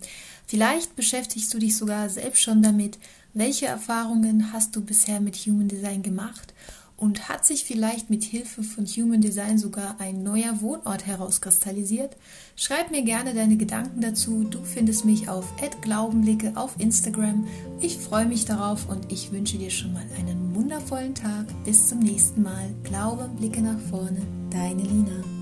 Vielleicht 0.49 0.95
beschäftigst 0.95 1.53
du 1.53 1.59
dich 1.59 1.77
sogar 1.77 2.09
selbst 2.09 2.41
schon 2.41 2.63
damit. 2.63 2.97
Welche 3.35 3.67
Erfahrungen 3.67 4.51
hast 4.51 4.75
du 4.75 4.81
bisher 4.81 5.19
mit 5.19 5.35
Human 5.35 5.67
Design 5.67 6.01
gemacht? 6.01 6.55
Und 6.97 7.29
hat 7.29 7.45
sich 7.45 7.63
vielleicht 7.65 8.09
mit 8.09 8.23
Hilfe 8.23 8.63
von 8.63 8.87
Human 8.87 9.21
Design 9.21 9.59
sogar 9.59 10.01
ein 10.01 10.23
neuer 10.23 10.59
Wohnort 10.59 11.05
herauskristallisiert? 11.05 12.17
Schreib 12.55 12.89
mir 12.89 13.03
gerne 13.03 13.35
deine 13.35 13.57
Gedanken 13.57 14.01
dazu. 14.01 14.43
Du 14.43 14.63
findest 14.63 15.05
mich 15.05 15.29
auf 15.29 15.45
@glaubenblicke 15.81 16.53
auf 16.55 16.79
Instagram. 16.79 17.45
Ich 17.79 17.99
freue 17.99 18.25
mich 18.25 18.45
darauf 18.45 18.89
und 18.89 19.11
ich 19.11 19.31
wünsche 19.31 19.59
dir 19.59 19.69
schon 19.69 19.93
mal 19.93 20.05
einen 20.17 20.55
wundervollen 20.55 21.13
Tag. 21.13 21.45
Bis 21.63 21.89
zum 21.89 21.99
nächsten 21.99 22.41
Mal. 22.41 22.73
Glaube, 22.83 23.29
blicke 23.37 23.61
nach 23.61 23.79
vorne. 23.91 24.23
Deine 24.49 24.81
Lina. 24.81 25.38